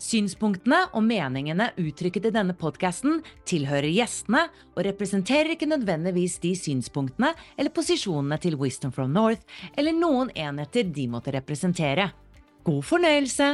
Synspunktene 0.00 0.86
og 0.96 1.02
meningene 1.04 1.66
uttrykket 1.76 2.30
i 2.30 2.32
denne 2.32 2.54
podkasten 2.56 3.18
tilhører 3.48 3.90
gjestene 3.92 4.46
og 4.72 4.80
representerer 4.86 5.52
ikke 5.52 5.68
nødvendigvis 5.68 6.38
de 6.40 6.54
synspunktene 6.56 7.34
eller 7.58 7.74
posisjonene 7.76 8.38
til 8.40 8.56
Wisdom 8.56 8.94
from 8.96 9.12
North 9.12 9.44
eller 9.76 9.92
noen 9.92 10.32
enheter 10.32 10.88
de 10.88 11.04
måtte 11.12 11.36
representere. 11.36 12.08
God 12.64 12.80
fornøyelse! 12.88 13.50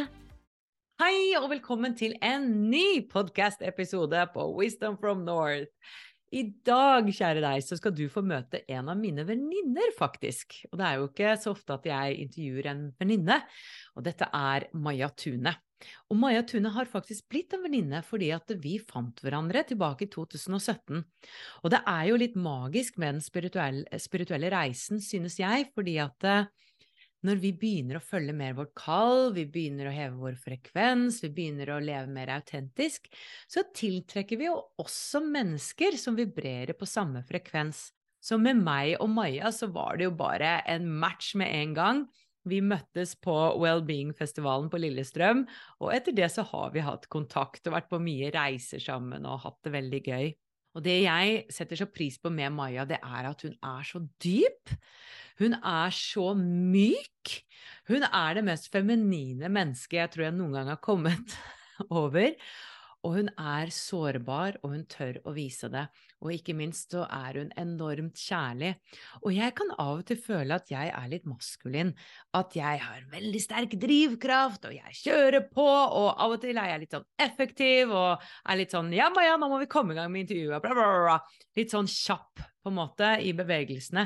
Hei 1.02 1.34
og 1.40 1.50
velkommen 1.50 1.98
til 1.98 2.14
en 2.24 2.46
ny 2.70 3.02
podkast-episode 3.10 4.22
på 4.30 4.46
Wisdom 4.54 4.94
from 5.02 5.26
North. 5.26 5.74
I 6.30 6.46
dag, 6.66 7.10
kjære 7.10 7.42
deg, 7.42 7.66
så 7.66 7.74
skal 7.78 7.94
du 7.94 8.06
få 8.10 8.22
møte 8.22 8.62
en 8.70 8.86
av 8.94 8.98
mine 8.98 9.26
venninner, 9.26 9.90
faktisk. 9.98 10.62
Og 10.70 10.78
det 10.78 10.86
er 10.86 10.98
jo 11.02 11.10
ikke 11.10 11.36
så 11.42 11.52
ofte 11.58 11.74
at 11.74 11.90
jeg 11.90 12.18
intervjuer 12.22 12.70
en 12.70 12.90
venninne, 13.02 13.42
og 13.98 14.06
dette 14.06 14.30
er 14.30 14.70
Maja 14.78 15.10
Tune. 15.10 15.58
Og 16.10 16.18
Maja 16.18 16.42
Tune 16.46 16.70
har 16.72 16.88
faktisk 16.90 17.28
blitt 17.32 17.54
en 17.56 17.64
venninne 17.66 18.02
fordi 18.06 18.30
at 18.34 18.52
vi 18.62 18.76
fant 18.80 19.20
hverandre 19.24 19.64
tilbake 19.68 20.06
i 20.06 20.12
2017. 20.12 21.02
Og 21.62 21.72
det 21.74 21.82
er 21.82 22.04
jo 22.10 22.20
litt 22.20 22.38
magisk 22.38 23.00
med 23.00 23.16
den 23.16 23.24
spirituelle, 23.24 24.00
spirituelle 24.02 24.52
reisen, 24.54 25.02
synes 25.04 25.38
jeg, 25.40 25.68
fordi 25.76 25.98
at 26.02 26.28
eh, 26.28 26.48
når 27.26 27.40
vi 27.42 27.50
begynner 27.58 27.98
å 27.98 28.04
følge 28.04 28.34
mer 28.36 28.54
vårt 28.58 28.74
kall, 28.78 29.32
vi 29.34 29.46
begynner 29.50 29.88
å 29.88 29.94
heve 29.94 30.20
vår 30.20 30.36
frekvens, 30.38 31.22
vi 31.24 31.32
begynner 31.34 31.72
å 31.74 31.82
leve 31.82 32.06
mer 32.12 32.30
autentisk, 32.36 33.08
så 33.50 33.64
tiltrekker 33.74 34.38
vi 34.38 34.46
jo 34.46 34.58
også 34.82 35.24
mennesker 35.24 35.96
som 35.98 36.18
vibrerer 36.18 36.76
på 36.78 36.88
samme 36.88 37.24
frekvens. 37.26 37.88
Så 38.22 38.38
med 38.42 38.58
meg 38.58 38.96
og 39.02 39.10
Maja 39.12 39.52
så 39.54 39.68
var 39.72 39.98
det 39.98 40.08
jo 40.08 40.14
bare 40.18 40.60
en 40.70 40.86
match 41.02 41.34
med 41.38 41.52
en 41.52 41.74
gang. 41.76 42.06
Vi 42.46 42.60
møttes 42.62 43.16
på 43.18 43.34
Wellbeing-festivalen 43.58 44.70
på 44.70 44.78
Lillestrøm, 44.78 45.44
og 45.82 45.92
etter 45.94 46.14
det 46.14 46.28
så 46.30 46.44
har 46.46 46.74
vi 46.74 46.84
hatt 46.86 47.08
kontakt 47.10 47.66
og 47.66 47.74
vært 47.74 47.90
på 47.90 48.02
mye 48.02 48.30
reiser 48.34 48.82
sammen 48.82 49.26
og 49.26 49.42
hatt 49.42 49.58
det 49.66 49.74
veldig 49.74 50.02
gøy. 50.06 50.28
Og 50.76 50.84
det 50.84 50.98
jeg 51.06 51.36
setter 51.52 51.80
så 51.80 51.88
pris 51.88 52.18
på 52.20 52.30
med 52.30 52.52
Maja, 52.52 52.84
det 52.84 52.98
er 53.00 53.30
at 53.30 53.42
hun 53.46 53.54
er 53.64 53.86
så 53.88 54.02
dyp. 54.22 54.74
Hun 55.40 55.56
er 55.56 55.94
så 55.96 56.34
myk. 56.36 57.32
Hun 57.88 58.04
er 58.04 58.36
det 58.36 58.44
mest 58.44 58.68
feminine 58.72 59.48
mennesket 59.52 60.02
jeg 60.02 60.12
tror 60.12 60.26
jeg 60.28 60.36
noen 60.36 60.58
gang 60.58 60.72
har 60.74 60.82
kommet 60.84 61.38
over. 62.02 62.34
Og 63.06 63.16
hun 63.16 63.32
er 63.40 63.72
sårbar, 63.72 64.60
og 64.62 64.74
hun 64.74 64.84
tør 64.90 65.22
å 65.24 65.32
vise 65.36 65.70
det. 65.72 65.86
Og 66.24 66.32
ikke 66.32 66.54
minst 66.56 66.94
så 66.94 67.02
er 67.12 67.36
hun 67.40 67.50
enormt 67.60 68.16
kjærlig. 68.16 68.72
Og 69.22 69.34
jeg 69.36 69.52
kan 69.58 69.72
av 69.76 69.98
og 69.98 70.06
til 70.08 70.18
føle 70.20 70.56
at 70.56 70.70
jeg 70.72 70.88
er 70.88 71.10
litt 71.12 71.26
maskulin. 71.28 71.92
At 72.36 72.56
jeg 72.56 72.80
har 72.82 73.04
veldig 73.12 73.42
sterk 73.42 73.76
drivkraft, 73.82 74.64
og 74.70 74.76
jeg 74.76 74.96
kjører 75.02 75.42
på, 75.52 75.66
og 75.66 76.08
av 76.14 76.36
og 76.36 76.40
til 76.42 76.56
er 76.56 76.72
jeg 76.72 76.84
litt 76.84 76.96
sånn 76.96 77.08
effektiv 77.26 77.92
og 77.92 78.24
er 78.48 78.60
litt 78.60 78.72
sånn 78.72 78.92
ja, 78.96 79.10
ja, 79.26 79.36
nå 79.40 79.50
må 79.52 79.60
vi 79.60 79.68
komme 79.70 79.92
i 79.92 79.98
gang 79.98 80.10
med 80.12 80.24
intervjuet, 80.24 80.62
bla, 80.64 80.72
bla, 80.76 80.88
bla. 81.04 81.18
Litt 81.58 81.74
sånn 81.74 81.90
kjapp 81.90 82.40
på 82.40 82.72
en 82.72 82.78
måte 82.78 83.08
i 83.22 83.30
bevegelsene. 83.36 84.04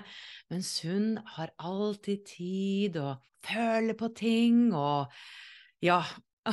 Mens 0.52 0.74
hun 0.84 1.14
har 1.36 1.54
alltid 1.62 2.26
tid 2.28 2.98
og 3.00 3.22
føler 3.46 3.96
på 3.96 4.10
ting 4.18 4.74
og 4.76 5.14
ja 5.80 6.02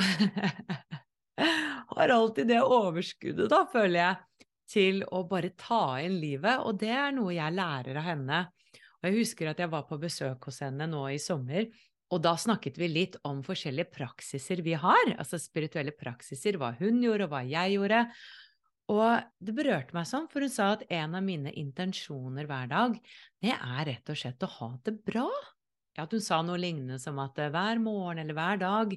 har 1.98 2.14
alltid 2.14 2.48
det 2.48 2.62
overskuddet, 2.62 3.50
da, 3.50 3.64
føler 3.72 4.00
jeg, 4.00 4.27
til 4.68 5.02
å 5.14 5.24
bare 5.28 5.54
ta 5.58 5.98
inn 6.04 6.18
livet. 6.20 6.64
Og 6.64 6.78
det 6.80 6.92
er 6.94 7.14
noe 7.16 7.34
jeg 7.36 7.56
lærer 7.56 8.00
av 8.00 8.08
henne. 8.08 8.40
Og 8.98 9.08
jeg 9.08 9.20
husker 9.20 9.50
at 9.50 9.62
jeg 9.62 9.70
var 9.72 9.86
på 9.88 10.00
besøk 10.00 10.48
hos 10.50 10.60
henne 10.64 10.88
nå 10.90 11.04
i 11.12 11.20
sommer. 11.22 11.68
Og 12.08 12.22
da 12.24 12.34
snakket 12.40 12.78
vi 12.80 12.88
litt 12.88 13.18
om 13.28 13.42
forskjellige 13.44 13.92
praksiser 13.92 14.62
vi 14.64 14.74
har, 14.80 15.14
altså 15.18 15.40
spirituelle 15.40 15.92
praksiser, 15.92 16.56
hva 16.56 16.72
hun 16.78 17.02
gjorde 17.04 17.26
og 17.28 17.34
hva 17.34 17.42
jeg 17.44 17.74
gjorde. 17.76 18.04
Og 18.88 19.26
det 19.44 19.52
berørte 19.56 19.96
meg 19.96 20.08
sånn, 20.08 20.30
for 20.32 20.44
hun 20.44 20.52
sa 20.52 20.70
at 20.78 20.86
en 20.88 21.18
av 21.18 21.24
mine 21.24 21.52
intensjoner 21.52 22.48
hver 22.48 22.70
dag, 22.70 22.96
det 23.44 23.52
er 23.52 23.82
rett 23.90 24.12
og 24.12 24.16
slett 24.16 24.46
å 24.46 24.52
ha 24.54 24.70
det 24.88 24.96
bra. 25.04 25.28
Ja, 25.98 26.04
at 26.06 26.14
hun 26.14 26.22
sa 26.22 26.38
noe 26.46 26.60
lignende 26.62 27.00
som 27.02 27.18
at 27.18 27.34
hver 27.50 27.80
morgen 27.82 28.20
eller 28.22 28.36
hver 28.38 28.60
dag 28.62 28.92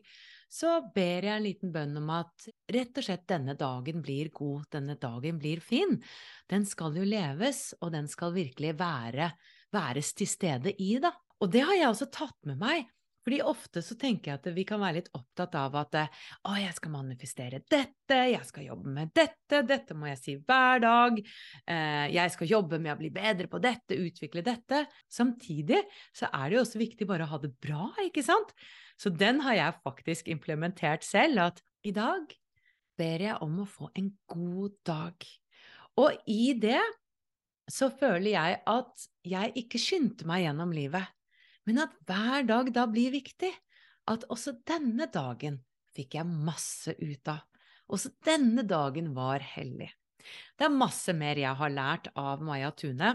så 0.51 0.75
ber 0.94 1.25
jeg 1.25 1.34
en 1.34 1.45
liten 1.47 1.72
bønn 1.73 1.95
om 1.97 2.12
at 2.13 2.45
rett 2.75 3.00
og 3.00 3.06
slett 3.07 3.23
denne 3.31 3.56
dagen 3.57 4.03
blir 4.06 4.29
god, 4.35 4.67
denne 4.75 4.97
dagen 5.01 5.39
blir 5.41 5.63
fin. 5.63 5.95
Den 6.51 6.67
skal 6.67 7.00
jo 7.00 7.07
leves, 7.07 7.72
og 7.79 7.95
den 7.95 8.09
skal 8.12 8.35
virkelig 8.35 8.75
være, 8.78 9.31
væres 9.73 10.12
til 10.13 10.29
stede 10.29 10.75
i, 10.75 10.91
da. 11.01 11.13
Og 11.41 11.50
det 11.56 11.63
har 11.66 11.79
jeg 11.79 11.89
også 11.89 12.12
tatt 12.13 12.38
med 12.45 12.59
meg. 12.62 12.91
Fordi 13.21 13.37
ofte 13.45 13.83
så 13.85 13.95
tenker 13.99 14.31
jeg 14.31 14.39
at 14.39 14.47
vi 14.55 14.63
kan 14.67 14.81
være 14.81 14.97
litt 14.99 15.09
opptatt 15.17 15.55
av 15.59 15.75
at 15.77 15.97
å, 16.01 16.53
jeg 16.57 16.73
skal 16.77 16.93
manifestere 16.95 17.61
dette, 17.69 18.17
jeg 18.31 18.41
skal 18.47 18.65
jobbe 18.71 18.93
med 18.95 19.11
dette, 19.15 19.61
dette 19.67 19.97
må 19.97 20.09
jeg 20.09 20.19
si 20.21 20.35
hver 20.39 20.81
dag, 20.81 21.21
eh, 21.69 22.07
jeg 22.15 22.33
skal 22.33 22.53
jobbe 22.55 22.81
med 22.81 22.95
å 22.95 22.99
bli 23.01 23.11
bedre 23.13 23.49
på 23.51 23.61
dette, 23.61 23.99
utvikle 23.99 24.43
dette. 24.45 24.85
Samtidig 25.11 25.83
så 26.17 26.31
er 26.31 26.49
det 26.49 26.57
jo 26.57 26.63
også 26.65 26.81
viktig 26.81 27.09
bare 27.09 27.27
å 27.27 27.33
ha 27.35 27.41
det 27.43 27.53
bra, 27.61 27.91
ikke 28.07 28.25
sant? 28.25 28.55
Så 28.97 29.13
den 29.13 29.43
har 29.45 29.57
jeg 29.57 29.81
faktisk 29.85 30.31
implementert 30.33 31.05
selv, 31.05 31.51
at 31.51 31.61
i 31.85 31.93
dag 31.93 32.25
ber 32.97 33.27
jeg 33.27 33.38
om 33.41 33.61
å 33.63 33.69
få 33.69 33.89
en 33.97 34.11
god 34.29 34.75
dag. 34.88 35.29
Og 36.01 36.17
i 36.29 36.53
det 36.57 36.81
så 37.71 37.89
føler 37.93 38.33
jeg 38.33 38.59
at 38.67 39.07
jeg 39.27 39.53
ikke 39.63 39.79
skyndte 39.81 40.27
meg 40.29 40.45
gjennom 40.45 40.73
livet, 40.75 41.05
men 41.71 41.85
at 41.85 41.93
hver 42.03 42.43
dag 42.43 42.69
da 42.75 42.83
blir 42.91 43.13
viktig. 43.15 43.51
At 44.11 44.25
også 44.33 44.57
denne 44.67 45.07
dagen 45.07 45.61
fikk 45.95 46.17
jeg 46.17 46.27
masse 46.27 46.91
ut 46.99 47.31
av. 47.31 47.45
Også 47.91 48.11
denne 48.27 48.65
dagen 48.67 49.11
var 49.15 49.43
hellig. 49.53 49.87
Det 50.59 50.67
er 50.67 50.73
masse 50.73 51.15
mer 51.15 51.39
jeg 51.39 51.55
har 51.57 51.71
lært 51.71 52.09
av 52.19 52.43
Maja 52.43 52.73
Tune, 52.75 53.13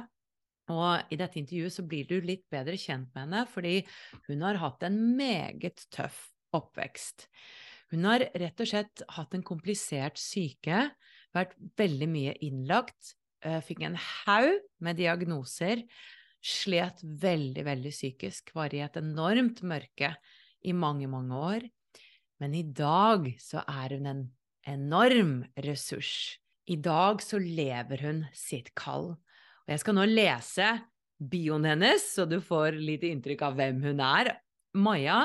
og 0.73 1.13
i 1.13 1.19
dette 1.21 1.39
intervjuet 1.39 1.75
så 1.77 1.85
blir 1.87 2.09
du 2.09 2.17
litt 2.25 2.43
bedre 2.51 2.75
kjent 2.81 3.13
med 3.13 3.27
henne, 3.27 3.45
fordi 3.47 3.77
hun 4.27 4.43
har 4.43 4.59
hatt 4.59 4.83
en 4.89 4.97
meget 5.19 5.85
tøff 5.95 6.25
oppvekst. 6.57 7.29
Hun 7.93 8.09
har 8.09 8.25
rett 8.35 8.63
og 8.63 8.71
slett 8.73 9.05
hatt 9.15 9.37
en 9.37 9.47
komplisert 9.47 10.19
syke, 10.19 10.89
vært 11.37 11.55
veldig 11.79 12.09
mye 12.11 12.35
innlagt, 12.43 13.15
eh, 13.45 13.61
fikk 13.63 13.85
en 13.87 14.01
haug 14.01 14.65
med 14.83 14.99
diagnoser, 14.99 15.85
slet 16.47 17.03
veldig, 17.03 17.65
veldig 17.67 17.93
psykisk, 17.95 18.53
var 18.55 18.75
i 18.75 18.83
et 18.85 18.99
enormt 19.01 19.63
mørke 19.67 20.15
i 20.67 20.75
mange, 20.77 21.09
mange 21.11 21.37
år. 21.37 21.69
Men 22.43 22.55
i 22.55 22.65
dag 22.65 23.29
så 23.43 23.63
er 23.67 23.97
hun 23.97 24.11
en 24.11 24.25
enorm 24.67 25.39
ressurs. 25.65 26.37
I 26.67 26.77
dag 26.83 27.23
så 27.23 27.39
lever 27.41 28.03
hun 28.03 28.25
sitt 28.35 28.73
kall. 28.79 29.15
Og 29.67 29.73
jeg 29.73 29.83
skal 29.83 29.97
nå 29.99 30.07
lese 30.11 30.69
bioen 31.17 31.67
hennes, 31.67 32.05
så 32.13 32.27
du 32.29 32.39
får 32.45 32.77
litt 32.79 33.07
inntrykk 33.07 33.47
av 33.47 33.57
hvem 33.59 33.81
hun 33.87 34.03
er. 34.05 34.35
Maja 34.77 35.21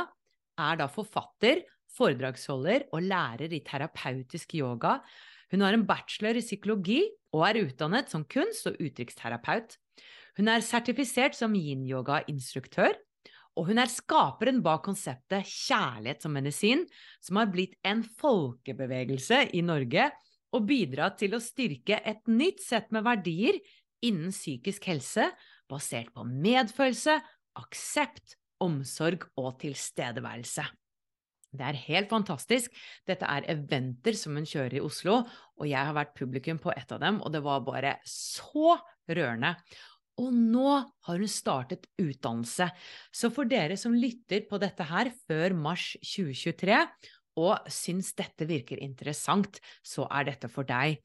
er 0.62 0.80
da 0.80 0.88
forfatter, 0.92 1.66
foredragsholder 1.92 2.88
og 2.96 3.04
lærer 3.04 3.51
i 3.51 3.62
terapeutisk 3.66 4.56
yoga. 4.62 5.00
Hun 5.51 5.66
har 5.66 5.75
en 5.75 5.86
bachelor 5.88 6.40
i 6.40 6.46
psykologi 6.46 7.01
og 7.36 7.44
er 7.50 7.66
utdannet 7.66 8.12
som 8.12 8.24
kunst- 8.24 8.69
og 8.69 8.80
uttrykksterapeut. 8.80 9.75
Hun 10.39 10.51
er 10.51 10.63
sertifisert 10.63 11.36
som 11.38 11.56
yin-yoga-instruktør, 11.57 12.95
og 13.60 13.68
hun 13.68 13.81
er 13.83 13.92
skaperen 13.92 14.62
bak 14.63 14.86
konseptet 14.86 15.48
Kjærlighet 15.50 16.24
som 16.24 16.36
medisin, 16.36 16.86
som 17.19 17.39
har 17.42 17.51
blitt 17.51 17.75
en 17.88 18.04
folkebevegelse 18.04 19.44
i 19.57 19.63
Norge 19.66 20.07
og 20.56 20.68
bidratt 20.68 21.19
til 21.19 21.36
å 21.36 21.44
styrke 21.44 22.00
et 22.07 22.24
nytt 22.31 22.63
sett 22.63 22.92
med 22.95 23.04
verdier 23.07 23.60
innen 24.06 24.31
psykisk 24.33 24.88
helse 24.89 25.28
basert 25.72 26.12
på 26.16 26.25
medfølelse, 26.28 27.18
aksept, 27.60 28.38
omsorg 28.62 29.25
og 29.39 29.57
tilstedeværelse. 29.62 30.66
Det 31.51 31.66
er 31.68 31.80
helt 31.89 32.12
fantastisk. 32.12 32.72
Dette 33.07 33.27
er 33.27 33.48
eventer 33.51 34.16
som 34.16 34.38
hun 34.39 34.48
kjører 34.48 34.77
i 34.80 34.84
Oslo, 34.84 35.18
og 35.60 35.68
jeg 35.68 35.84
har 35.84 35.95
vært 35.98 36.16
publikum 36.16 36.62
på 36.63 36.72
et 36.72 36.94
av 36.95 37.01
dem, 37.04 37.19
og 37.19 37.34
det 37.34 37.42
var 37.44 37.66
bare 37.66 37.98
så 38.07 38.77
rørende. 39.12 39.57
Og 40.22 40.36
nå 40.36 40.76
har 40.78 41.24
hun 41.24 41.32
startet 41.32 41.88
utdannelse. 42.02 42.68
Så 43.10 43.32
for 43.34 43.50
dere 43.50 43.78
som 43.80 43.96
lytter 43.98 44.46
på 44.50 44.60
dette 44.62 44.86
her 44.86 45.10
før 45.26 45.56
mars 45.58 45.96
2023, 46.04 46.78
og 47.40 47.70
syns 47.72 48.12
dette 48.18 48.44
virker 48.48 48.82
interessant, 48.84 49.60
så 49.88 50.04
er 50.12 50.28
dette 50.28 50.50
for 50.52 50.68
deg. 50.68 51.00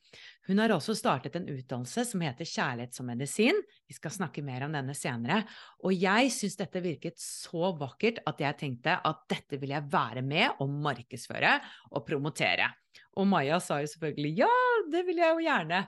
Hun 0.48 0.58
har 0.62 0.74
også 0.74 0.94
startet 0.98 1.36
en 1.38 1.46
utdannelse 1.50 2.02
som 2.08 2.22
heter 2.22 2.48
Kjærlighet 2.48 2.96
som 2.98 3.06
medisin. 3.06 3.60
Vi 3.86 3.94
skal 3.94 4.14
snakke 4.14 4.42
mer 4.46 4.66
om 4.66 4.74
denne 4.74 4.94
senere. 4.98 5.44
Og 5.86 5.94
jeg 5.94 6.32
syns 6.34 6.58
dette 6.58 6.82
virket 6.82 7.22
så 7.22 7.70
vakkert 7.78 8.20
at 8.26 8.42
jeg 8.42 8.58
tenkte 8.62 8.98
at 8.98 9.22
dette 9.30 9.60
vil 9.62 9.74
jeg 9.74 9.86
være 9.92 10.24
med 10.26 10.62
og 10.62 10.74
markedsføre 10.86 11.56
og 11.92 12.06
promotere. 12.08 12.72
Og 13.16 13.28
Maja 13.30 13.60
sa 13.62 13.80
jo 13.82 13.90
selvfølgelig 13.90 14.36
ja, 14.42 14.52
det 14.92 15.06
vil 15.06 15.22
jeg 15.22 15.34
jo 15.34 15.46
gjerne. 15.46 15.86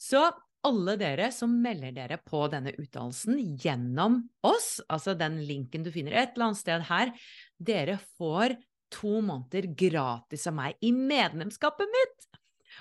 Så 0.00 0.22
alle 0.66 0.96
dere 1.00 1.30
som 1.32 1.52
melder 1.62 1.94
dere 1.96 2.18
på 2.20 2.42
denne 2.52 2.72
utdannelsen 2.76 3.38
gjennom 3.60 4.20
oss, 4.46 4.78
altså 4.88 5.14
den 5.18 5.40
linken 5.48 5.86
du 5.86 5.92
finner 5.94 6.16
et 6.16 6.34
eller 6.34 6.50
annet 6.50 6.60
sted 6.60 6.84
her, 6.90 7.14
dere 7.56 7.96
får 8.18 8.58
to 8.92 9.20
måneder 9.22 9.70
gratis 9.78 10.48
av 10.50 10.56
meg 10.58 10.78
i 10.84 10.92
medlemskapet 10.96 11.88
mitt! 11.94 12.30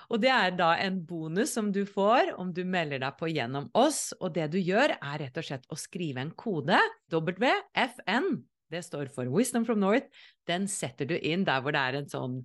Og 0.09 0.21
det 0.21 0.29
er 0.33 0.53
da 0.57 0.73
en 0.81 0.99
bonus 1.05 1.53
som 1.55 1.71
du 1.73 1.83
får 1.85 2.33
om 2.41 2.53
du 2.53 2.63
melder 2.65 3.01
deg 3.03 3.17
på 3.19 3.29
gjennom 3.29 3.67
oss. 3.77 4.09
Og 4.19 4.33
det 4.37 4.47
du 4.53 4.57
gjør, 4.61 4.95
er 4.97 5.19
rett 5.21 5.37
og 5.37 5.45
slett 5.45 5.67
å 5.69 5.77
skrive 5.77 6.23
en 6.23 6.33
kode, 6.37 6.77
WFN. 7.13 8.29
Det 8.69 8.83
står 8.85 9.09
for 9.13 9.29
Wisdom 9.33 9.65
from 9.65 9.79
North. 9.81 10.07
Den 10.47 10.67
setter 10.69 11.07
du 11.09 11.15
inn 11.17 11.45
der 11.47 11.63
hvor 11.63 11.73
det 11.73 11.81
er 11.81 11.97
en 11.97 12.09
sånn 12.09 12.35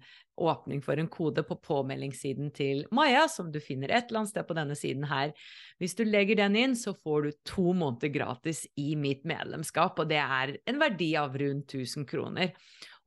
åpning 0.40 0.80
for 0.82 0.98
en 0.98 1.10
kode 1.12 1.44
på 1.46 1.56
påmeldingssiden 1.62 2.50
til 2.56 2.82
Maja, 2.94 3.26
som 3.30 3.52
du 3.52 3.60
finner 3.62 3.92
et 3.92 4.08
eller 4.08 4.24
annet 4.24 4.32
sted 4.32 4.48
på 4.48 4.56
denne 4.56 4.76
siden 4.78 5.04
her. 5.10 5.34
Hvis 5.78 5.94
du 5.98 6.02
legger 6.08 6.40
den 6.40 6.56
inn, 6.58 6.78
så 6.78 6.94
får 6.96 7.26
du 7.26 7.38
to 7.46 7.74
måneder 7.76 8.12
gratis 8.14 8.64
i 8.80 8.94
mitt 8.98 9.22
medlemskap, 9.28 10.00
og 10.00 10.10
det 10.10 10.22
er 10.22 10.56
en 10.70 10.80
verdi 10.82 11.12
av 11.20 11.36
rundt 11.40 11.76
1000 11.76 12.08
kroner. 12.10 12.56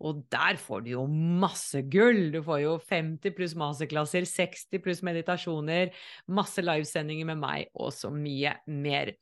Og 0.06 0.20
der 0.30 0.60
får 0.62 0.84
du 0.86 0.92
jo 0.92 1.04
masse 1.10 1.82
gull! 1.90 2.28
Du 2.34 2.40
får 2.46 2.60
jo 2.62 2.74
50 2.90 3.34
pluss 3.38 3.56
masterklasser, 3.58 4.28
60 4.30 4.84
pluss 4.84 5.02
meditasjoner, 5.06 5.94
masse 6.30 6.62
livesendinger 6.62 7.30
med 7.32 7.42
meg 7.42 7.72
og 7.74 7.90
så 7.96 8.12
mye 8.14 8.54
mer. 8.70 9.16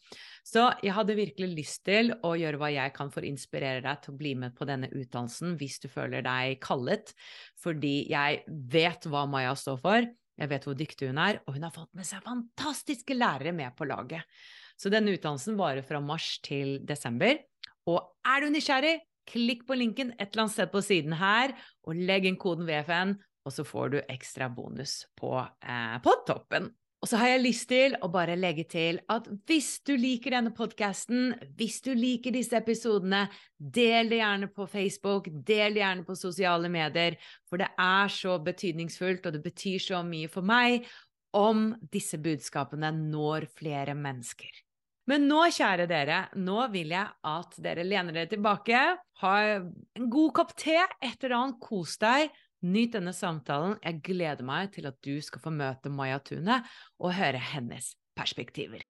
Så 0.45 0.67
jeg 0.83 0.95
hadde 0.97 1.17
virkelig 1.17 1.49
lyst 1.53 1.85
til 1.87 2.11
å 2.27 2.35
gjøre 2.37 2.59
hva 2.61 2.73
jeg 2.73 2.93
kan 2.97 3.09
for 3.13 3.23
å 3.23 3.29
inspirere 3.29 3.81
deg 3.85 4.03
til 4.03 4.13
å 4.13 4.19
bli 4.19 4.35
med 4.43 4.57
på 4.57 4.67
denne 4.67 4.91
utdannelsen 4.91 5.55
hvis 5.61 5.79
du 5.81 5.87
føler 5.91 6.25
deg 6.25 6.59
kallet, 6.63 7.15
fordi 7.61 7.95
jeg 8.11 8.43
vet 8.45 9.07
hva 9.09 9.25
Maja 9.29 9.55
står 9.57 9.81
for. 9.81 10.11
Jeg 10.35 10.51
vet 10.51 10.67
hvor 10.67 10.75
dyktig 10.75 11.07
hun 11.09 11.19
er, 11.23 11.39
og 11.47 11.55
hun 11.55 11.63
har 11.63 11.73
fått 11.73 11.93
med 11.95 12.07
seg 12.07 12.23
fantastiske 12.25 13.15
lærere 13.15 13.55
med 13.55 13.71
på 13.77 13.87
laget. 13.87 14.27
Så 14.75 14.91
denne 14.91 15.13
utdannelsen 15.15 15.55
varer 15.55 15.85
fra 15.87 16.01
mars 16.03 16.33
til 16.43 16.81
desember. 16.83 17.39
Og 17.87 18.01
er 18.27 18.43
du 18.43 18.51
nysgjerrig, 18.51 18.97
Klikk 19.29 19.65
på 19.67 19.77
linken 19.77 20.13
et 20.19 20.29
eller 20.29 20.45
annet 20.45 20.55
sted 20.55 20.71
på 20.73 20.83
siden 20.85 21.15
her, 21.19 21.55
og 21.85 21.97
legg 21.97 22.27
inn 22.29 22.39
koden 22.41 22.67
VFN, 22.67 23.15
og 23.45 23.53
så 23.53 23.65
får 23.65 23.93
du 23.93 23.99
ekstra 24.09 24.49
bonus 24.49 25.03
på, 25.17 25.37
eh, 25.39 26.01
på 26.01 26.13
toppen. 26.27 26.71
Og 27.05 27.09
så 27.11 27.19
har 27.21 27.35
jeg 27.35 27.41
lyst 27.43 27.67
til 27.69 27.93
å 28.01 28.07
bare 28.09 28.33
legge 28.33 28.63
til 28.65 28.97
at 29.13 29.27
hvis 29.45 29.75
du 29.85 29.91
liker 29.93 30.33
denne 30.33 30.49
podkasten, 30.57 31.35
hvis 31.53 31.77
du 31.85 31.91
liker 31.93 32.33
disse 32.33 32.57
episodene, 32.57 33.27
del 33.59 34.09
det 34.09 34.23
gjerne 34.23 34.49
på 34.49 34.65
Facebook, 34.71 35.29
del 35.29 35.77
det 35.77 35.83
gjerne 35.83 36.07
på 36.07 36.17
sosiale 36.17 36.71
medier, 36.73 37.19
for 37.45 37.61
det 37.61 37.69
er 37.77 38.09
så 38.09 38.39
betydningsfullt, 38.41 39.27
og 39.27 39.37
det 39.37 39.43
betyr 39.45 39.85
så 39.85 40.01
mye 40.07 40.31
for 40.33 40.49
meg 40.49 40.89
om 41.37 41.67
disse 41.93 42.17
budskapene 42.17 42.89
når 42.95 43.51
flere 43.53 43.93
mennesker. 43.93 44.64
Men 45.09 45.27
nå, 45.29 45.43
kjære 45.53 45.85
dere, 45.89 46.23
nå 46.41 46.63
vil 46.73 46.93
jeg 46.95 47.05
at 47.29 47.59
dere 47.61 47.85
lener 47.85 48.15
dere 48.15 48.31
tilbake, 48.31 48.79
ha 49.21 49.33
en 49.45 50.09
god 50.09 50.33
kopp 50.39 50.55
te, 50.57 50.79
et 50.97 51.21
eller 51.21 51.37
annet, 51.37 51.59
kos 51.61 51.99
deg. 52.01 52.33
Nyt 52.65 52.95
denne 52.95 53.13
samtalen. 53.13 53.75
Jeg 53.83 54.01
gleder 54.07 54.47
meg 54.47 54.71
til 54.73 54.89
at 54.89 54.97
du 55.05 55.19
skal 55.21 55.43
få 55.43 55.53
møte 55.53 55.91
Maja 55.93 56.17
Tune 56.25 56.63
og 56.97 57.13
høre 57.13 57.43
hennes 57.53 57.93
perspektiver. 58.17 58.81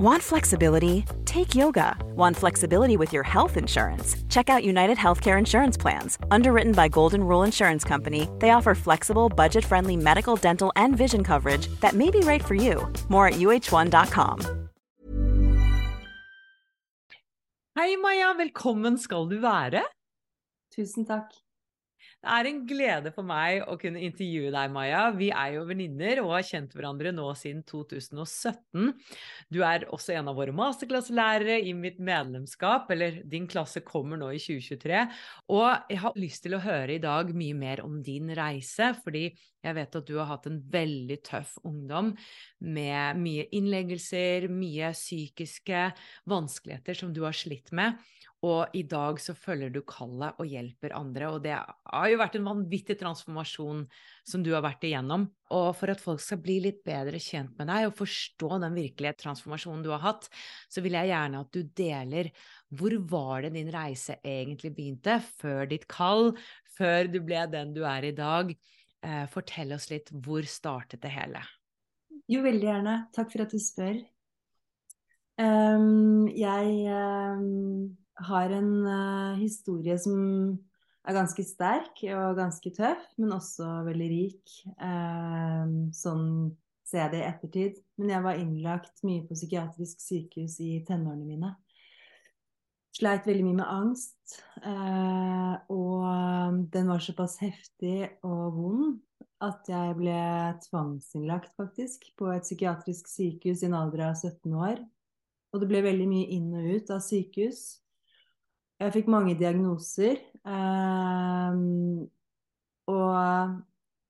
Want 0.00 0.22
flexibility? 0.22 1.04
Take 1.26 1.54
yoga. 1.54 1.94
Want 2.16 2.34
flexibility 2.34 2.96
with 2.96 3.12
your 3.12 3.22
health 3.22 3.58
insurance? 3.58 4.16
Check 4.30 4.48
out 4.48 4.64
United 4.64 4.96
Healthcare 4.96 5.38
Insurance 5.38 5.76
Plans. 5.76 6.16
Underwritten 6.30 6.72
by 6.72 6.88
Golden 6.88 7.22
Rule 7.22 7.42
Insurance 7.42 7.84
Company, 7.84 8.26
they 8.38 8.52
offer 8.52 8.74
flexible, 8.74 9.28
budget 9.28 9.62
friendly 9.62 9.96
medical, 9.96 10.36
dental, 10.36 10.72
and 10.74 10.96
vision 10.96 11.22
coverage 11.22 11.66
that 11.80 11.92
may 11.92 12.10
be 12.10 12.20
right 12.20 12.42
for 12.42 12.54
you. 12.54 12.90
More 13.10 13.28
at 13.28 13.34
uh1.com. 13.34 14.40
Hei, 17.76 17.96
Maja. 17.96 18.34
Velkommen 18.38 18.98
skal 18.98 19.28
du 19.28 19.38
være. 19.40 19.82
Tusen 20.76 21.04
takk. 21.04 21.28
Det 22.20 22.28
er 22.36 22.46
en 22.50 22.58
glede 22.68 23.10
for 23.14 23.24
meg 23.24 23.62
å 23.64 23.78
kunne 23.80 24.02
intervjue 24.04 24.50
deg, 24.52 24.72
Maja. 24.74 25.06
Vi 25.16 25.30
er 25.32 25.54
jo 25.54 25.62
venninner 25.64 26.18
og 26.20 26.34
har 26.34 26.44
kjent 26.44 26.74
hverandre 26.76 27.14
nå 27.16 27.30
siden 27.40 27.62
2017. 27.64 28.90
Du 29.48 29.62
er 29.64 29.86
også 29.88 30.12
en 30.18 30.28
av 30.28 30.36
våre 30.36 30.52
masterklasselærere 30.52 31.56
i 31.64 31.72
mitt 31.72 31.96
medlemskap, 31.96 32.92
eller 32.92 33.22
din 33.24 33.48
klasse 33.48 33.80
kommer 33.86 34.20
nå 34.20 34.28
i 34.36 34.42
2023. 34.42 35.00
Og 35.56 35.64
jeg 35.94 36.02
har 36.04 36.20
lyst 36.20 36.44
til 36.44 36.58
å 36.58 36.64
høre 36.66 36.98
i 36.98 37.00
dag 37.00 37.32
mye 37.32 37.56
mer 37.56 37.80
om 37.86 37.96
din 38.04 38.28
reise, 38.36 38.92
fordi 39.00 39.30
jeg 39.60 39.76
vet 39.76 39.98
at 39.98 40.08
du 40.08 40.14
har 40.16 40.30
hatt 40.30 40.48
en 40.48 40.60
veldig 40.72 41.18
tøff 41.26 41.56
ungdom 41.68 42.14
med 42.64 43.20
mye 43.20 43.44
innleggelser, 43.56 44.48
mye 44.52 44.94
psykiske 44.96 45.90
vanskeligheter 46.30 46.96
som 46.96 47.12
du 47.16 47.24
har 47.26 47.36
slitt 47.36 47.72
med. 47.76 48.00
Og 48.40 48.72
i 48.72 48.80
dag 48.88 49.18
så 49.20 49.34
følger 49.36 49.68
du 49.72 49.82
kallet 49.84 50.38
og 50.40 50.48
hjelper 50.48 50.94
andre. 50.96 51.28
Og 51.28 51.42
det 51.44 51.52
har 51.52 52.06
jo 52.08 52.20
vært 52.22 52.38
en 52.38 52.46
vanvittig 52.48 52.96
transformasjon 53.02 53.82
som 54.24 54.44
du 54.44 54.54
har 54.54 54.64
vært 54.64 54.86
igjennom. 54.88 55.26
Og 55.52 55.68
for 55.76 55.92
at 55.92 56.00
folk 56.00 56.22
skal 56.24 56.40
bli 56.40 56.56
litt 56.64 56.80
bedre 56.86 57.20
kjent 57.20 57.52
med 57.60 57.68
deg 57.68 57.90
og 57.90 57.98
forstå 57.98 58.62
den 58.64 58.78
virkelige 58.78 59.18
transformasjonen 59.26 59.84
du 59.84 59.90
har 59.92 60.00
hatt, 60.06 60.30
så 60.72 60.80
vil 60.80 60.96
jeg 60.96 61.12
gjerne 61.12 61.44
at 61.44 61.52
du 61.52 61.60
deler 61.82 62.32
hvor 62.80 62.96
var 63.12 63.44
det 63.44 63.52
din 63.58 63.72
reise 63.74 64.16
egentlig 64.24 64.72
begynte, 64.72 65.18
før 65.42 65.68
ditt 65.68 65.84
kall, 65.90 66.30
før 66.78 67.12
du 67.12 67.20
ble 67.20 67.44
den 67.52 67.74
du 67.76 67.82
er 67.84 68.08
i 68.08 68.16
dag. 68.16 68.54
Eh, 69.06 69.26
fortell 69.32 69.72
oss 69.76 69.88
litt, 69.92 70.10
hvor 70.12 70.44
startet 70.48 71.02
det 71.04 71.12
hele? 71.14 71.42
Jo, 72.30 72.42
veldig 72.44 72.66
gjerne. 72.68 72.96
Takk 73.16 73.32
for 73.32 73.44
at 73.46 73.54
du 73.54 73.60
spør. 73.62 74.02
Um, 75.40 76.28
jeg 76.36 76.84
um 76.92 77.96
har 78.20 78.52
en 78.52 78.72
uh, 78.84 79.38
historie 79.40 79.96
som 80.00 80.16
er 81.08 81.16
ganske 81.16 81.44
sterk 81.46 82.02
og 82.12 82.36
ganske 82.38 82.72
tøff, 82.76 83.06
men 83.18 83.32
også 83.36 83.68
veldig 83.86 84.08
rik. 84.10 84.56
Um, 84.76 85.88
sånn 85.96 86.26
ser 86.84 87.06
jeg 87.06 87.12
det 87.14 87.22
i 87.22 87.28
ettertid. 87.28 87.80
Men 88.00 88.14
jeg 88.14 88.26
var 88.26 88.40
innlagt 88.40 89.04
mye 89.06 89.24
på 89.26 89.38
psykiatrisk 89.38 90.02
sykehus 90.04 90.58
i 90.64 90.80
tenårene 90.86 91.26
mine. 91.26 91.54
Sleit 92.96 93.26
veldig 93.28 93.44
mye 93.46 93.58
med 93.60 93.70
angst. 93.70 94.40
Eh, 94.66 95.54
og 95.72 96.64
den 96.74 96.90
var 96.90 97.02
såpass 97.04 97.38
heftig 97.42 98.10
og 98.26 98.56
vond 98.56 98.98
at 99.40 99.68
jeg 99.70 99.96
ble 99.96 100.20
tvangsinnlagt, 100.66 101.54
faktisk, 101.56 102.10
på 102.18 102.28
et 102.34 102.44
psykiatrisk 102.44 103.08
sykehus 103.08 103.62
i 103.62 103.70
en 103.70 103.78
alder 103.78 104.10
av 104.10 104.18
17 104.18 104.52
år. 104.52 104.82
Og 105.50 105.62
det 105.62 105.68
ble 105.70 105.80
veldig 105.86 106.08
mye 106.10 106.28
inn 106.36 106.50
og 106.54 106.66
ut 106.76 106.92
av 106.92 107.00
sykehus. 107.04 107.62
Jeg 108.80 108.94
fikk 108.94 109.08
mange 109.12 109.36
diagnoser. 109.38 110.20
Eh, 110.44 111.60
og 112.90 113.56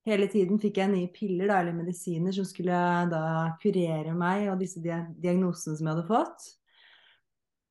hele 0.08 0.30
tiden 0.32 0.60
fikk 0.62 0.80
jeg 0.80 0.92
nye 0.92 1.10
piller 1.14 1.50
da, 1.50 1.60
eller 1.60 1.76
medisiner 1.76 2.34
som 2.34 2.48
skulle 2.48 2.80
da 3.12 3.22
kurere 3.62 4.16
meg 4.16 4.48
og 4.50 4.60
disse 4.62 4.82
diagnosene 4.82 5.76
som 5.76 5.86
jeg 5.86 5.94
hadde 5.94 6.08
fått. 6.10 6.48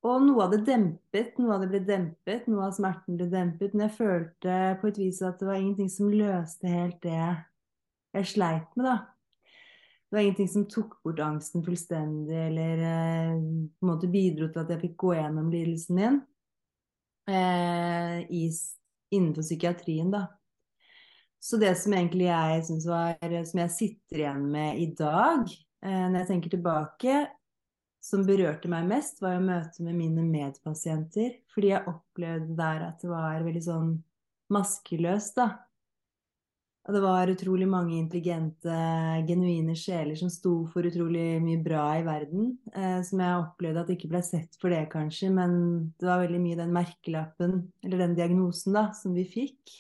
Og 0.07 0.23
noe 0.23 0.45
av 0.45 0.53
det 0.53 0.61
dempet, 0.67 1.35
noe 1.41 1.57
av 1.57 1.63
det 1.65 1.69
ble 1.73 1.81
dempet, 1.83 2.45
noe 2.47 2.69
av 2.69 2.75
smerten 2.77 3.17
ble 3.19 3.27
dempet. 3.31 3.73
Men 3.73 3.89
jeg 3.89 3.97
følte 3.97 4.57
på 4.79 4.87
et 4.87 4.99
vis 5.01 5.19
at 5.27 5.41
det 5.41 5.49
var 5.49 5.59
ingenting 5.59 5.89
som 5.91 6.11
løste 6.13 6.71
helt 6.71 7.01
det 7.03 7.19
jeg 7.19 8.29
sleit 8.31 8.69
med, 8.79 8.87
da. 8.87 8.97
Det 10.09 10.15
var 10.15 10.23
ingenting 10.23 10.49
som 10.49 10.65
tok 10.65 10.95
bort 11.05 11.19
angsten 11.21 11.61
fullstendig, 11.61 12.33
eller 12.47 12.79
eh, 12.81 13.33
på 13.35 13.85
en 13.85 13.91
måte 13.91 14.09
bidro 14.09 14.47
til 14.49 14.63
at 14.63 14.71
jeg 14.73 14.81
fikk 14.87 14.95
gå 15.03 15.11
gjennom 15.19 15.51
lidelsen 15.53 15.99
min 15.99 16.17
eh, 17.29 18.15
i, 18.33 18.47
innenfor 19.13 19.45
psykiatrien, 19.45 20.09
da. 20.15 20.23
Så 21.39 21.59
det 21.61 21.75
som 21.79 21.93
egentlig 21.95 22.25
jeg 22.27 22.63
syns 22.67 22.87
var 22.89 23.15
Som 23.47 23.61
jeg 23.61 23.71
sitter 23.71 24.23
igjen 24.23 24.41
med 24.51 24.81
i 24.81 24.89
dag, 24.97 25.45
eh, 25.85 26.07
når 26.09 26.17
jeg 26.23 26.29
tenker 26.31 26.55
tilbake, 26.55 27.19
som 27.99 28.25
berørte 28.27 28.71
meg 28.71 28.87
mest, 28.89 29.19
var 29.23 29.35
jo 29.35 29.47
møtet 29.47 29.81
med 29.83 29.97
mine 29.97 30.23
medpasienter. 30.25 31.39
Fordi 31.53 31.73
jeg 31.73 31.87
opplevde 31.91 32.55
der 32.59 32.85
at 32.87 33.01
det 33.03 33.11
var 33.11 33.43
veldig 33.45 33.63
sånn 33.65 33.97
maskeløst, 34.53 35.35
da. 35.39 35.49
Og 36.89 36.95
det 36.95 37.01
var 37.03 37.29
utrolig 37.29 37.67
mange 37.69 37.99
intelligente, 37.99 38.75
genuine 39.27 39.75
sjeler 39.77 40.17
som 40.17 40.31
sto 40.33 40.53
for 40.71 40.87
utrolig 40.89 41.37
mye 41.43 41.59
bra 41.61 41.83
i 41.99 42.05
verden. 42.07 42.55
Eh, 42.73 43.03
som 43.05 43.21
jeg 43.21 43.43
opplevde 43.43 43.83
at 43.83 43.91
ikke 43.93 44.09
ble 44.09 44.23
sett 44.25 44.57
for 44.57 44.73
det, 44.73 44.87
kanskje, 44.89 45.29
men 45.35 45.53
det 46.01 46.09
var 46.09 46.23
veldig 46.23 46.39
mye 46.41 46.57
den 46.57 46.73
merkelappen, 46.73 47.59
eller 47.85 48.01
den 48.07 48.17
diagnosen, 48.17 48.73
da, 48.79 48.87
som 48.97 49.13
vi 49.13 49.27
fikk. 49.29 49.75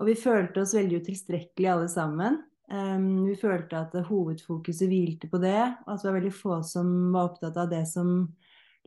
Og 0.00 0.08
vi 0.08 0.16
følte 0.18 0.62
oss 0.62 0.72
veldig 0.78 1.02
utilstrekkelige 1.04 1.74
alle 1.76 1.90
sammen. 1.92 2.40
Um, 2.72 3.26
vi 3.28 3.34
følte 3.36 3.82
at 3.82 3.96
hovedfokuset 4.08 4.88
hvilte 4.88 5.28
på 5.28 5.40
det, 5.42 5.60
og 5.84 5.90
at 5.92 6.00
det 6.00 6.08
var 6.08 6.16
veldig 6.16 6.32
få 6.32 6.60
som 6.64 6.88
var 7.12 7.28
opptatt 7.28 7.58
av 7.60 7.68
det 7.68 7.82
som 7.90 8.14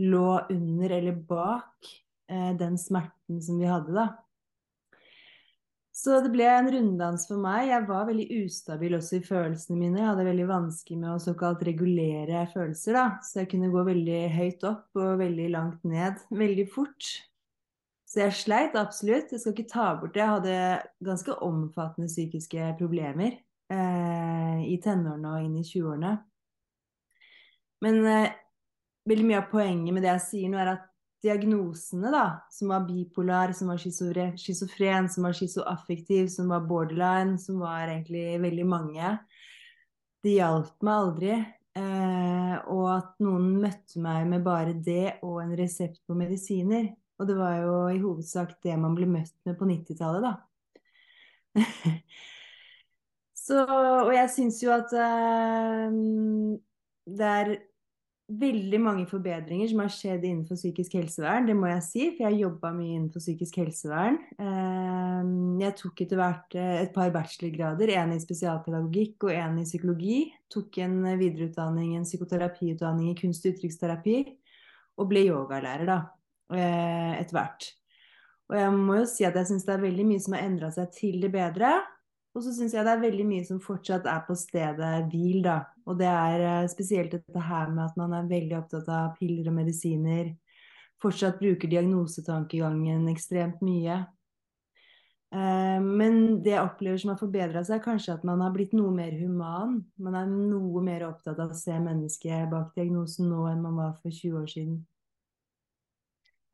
lå 0.02 0.30
under 0.50 0.94
eller 0.98 1.20
bak 1.30 1.92
uh, 2.32 2.54
den 2.58 2.78
smerten 2.82 3.42
som 3.44 3.60
vi 3.62 3.70
hadde, 3.70 3.94
da. 3.94 4.08
Så 5.98 6.20
det 6.22 6.30
ble 6.30 6.46
en 6.46 6.70
runddans 6.70 7.24
for 7.26 7.42
meg. 7.42 7.72
Jeg 7.72 7.86
var 7.88 8.04
veldig 8.06 8.26
ustabil 8.44 8.98
også 9.00 9.18
i 9.18 9.24
følelsene 9.26 9.80
mine. 9.80 9.98
Jeg 10.04 10.10
hadde 10.12 10.28
veldig 10.28 10.46
vanskelig 10.52 10.98
med 11.02 11.10
å 11.10 11.22
såkalt 11.22 11.64
regulere 11.66 12.44
følelser, 12.52 12.94
da. 12.94 13.06
Så 13.26 13.42
jeg 13.42 13.50
kunne 13.54 13.72
gå 13.74 13.82
veldig 13.88 14.20
høyt 14.36 14.68
opp 14.70 15.02
og 15.02 15.18
veldig 15.24 15.48
langt 15.56 15.88
ned 15.90 16.22
veldig 16.30 16.68
fort. 16.70 17.10
Så 18.06 18.22
jeg 18.22 18.38
sleit 18.38 18.78
absolutt. 18.78 19.34
Jeg 19.34 19.42
skal 19.42 19.56
ikke 19.56 19.74
ta 19.74 19.88
bort 19.98 20.14
det. 20.14 20.22
Jeg 20.22 20.36
hadde 20.36 21.10
ganske 21.10 21.40
omfattende 21.50 22.14
psykiske 22.14 22.70
problemer 22.78 23.40
eh, 23.74 24.60
i 24.68 24.78
tenårene 24.84 25.34
og 25.34 25.46
inn 25.46 25.58
i 25.60 25.66
20-årene. 25.66 26.14
Men 27.86 28.00
eh, 28.10 28.36
veldig 29.08 29.26
mye 29.28 29.42
av 29.42 29.50
poenget 29.52 29.96
med 29.96 30.06
det 30.06 30.14
jeg 30.16 30.26
sier 30.28 30.54
nå, 30.54 30.62
er 30.62 30.74
at 30.76 30.86
diagnosene, 31.24 32.12
da, 32.14 32.26
som 32.54 32.72
var 32.72 32.86
bipolar, 32.88 33.52
som 33.58 33.72
var 33.72 33.82
schizofren, 33.82 35.10
som 35.10 35.26
var 35.26 35.36
schizoaffektiv, 35.36 36.28
som 36.34 36.52
var 36.54 36.66
borderline, 36.70 37.38
som 37.42 37.62
var 37.64 37.90
egentlig 37.90 38.38
veldig 38.44 38.68
mange, 38.70 39.16
det 40.24 40.38
hjalp 40.38 40.76
meg 40.86 41.04
aldri. 41.04 41.34
Eh, 41.78 42.56
og 42.74 42.86
at 42.90 43.18
noen 43.22 43.52
møtte 43.62 44.02
meg 44.02 44.26
med 44.30 44.46
bare 44.46 44.74
det 44.74 45.20
og 45.26 45.42
en 45.44 45.54
resept 45.58 46.02
på 46.08 46.18
medisiner. 46.18 46.90
Og 47.18 47.30
det 47.30 47.36
var 47.38 47.60
jo 47.62 47.76
i 47.94 48.02
hovedsak 48.02 48.58
det 48.66 48.78
man 48.78 48.96
ble 48.98 49.10
møtt 49.10 49.36
med 49.46 49.58
på 49.58 49.68
90-tallet, 49.70 50.26
da. 50.26 50.34
Så, 53.48 53.64
og 53.64 54.12
jeg 54.12 54.30
syns 54.34 54.60
jo 54.60 54.74
at 54.76 54.92
uh, 54.92 55.88
det 57.08 57.28
er 57.32 57.54
veldig 58.28 58.80
mange 58.84 59.06
forbedringer 59.08 59.70
som 59.72 59.80
har 59.86 59.92
skjedd 59.94 60.26
innenfor 60.28 60.60
psykisk 60.60 60.98
helsevern, 60.98 61.46
det 61.48 61.56
må 61.56 61.70
jeg 61.70 61.84
si, 61.86 62.02
for 62.18 62.26
jeg 62.26 62.42
jobba 62.42 62.74
mye 62.76 62.98
innenfor 62.98 63.24
psykisk 63.24 63.62
helsevern. 63.62 64.20
Uh, 64.36 65.56
jeg 65.64 65.78
tok 65.80 66.04
etter 66.04 66.20
hvert 66.20 66.60
eh, 66.60 66.76
et 66.84 66.92
par 66.96 67.14
bachelorgrader, 67.16 67.94
en 67.96 68.14
i 68.18 68.20
spesialpedagogikk 68.22 69.30
og 69.30 69.34
en 69.38 69.62
i 69.64 69.66
psykologi. 69.70 70.20
Tok 70.52 70.84
en 70.84 71.00
videreutdanning, 71.08 71.96
en 71.96 72.08
psykoterapiutdanning 72.08 73.14
i 73.14 73.18
kunst- 73.18 73.48
og 73.48 73.56
uttrykksterapi, 73.56 74.20
og 75.00 75.08
ble 75.08 75.24
yogalærer, 75.30 75.88
da, 75.88 76.02
uh, 76.52 77.14
etter 77.16 77.40
hvert. 77.40 77.72
Og 78.52 78.60
jeg 78.60 78.76
må 78.76 79.02
jo 79.02 79.08
si 79.08 79.24
at 79.28 79.36
jeg 79.40 79.50
syns 79.50 79.66
det 79.68 79.74
er 79.76 79.88
veldig 79.88 80.08
mye 80.08 80.24
som 80.24 80.36
har 80.36 80.46
endra 80.48 80.70
seg 80.76 80.92
til 80.96 81.24
det 81.24 81.32
bedre. 81.32 81.78
Og 82.38 82.44
så 82.46 82.52
syns 82.54 82.76
jeg 82.76 82.86
det 82.86 82.92
er 82.94 83.02
veldig 83.02 83.24
mye 83.26 83.46
som 83.48 83.58
fortsatt 83.58 84.06
er 84.06 84.20
på 84.28 84.36
stedet 84.38 84.92
hvil, 85.10 85.40
da. 85.48 85.64
Og 85.90 85.98
det 85.98 86.10
er 86.12 86.44
eh, 86.46 86.68
spesielt 86.70 87.16
dette 87.16 87.46
her 87.48 87.72
med 87.72 87.88
at 87.88 87.96
man 87.98 88.14
er 88.14 88.28
veldig 88.30 88.60
opptatt 88.60 88.92
av 88.94 89.16
piller 89.18 89.50
og 89.50 89.56
medisiner. 89.58 90.36
Fortsatt 91.02 91.40
bruker 91.42 91.72
diagnosetankegangen 91.72 93.08
ekstremt 93.10 93.64
mye. 93.66 94.04
Eh, 95.34 95.80
men 95.82 96.20
det 96.46 96.54
jeg 96.54 96.62
opplever 96.62 97.02
som 97.02 97.16
har 97.16 97.18
forbedra 97.24 97.64
seg, 97.66 97.80
er 97.80 97.88
kanskje 97.88 98.20
at 98.20 98.28
man 98.30 98.46
har 98.46 98.54
blitt 98.54 98.78
noe 98.78 98.94
mer 98.94 99.18
human. 99.18 99.80
Man 99.98 100.20
er 100.22 100.30
noe 100.30 100.86
mer 100.86 101.08
opptatt 101.10 101.42
av 101.42 101.56
å 101.56 101.58
se 101.58 101.74
mennesket 101.74 102.52
bak 102.54 102.70
diagnosen 102.78 103.32
nå 103.34 103.48
enn 103.50 103.66
man 103.66 103.82
var 103.82 103.98
for 103.98 104.14
20 104.14 104.38
år 104.44 104.54
siden. 104.54 104.78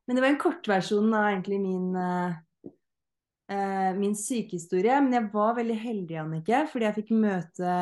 Men 0.08 0.16
det 0.16 0.24
var 0.24 0.32
en 0.32 0.40
kortversjon 0.40 1.12
av 1.12 1.28
egentlig 1.28 1.60
min 1.60 1.92
eh, 1.92 2.40
min 3.98 4.14
sykehistorie. 4.16 4.96
Men 5.04 5.18
jeg 5.18 5.30
var 5.34 5.56
veldig 5.58 5.76
heldig, 5.76 6.16
Annike, 6.22 6.62
fordi 6.72 6.86
jeg 6.88 6.96
fikk 6.96 7.10
møte 7.24 7.74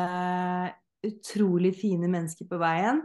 utrolig 1.07 1.73
fine 1.77 2.09
mennesker 2.11 2.47
på 2.49 2.59
veien. 2.61 2.99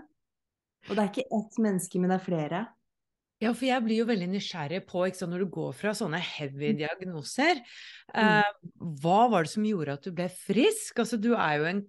Og 0.88 0.96
det 0.96 1.02
er 1.02 1.12
ikke 1.12 1.38
ett 1.38 1.62
menneske, 1.62 2.00
men 2.00 2.12
det 2.12 2.18
er 2.18 2.26
flere. 2.26 2.64
Ja, 3.38 3.52
for 3.54 3.68
jeg 3.68 3.84
blir 3.84 4.00
jo 4.00 4.08
veldig 4.08 4.26
nysgjerrig 4.32 4.80
på, 4.88 5.04
sant, 5.14 5.30
når 5.30 5.44
du 5.44 5.50
går 5.54 5.74
fra 5.78 5.92
sånne 5.94 6.18
heavy 6.18 6.72
mm. 6.72 6.78
diagnoser, 6.80 7.60
eh, 8.18 8.48
hva 9.02 9.18
var 9.30 9.46
det 9.46 9.52
som 9.52 9.66
gjorde 9.68 9.94
at 9.94 10.08
du 10.08 10.10
ble 10.16 10.26
frisk? 10.32 10.98
Altså, 10.98 11.20
du 11.22 11.30
er 11.36 11.60
jo 11.60 11.68
en 11.70 11.84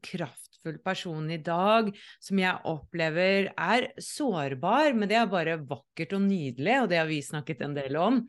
kraftfull 0.60 0.80
person 0.84 1.32
i 1.32 1.38
dag 1.38 1.92
som 2.20 2.40
jeg 2.40 2.60
opplever 2.66 3.52
er 3.58 3.92
sårbar, 3.98 4.94
men 4.94 5.10
det 5.10 5.18
er 5.18 5.30
bare 5.30 5.60
vakkert 5.60 6.14
og 6.14 6.22
nydelig, 6.22 6.82
og 6.82 6.90
det 6.90 7.00
har 7.00 7.08
vi 7.08 7.22
snakket 7.22 7.62
en 7.62 7.76
del 7.76 7.96
om. 7.98 8.28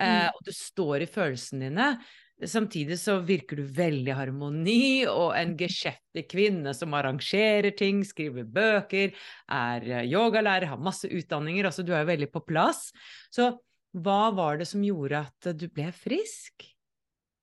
Eh, 0.00 0.28
og 0.28 0.44
du 0.44 0.52
står 0.52 1.02
i 1.02 1.06
følelsene 1.06 1.68
dine. 1.68 1.96
Samtidig 2.36 2.98
så 3.00 3.20
virker 3.24 3.56
du 3.56 3.64
veldig 3.64 4.12
harmoni 4.12 5.06
og 5.08 5.32
en 5.38 5.54
geskjeftig 5.56 6.26
kvinne 6.28 6.74
som 6.76 6.92
arrangerer 6.92 7.72
ting, 7.72 8.02
skriver 8.04 8.44
bøker, 8.44 9.14
er 9.48 9.86
eh, 9.88 10.08
yogalærer, 10.10 10.68
har 10.68 10.80
masse 10.80 11.08
utdanninger. 11.08 11.64
Altså 11.64 11.82
du 11.82 11.94
er 11.94 12.04
jo 12.04 12.12
veldig 12.12 12.30
på 12.32 12.44
plass. 12.44 12.90
Så 13.32 13.54
hva 13.96 14.30
var 14.36 14.58
det 14.60 14.68
som 14.68 14.84
gjorde 14.84 15.24
at 15.24 15.52
du 15.56 15.68
ble 15.72 15.88
frisk? 15.96 16.66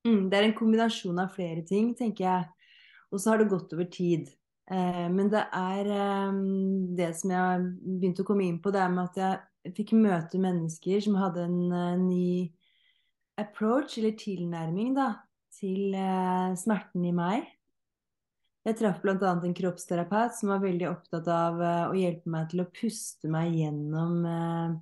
Mm, 0.06 0.28
det 0.28 0.36
er 0.36 0.46
en 0.46 0.54
kombinasjon 0.54 1.18
av 1.18 1.32
flere 1.34 1.64
ting, 1.66 1.94
tenker 1.98 2.28
jeg. 2.28 2.63
Og 3.14 3.22
så 3.22 3.32
har 3.32 3.40
det 3.40 3.52
gått 3.52 3.72
over 3.76 3.86
tid. 3.90 4.28
Eh, 4.70 5.06
men 5.12 5.30
det 5.30 5.46
er 5.54 5.90
eh, 5.94 6.38
det 6.98 7.10
som 7.20 7.32
jeg 7.34 7.66
begynte 7.84 8.24
å 8.24 8.28
komme 8.28 8.46
inn 8.48 8.60
på, 8.64 8.72
det 8.74 8.82
er 8.82 8.92
med 8.92 9.10
at 9.12 9.20
jeg 9.20 9.42
fikk 9.72 9.94
møte 9.96 10.40
mennesker 10.40 11.00
som 11.04 11.16
hadde 11.16 11.46
en 11.46 11.60
uh, 11.72 11.96
ny 12.00 12.52
approach, 13.40 13.96
eller 13.98 14.14
tilnærming, 14.18 14.92
da, 14.94 15.08
til 15.56 15.94
eh, 15.96 16.52
smerten 16.58 17.06
i 17.06 17.12
meg. 17.14 17.48
Jeg 18.64 18.78
traff 18.78 19.00
bl.a. 19.02 19.16
en 19.34 19.56
kroppsterapeut 19.56 20.36
som 20.36 20.52
var 20.52 20.62
veldig 20.62 20.86
opptatt 20.88 21.26
av 21.32 21.58
eh, 21.60 21.82
å 21.88 21.96
hjelpe 21.98 22.30
meg 22.30 22.46
til 22.52 22.62
å 22.62 22.68
puste 22.70 23.30
meg 23.32 23.56
gjennom 23.58 24.22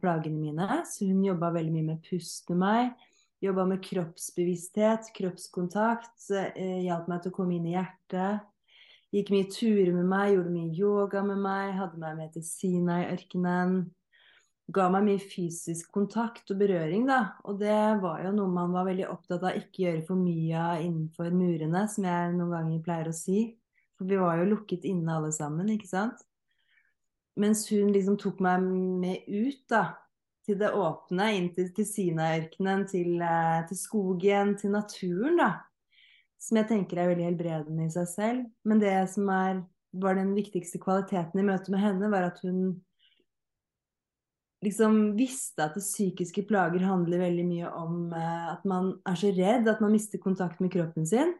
plagene 0.02 0.38
mine. 0.38 0.82
Så 0.88 1.08
hun 1.08 1.24
jobba 1.24 1.52
veldig 1.54 1.72
mye 1.76 1.88
med 1.88 2.02
å 2.02 2.10
puste 2.10 2.58
meg. 2.58 2.92
Jobba 3.42 3.64
med 3.66 3.82
kroppsbevissthet, 3.84 5.10
kroppskontakt. 5.16 6.28
Eh, 6.30 6.84
hjalp 6.86 7.08
meg 7.10 7.24
til 7.24 7.32
å 7.32 7.36
komme 7.36 7.56
inn 7.56 7.66
i 7.66 7.74
hjertet. 7.74 8.44
Gikk 9.12 9.32
mye 9.34 9.48
turer 9.52 9.90
med 9.96 10.06
meg, 10.08 10.36
gjorde 10.36 10.54
mye 10.54 10.76
yoga 10.78 11.24
med 11.26 11.42
meg. 11.42 11.74
Hadde 11.76 11.98
meg 12.00 12.20
med 12.20 12.32
til 12.36 12.46
Sinai-ørkenen 12.46 13.82
ga 14.72 14.88
meg 14.92 15.06
mye 15.06 15.20
fysisk 15.20 15.90
kontakt 15.94 16.50
og 16.52 16.60
berøring, 16.60 17.06
da. 17.08 17.34
Og 17.48 17.58
det 17.60 17.78
var 18.02 18.22
jo 18.24 18.32
noe 18.36 18.52
man 18.52 18.74
var 18.74 18.86
veldig 18.88 19.08
opptatt 19.10 19.44
av 19.48 19.58
ikke 19.58 19.86
gjøre 19.86 20.04
for 20.06 20.20
mye 20.20 20.58
av 20.58 20.84
innenfor 20.84 21.32
murene, 21.34 21.86
som 21.90 22.06
jeg 22.08 22.36
noen 22.36 22.54
ganger 22.54 22.84
pleier 22.84 23.10
å 23.10 23.16
si. 23.16 23.44
For 23.98 24.08
vi 24.08 24.20
var 24.20 24.38
jo 24.40 24.50
lukket 24.52 24.86
inne 24.88 25.18
alle 25.18 25.32
sammen, 25.34 25.72
ikke 25.74 25.90
sant. 25.90 26.22
Mens 27.40 27.64
hun 27.72 27.92
liksom 27.94 28.18
tok 28.20 28.42
meg 28.44 28.64
med 29.02 29.28
ut, 29.28 29.62
da. 29.72 29.84
Til 30.42 30.58
det 30.58 30.72
åpne, 30.74 31.28
inn 31.36 31.50
til, 31.54 31.68
til 31.74 31.86
Sinaørkenen, 31.86 32.86
til, 32.90 33.20
eh, 33.22 33.60
til 33.68 33.78
skogen, 33.78 34.56
til 34.58 34.72
naturen, 34.74 35.38
da. 35.38 35.50
Som 36.42 36.58
jeg 36.58 36.68
tenker 36.72 36.98
er 36.98 37.12
veldig 37.12 37.28
helbredende 37.28 37.86
i 37.86 37.92
seg 37.94 38.08
selv. 38.10 38.46
Men 38.66 38.82
det 38.82 38.96
som 39.12 39.28
er, 39.30 39.60
var 39.94 40.18
den 40.18 40.32
viktigste 40.34 40.80
kvaliteten 40.82 41.38
i 41.38 41.46
møtet 41.46 41.70
med 41.70 41.84
henne, 41.84 42.10
var 42.10 42.26
at 42.32 42.42
hun 42.42 42.80
liksom 44.62 44.98
visste 45.18 45.64
at 45.64 45.76
det 45.78 45.84
psykiske 45.84 46.44
plager 46.46 46.84
handler 46.86 47.22
veldig 47.24 47.46
mye 47.46 47.70
om 47.78 48.12
eh, 48.14 48.50
at 48.54 48.66
man 48.68 48.96
er 49.08 49.18
så 49.18 49.30
redd 49.34 49.70
at 49.70 49.82
man 49.82 49.94
mister 49.94 50.22
kontakt 50.22 50.62
med 50.62 50.72
kroppen 50.74 51.06
sin. 51.06 51.34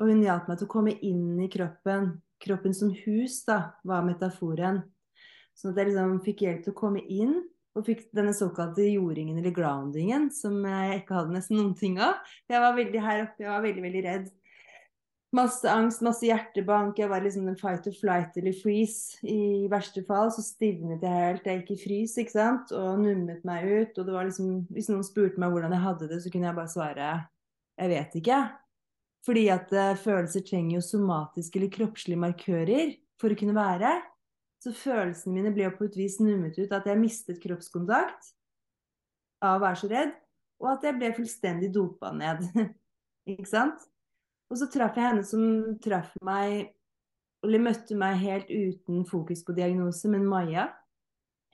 Og 0.00 0.08
hun 0.08 0.24
hjalp 0.24 0.48
meg 0.48 0.60
til 0.60 0.68
å 0.68 0.72
komme 0.72 0.96
inn 1.04 1.40
i 1.44 1.50
kroppen. 1.52 2.14
Kroppen 2.40 2.72
som 2.76 2.92
hus, 3.02 3.42
da, 3.44 3.74
var 3.84 4.06
metaforen. 4.06 4.80
Sånn 5.56 5.74
at 5.74 5.80
jeg 5.80 5.90
liksom 5.90 6.20
fikk 6.24 6.46
hjelp 6.46 6.62
til 6.64 6.72
å 6.72 6.78
komme 6.78 7.02
inn, 7.04 7.34
og 7.78 7.86
fikk 7.86 8.08
denne 8.16 8.34
såkalte 8.34 8.84
jordingen 8.88 9.38
eller 9.38 9.54
groundingen, 9.54 10.28
som 10.34 10.58
jeg 10.66 11.00
ikke 11.00 11.16
hadde 11.20 11.36
nesten 11.36 11.60
noen 11.60 11.74
ting 11.78 12.00
av. 12.02 12.18
Jeg 12.50 12.62
var 12.62 12.76
veldig 12.76 13.02
her 13.04 13.24
oppe, 13.28 13.44
jeg 13.44 13.52
var 13.52 13.66
veldig, 13.66 13.84
veldig 13.86 14.04
redd. 14.08 14.28
Masse 15.30 15.70
angst, 15.70 16.00
masse 16.02 16.26
hjertebank. 16.26 16.96
Jeg 16.98 17.06
var 17.12 17.22
liksom 17.22 17.46
en 17.46 17.58
fight 17.58 17.84
or 17.86 17.94
flight 17.94 18.34
eller 18.40 18.56
freeze. 18.58 19.20
I 19.22 19.68
verste 19.70 20.02
fall 20.08 20.32
så 20.34 20.42
stivnet 20.42 21.04
jeg 21.06 21.22
helt. 21.22 21.46
Jeg 21.46 21.60
gikk 21.60 21.70
i 21.76 21.82
frys 21.84 22.16
ikke 22.18 22.34
sant? 22.34 22.72
og 22.74 22.98
nummet 22.98 23.44
meg 23.46 23.68
ut. 23.68 23.92
Og 23.94 24.08
det 24.08 24.16
var 24.16 24.26
liksom, 24.26 24.64
hvis 24.74 24.90
noen 24.90 25.06
spurte 25.06 25.38
meg 25.38 25.54
hvordan 25.54 25.76
jeg 25.76 25.84
hadde 25.84 26.10
det, 26.10 26.18
så 26.24 26.34
kunne 26.34 26.50
jeg 26.50 26.58
bare 26.58 26.74
svare 26.74 27.12
jeg 27.80 27.92
vet 27.94 28.18
ikke. 28.18 28.40
Fordi 29.24 29.46
at 29.52 29.70
uh, 29.76 29.94
følelser 30.00 30.44
trenger 30.44 30.78
jo 30.78 30.84
somatiske 30.84 31.60
eller 31.60 31.72
kroppslige 31.72 32.20
markører 32.20 32.94
for 33.20 33.32
å 33.32 33.38
kunne 33.38 33.54
være. 33.56 33.94
Så 34.60 34.72
følelsene 34.76 35.38
mine 35.38 35.52
ble 35.56 35.70
på 35.72 35.86
et 35.88 35.96
vis 35.96 36.18
nummet 36.20 36.58
ut 36.60 36.72
at 36.76 36.88
jeg 36.88 37.00
mistet 37.00 37.40
kroppskontakt 37.40 38.34
av 39.40 39.56
å 39.56 39.62
være 39.62 39.80
så 39.80 39.88
redd, 39.88 40.12
og 40.60 40.68
at 40.74 40.84
jeg 40.84 40.98
ble 40.98 41.14
fullstendig 41.16 41.70
dopa 41.72 42.12
ned. 42.12 42.44
ikke 43.30 43.48
sant? 43.48 43.80
Og 44.50 44.58
så 44.60 44.68
traff 44.68 44.98
jeg 44.98 45.06
henne 45.06 45.24
som 45.24 45.78
traff 45.80 46.12
meg, 46.26 46.74
eller 47.46 47.64
møtte 47.64 47.96
meg 47.96 48.20
helt 48.20 48.50
uten 48.52 49.06
fokus 49.08 49.44
på 49.46 49.56
diagnose, 49.56 50.10
men 50.12 50.28
Maja. 50.28 50.68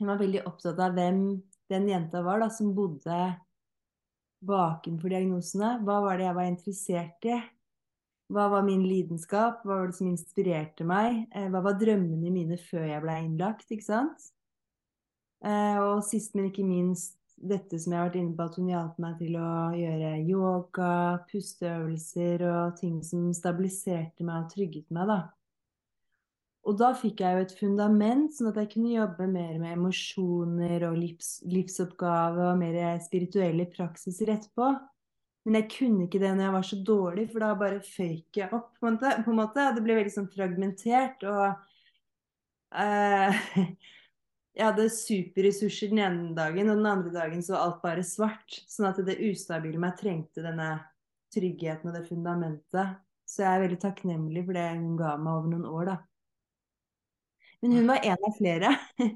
Hun 0.00 0.10
var 0.10 0.18
veldig 0.20 0.42
opptatt 0.48 0.80
av 0.82 0.96
hvem 0.96 1.20
den 1.70 1.86
jenta 1.88 2.25
var 2.26 2.42
da, 2.42 2.50
som 2.52 2.75
bodde 2.76 3.20
bakenfor 4.46 5.12
diagnosene. 5.14 5.76
Hva 5.86 6.00
var 6.04 6.18
det 6.18 6.26
jeg 6.26 6.38
var 6.40 6.50
interessert 6.50 7.30
i? 7.30 7.38
Hva 8.33 8.49
var 8.50 8.64
min 8.66 8.83
lidenskap? 8.83 9.61
Hva 9.62 9.83
var 9.83 9.90
det 9.90 9.99
som 9.99 10.09
inspirerte 10.11 10.87
meg? 10.87 11.26
Eh, 11.30 11.47
hva 11.52 11.62
var 11.62 11.76
drømmene 11.78 12.33
mine 12.35 12.59
før 12.59 12.88
jeg 12.88 13.04
ble 13.04 13.21
innlagt? 13.23 13.71
ikke 13.71 13.87
sant? 13.87 14.33
Eh, 15.47 15.78
og 15.78 16.02
sist, 16.02 16.35
men 16.35 16.49
ikke 16.50 16.66
minst, 16.66 17.21
dette 17.37 17.78
som 17.78 17.92
jeg 17.92 18.00
har 18.00 18.09
vært 18.09 18.18
inne 18.18 18.35
på, 18.35 18.49
at 18.49 18.59
hun 18.59 18.73
hjalp 18.73 18.99
meg 19.02 19.18
til 19.21 19.37
å 19.38 19.52
gjøre 19.76 20.12
yoga, 20.25 20.92
pusteøvelser 21.30 22.45
og 22.49 22.78
ting 22.80 22.99
som 23.04 23.28
stabiliserte 23.37 24.26
meg 24.26 24.42
og 24.42 24.52
trygget 24.54 24.88
meg, 24.97 25.12
da. 25.12 25.21
Og 26.66 26.75
da 26.80 26.90
fikk 26.99 27.21
jeg 27.23 27.37
jo 27.37 27.45
et 27.45 27.54
fundament, 27.61 28.33
sånn 28.35 28.50
at 28.50 28.56
jeg 28.59 28.73
kunne 28.73 28.90
jobbe 28.97 29.28
mer 29.30 29.54
med 29.62 29.76
emosjoner 29.76 30.88
og 30.88 30.97
livs, 30.99 31.37
livsoppgave 31.47 32.42
og 32.49 32.59
mer 32.59 32.99
spirituelle 33.04 33.68
praksiser 33.71 34.33
etterpå. 34.35 34.73
Men 35.46 35.60
jeg 35.60 35.68
kunne 35.76 36.06
ikke 36.08 36.18
det 36.18 36.32
når 36.34 36.42
jeg 36.42 36.54
var 36.56 36.64
så 36.66 36.76
dårlig, 36.88 37.24
for 37.30 37.44
da 37.44 37.52
bare 37.58 37.82
føyk 37.86 38.40
jeg 38.40 38.50
opp. 38.50 38.72
på 38.80 38.88
en 38.90 39.38
måte. 39.38 39.68
Det 39.76 39.84
ble 39.84 40.00
veldig 40.00 40.14
sånn 40.16 40.32
fragmentert. 40.32 41.22
og 41.22 41.46
eh, 42.82 43.38
jeg 44.56 44.64
hadde 44.64 44.88
superressurser 44.90 45.92
den 45.94 46.02
ene 46.02 46.34
dagen, 46.34 46.72
og 46.72 46.80
den 46.80 46.90
andre 46.90 47.14
dagen 47.14 47.46
så 47.46 47.54
var 47.54 47.62
alt 47.68 47.80
bare 47.84 48.04
svart. 48.06 48.58
Sånn 48.66 48.90
at 48.90 48.98
det 49.06 49.20
ustabile 49.22 49.78
meg 49.78 49.94
trengte 50.00 50.42
denne 50.42 50.72
tryggheten 51.34 51.92
og 51.92 51.94
det 51.94 52.04
fundamentet. 52.10 52.98
Så 53.26 53.46
jeg 53.46 53.52
er 53.52 53.64
veldig 53.68 53.80
takknemlig 53.86 54.44
for 54.46 54.58
det 54.58 54.68
hun 54.74 54.98
ga 54.98 55.14
meg 55.14 55.32
over 55.32 55.54
noen 55.54 55.70
år, 55.70 55.92
da. 55.92 55.96
Men 57.62 57.78
hun 57.78 57.88
var 57.94 58.02
en 58.02 58.28
av 58.28 58.34
flere. 58.36 58.74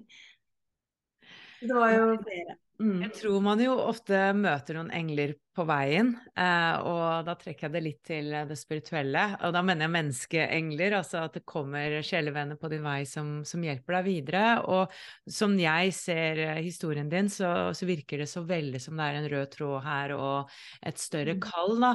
det 1.66 1.75
var 1.75 1.94
jo 1.99 2.10
flere. 2.22 2.60
Mm. 2.80 3.02
Jeg 3.04 3.12
tror 3.18 3.42
man 3.44 3.60
jo 3.60 3.75
ofte 3.76 4.16
møter 4.32 4.78
noen 4.78 4.88
engler 4.96 5.34
på 5.52 5.66
veien, 5.68 6.14
eh, 6.32 6.76
og 6.88 7.26
da 7.26 7.34
trekker 7.37 7.66
jeg 7.66 7.75
det 7.75 7.82
litt 7.84 7.99
til 8.08 8.30
det 8.49 8.56
spirituelle. 8.56 9.25
Og 9.44 9.52
da 9.52 9.60
mener 9.66 9.84
jeg 9.84 9.94
menneskeengler, 9.99 10.96
altså 10.96 11.26
at 11.26 11.37
det 11.37 11.44
kommer 11.49 11.99
sjelevenner 12.06 12.56
på 12.60 12.70
din 12.72 12.87
vei 12.87 13.02
som, 13.08 13.42
som, 13.44 13.66
hjelper 13.66 13.99
deg 13.99 14.08
videre. 14.08 14.44
Og 14.72 14.96
som 15.28 15.58
jeg 15.60 15.92
ser 15.99 16.40
eh, 16.46 16.62
historien 16.64 17.12
din, 17.12 17.28
så, 17.28 17.52
så, 17.76 17.90
virker 17.90 18.25
det 18.25 18.30
så 18.32 18.46
veldig 18.49 18.80
som 18.80 18.96
det 18.96 19.10
er 19.10 19.20
en 19.20 19.30
rød 19.34 19.52
tråd 19.58 19.84
her 19.84 20.16
og 20.16 20.56
et 20.80 21.04
større 21.04 21.37
mm. 21.37 21.44
kall, 21.50 21.76
da. 21.84 21.94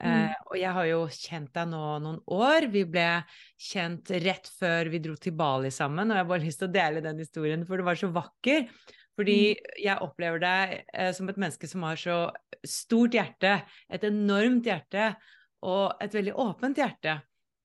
Mm. 0.00 0.12
Uh, 0.30 0.36
og 0.48 0.54
jeg 0.56 0.72
har 0.72 0.86
jo 0.88 1.00
kjent 1.12 1.50
deg 1.56 1.66
nå 1.72 1.82
noen 2.00 2.22
år. 2.32 2.68
Vi 2.72 2.86
ble 2.88 3.08
kjent 3.60 4.12
rett 4.24 4.48
før 4.60 4.88
vi 4.92 5.00
dro 5.04 5.16
til 5.20 5.36
Bali 5.36 5.72
sammen, 5.72 6.08
og 6.08 6.16
jeg 6.16 6.24
har 6.24 6.30
bare 6.30 6.44
lyst 6.44 6.60
til 6.62 6.70
å 6.70 6.76
dele 6.76 7.04
den 7.04 7.20
historien, 7.20 7.64
for 7.68 7.80
det 7.80 7.88
var 7.88 8.00
så 8.00 8.08
vakker. 8.12 8.68
Fordi 9.18 9.38
mm. 9.52 9.70
jeg 9.84 10.04
opplever 10.06 10.42
deg 10.42 10.76
eh, 10.94 11.10
som 11.16 11.28
et 11.30 11.40
menneske 11.40 11.68
som 11.70 11.84
har 11.88 11.98
så 12.00 12.20
stort 12.66 13.16
hjerte, 13.16 13.60
et 13.90 14.06
enormt 14.06 14.68
hjerte 14.68 15.12
og 15.66 16.00
et 16.00 16.14
veldig 16.16 16.34
åpent 16.40 16.80
hjerte. 16.80 17.18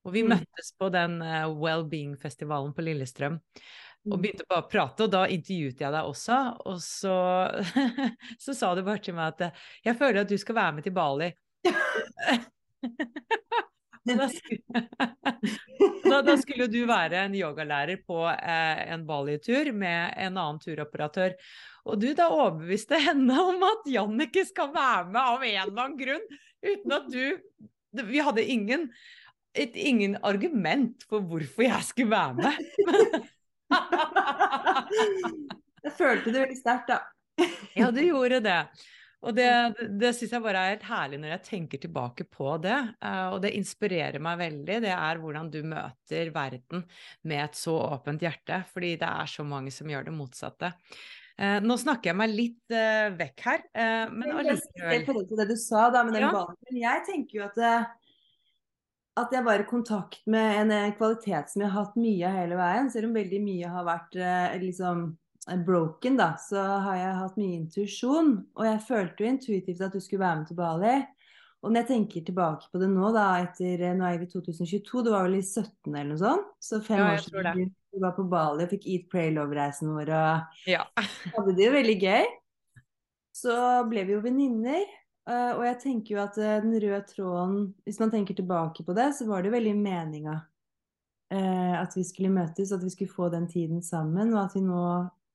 Og 0.06 0.14
vi 0.14 0.26
mm. 0.26 0.36
møttes 0.36 0.74
på 0.78 0.92
den 0.94 1.18
uh, 1.24 1.48
Wellbeing-festivalen 1.50 2.76
på 2.78 2.86
Lillestrøm 2.86 3.40
og 4.06 4.20
mm. 4.20 4.22
begynte 4.22 4.46
bare 4.50 4.62
å 4.62 4.70
prate, 4.70 5.06
og 5.08 5.14
da 5.14 5.24
intervjuet 5.34 5.80
jeg 5.82 5.94
deg 5.96 6.10
også. 6.12 6.40
Og 6.70 6.82
så, 6.84 7.16
så 8.44 8.54
sa 8.58 8.74
du 8.78 8.84
bare 8.86 9.02
til 9.02 9.18
meg 9.18 9.34
at 9.34 9.48
eh, 9.48 9.64
jeg 9.88 9.98
føler 9.98 10.22
at 10.22 10.30
du 10.30 10.38
skal 10.38 10.60
være 10.60 10.76
med 10.78 10.86
til 10.86 10.94
Bali. 10.94 11.32
da, 14.06 14.30
skulle, 14.30 14.62
da, 16.10 16.22
da 16.22 16.38
skulle 16.38 16.68
du 16.70 16.86
være 16.90 17.24
en 17.26 17.36
yogalærer 17.38 17.98
på 18.06 18.20
eh, 18.30 18.94
en 18.94 19.06
Bali-tur 19.08 19.72
med 19.74 20.14
en 20.22 20.38
annen 20.38 20.60
turoperatør. 20.62 21.34
Og 21.86 22.02
du 22.02 22.14
da 22.18 22.30
overbeviste 22.34 22.98
henne 23.02 23.42
om 23.42 23.64
at 23.66 23.88
Jannicke 23.90 24.46
skal 24.48 24.74
være 24.74 25.06
med 25.12 25.22
av 25.22 25.44
en 25.46 25.62
eller 25.64 25.84
annen 25.86 26.00
grunn, 26.00 26.26
uten 26.66 26.92
at 27.00 27.12
du 27.14 27.26
Vi 27.96 28.20
hadde 28.20 28.44
ingen, 28.44 28.90
et, 29.56 29.76
ingen 29.76 30.18
argument 30.28 31.04
for 31.08 31.24
hvorfor 31.24 31.64
jeg 31.64 31.84
skulle 31.88 32.12
være 32.12 32.34
med. 32.36 32.56
jeg 35.86 35.94
følte 35.96 36.34
det 36.34 36.42
veldig 36.42 36.58
sterkt, 36.60 36.92
da. 36.92 36.98
ja, 37.80 37.88
du 37.96 38.02
gjorde 38.04 38.42
det. 38.44 38.68
Og 39.26 39.34
det, 39.34 39.50
det 39.98 40.12
syns 40.14 40.36
jeg 40.36 40.44
bare 40.44 40.62
er 40.62 40.74
helt 40.76 40.88
herlig 40.88 41.20
når 41.22 41.34
jeg 41.34 41.46
tenker 41.48 41.82
tilbake 41.82 42.28
på 42.30 42.56
det. 42.62 42.78
Uh, 43.02 43.34
og 43.34 43.40
det 43.46 43.56
inspirerer 43.58 44.22
meg 44.22 44.40
veldig. 44.44 44.80
Det 44.86 44.94
er 44.94 45.22
hvordan 45.22 45.50
du 45.54 45.60
møter 45.66 46.32
verden 46.36 46.86
med 47.26 47.44
et 47.48 47.58
så 47.58 47.76
åpent 47.88 48.22
hjerte. 48.22 48.62
Fordi 48.72 48.94
det 49.02 49.10
er 49.10 49.32
så 49.32 49.46
mange 49.48 49.74
som 49.74 49.90
gjør 49.90 50.08
det 50.10 50.16
motsatte. 50.16 50.72
Uh, 51.36 51.58
nå 51.66 51.78
snakker 51.82 52.12
jeg 52.12 52.20
meg 52.22 52.38
litt 52.38 52.76
uh, 52.78 53.10
vekk 53.18 53.46
her, 53.50 53.66
men 54.14 54.30
allikevel 54.32 55.26
det 55.34 55.50
du 55.50 55.58
sa 55.60 55.90
da, 55.92 56.06
med 56.06 56.16
den 56.16 56.28
ja. 56.28 56.32
ballen. 56.32 56.80
Jeg 56.86 57.04
tenker 57.10 57.42
jo 57.42 57.50
at, 57.50 57.60
at 59.26 59.36
jeg 59.36 59.48
var 59.50 59.60
i 59.60 59.68
kontakt 59.68 60.22
med 60.32 60.62
en 60.62 60.96
kvalitet 60.96 61.52
som 61.52 61.66
jeg 61.66 61.74
har 61.74 61.90
hatt 61.90 61.98
mye 62.00 62.30
av 62.30 62.42
hele 62.44 62.62
veien. 62.62 62.94
Selv 62.94 63.10
om 63.10 63.18
veldig 63.18 63.42
mye 63.50 63.74
har 63.74 63.90
vært 63.90 64.20
liksom 64.62 65.08
broken, 65.66 66.18
da, 66.18 66.32
så 66.42 66.62
har 66.88 66.98
jeg 66.98 67.18
hatt 67.20 67.36
mye 67.38 67.58
intuisjon. 67.60 68.32
Og 68.58 68.66
jeg 68.66 68.82
følte 68.88 69.24
jo 69.24 69.30
intuitivt 69.30 69.84
at 69.86 69.94
du 69.94 70.02
skulle 70.02 70.24
være 70.26 70.42
med 70.42 70.50
til 70.50 70.58
Bali. 70.60 70.96
Og 71.66 71.72
når 71.72 71.82
jeg 71.82 71.90
tenker 71.90 72.26
tilbake 72.28 72.70
på 72.70 72.82
det 72.82 72.88
nå, 72.92 73.08
da, 73.16 73.26
etter 73.42 73.88
Nå 73.98 74.06
er 74.06 74.20
vi 74.22 74.30
2022, 74.30 75.06
det 75.06 75.14
var 75.14 75.26
vel 75.26 75.40
i 75.40 75.46
17 75.46 75.90
eller 75.90 76.12
noe 76.12 76.22
sånt? 76.22 76.52
Så 76.62 76.82
fem 76.86 77.02
ja, 77.02 77.14
år 77.16 77.24
siden 77.26 77.72
vi 77.96 78.02
var 78.04 78.14
på 78.18 78.26
Bali 78.30 78.68
og 78.68 78.74
fikk 78.74 78.86
Eat, 78.92 79.08
Pray, 79.10 79.32
Love-reisen 79.34 79.90
vår 79.96 80.12
og 80.14 80.68
ja. 80.70 80.84
hadde 81.34 81.56
det 81.58 81.66
jo 81.66 81.74
veldig 81.74 81.98
gøy. 82.04 82.30
Så 83.36 83.56
ble 83.90 84.06
vi 84.06 84.14
jo 84.14 84.22
venninner. 84.24 84.86
Uh, 85.26 85.58
og 85.58 85.64
jeg 85.66 85.80
tenker 85.82 86.14
jo 86.14 86.22
at 86.22 86.36
uh, 86.38 86.60
den 86.62 86.76
røde 86.78 87.00
tråden 87.10 87.62
Hvis 87.82 87.98
man 87.98 88.12
tenker 88.14 88.38
tilbake 88.38 88.84
på 88.86 88.94
det, 88.94 89.08
så 89.18 89.26
var 89.26 89.42
det 89.42 89.56
veldig 89.56 89.74
meninga 89.80 90.44
at 91.36 91.92
vi 91.98 92.04
skulle 92.06 92.30
møtes, 92.32 92.70
at 92.72 92.84
vi 92.86 92.92
skulle 92.94 93.12
få 93.12 93.26
den 93.34 93.48
tiden 93.50 93.82
sammen, 93.84 94.30
og 94.36 94.44
at 94.44 94.54
vi 94.56 94.62
nå 94.64 94.84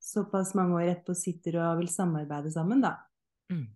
såpass 0.00 0.54
mange 0.58 0.78
år 0.80 0.94
etterpå 0.94 1.16
sitter 1.18 1.60
og 1.60 1.82
vil 1.82 1.92
samarbeide 1.92 2.52
sammen, 2.54 2.82
da. 2.84 2.96
Mm. 3.52 3.68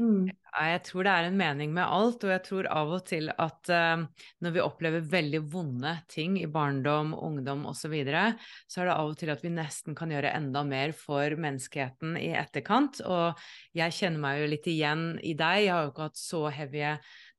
Mm. 0.00 0.30
Jeg 0.52 0.80
tror 0.86 1.04
det 1.04 1.12
er 1.12 1.26
en 1.28 1.36
mening 1.36 1.72
med 1.74 1.84
alt, 1.84 2.24
og 2.24 2.32
jeg 2.32 2.42
tror 2.46 2.68
av 2.72 2.92
og 2.96 3.02
til 3.08 3.28
at 3.30 3.70
uh, 3.72 4.04
når 4.44 4.54
vi 4.54 4.62
opplever 4.64 5.04
veldig 5.12 5.40
vonde 5.52 5.92
ting 6.12 6.38
i 6.40 6.48
barndom, 6.50 7.12
ungdom 7.16 7.66
osv., 7.68 7.82
så, 7.82 7.90
videre, 7.92 8.24
så 8.70 8.82
er 8.82 8.88
det 8.88 8.96
av 8.96 9.10
og 9.10 9.18
til 9.20 9.32
at 9.34 9.42
vi 9.44 9.52
nesten 9.52 9.96
kan 9.98 10.12
gjøre 10.12 10.32
enda 10.36 10.62
mer 10.66 10.94
for 10.96 11.36
menneskeheten 11.40 12.16
i 12.20 12.30
etterkant. 12.38 13.02
Og 13.04 13.42
jeg 13.76 13.96
kjenner 13.98 14.22
meg 14.22 14.40
jo 14.40 14.50
litt 14.52 14.68
igjen 14.70 15.06
i 15.20 15.34
deg. 15.36 15.66
Jeg 15.66 15.74
har 15.74 15.86
jo 15.86 15.92
ikke 15.92 16.08
hatt 16.08 16.20
så 16.20 16.44
heavy 16.54 16.84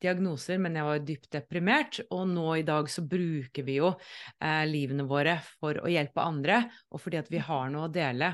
diagnoser, 0.03 0.59
men 0.61 0.77
jeg 0.77 0.87
var 0.87 1.03
dypt 1.07 1.29
deprimert. 1.35 2.01
Og 2.13 2.27
nå 2.29 2.47
i 2.59 2.67
dag 2.67 2.89
så 2.91 3.05
bruker 3.07 3.67
vi 3.67 3.79
jo 3.79 3.93
eh, 3.93 4.63
livene 4.69 5.07
våre 5.09 5.39
for 5.59 5.79
å 5.81 5.91
hjelpe 5.91 6.23
andre, 6.23 6.63
og 6.91 7.03
fordi 7.03 7.21
at 7.23 7.31
vi 7.33 7.41
har 7.43 7.73
noe 7.73 7.87
å 7.87 7.93
dele. 7.93 8.33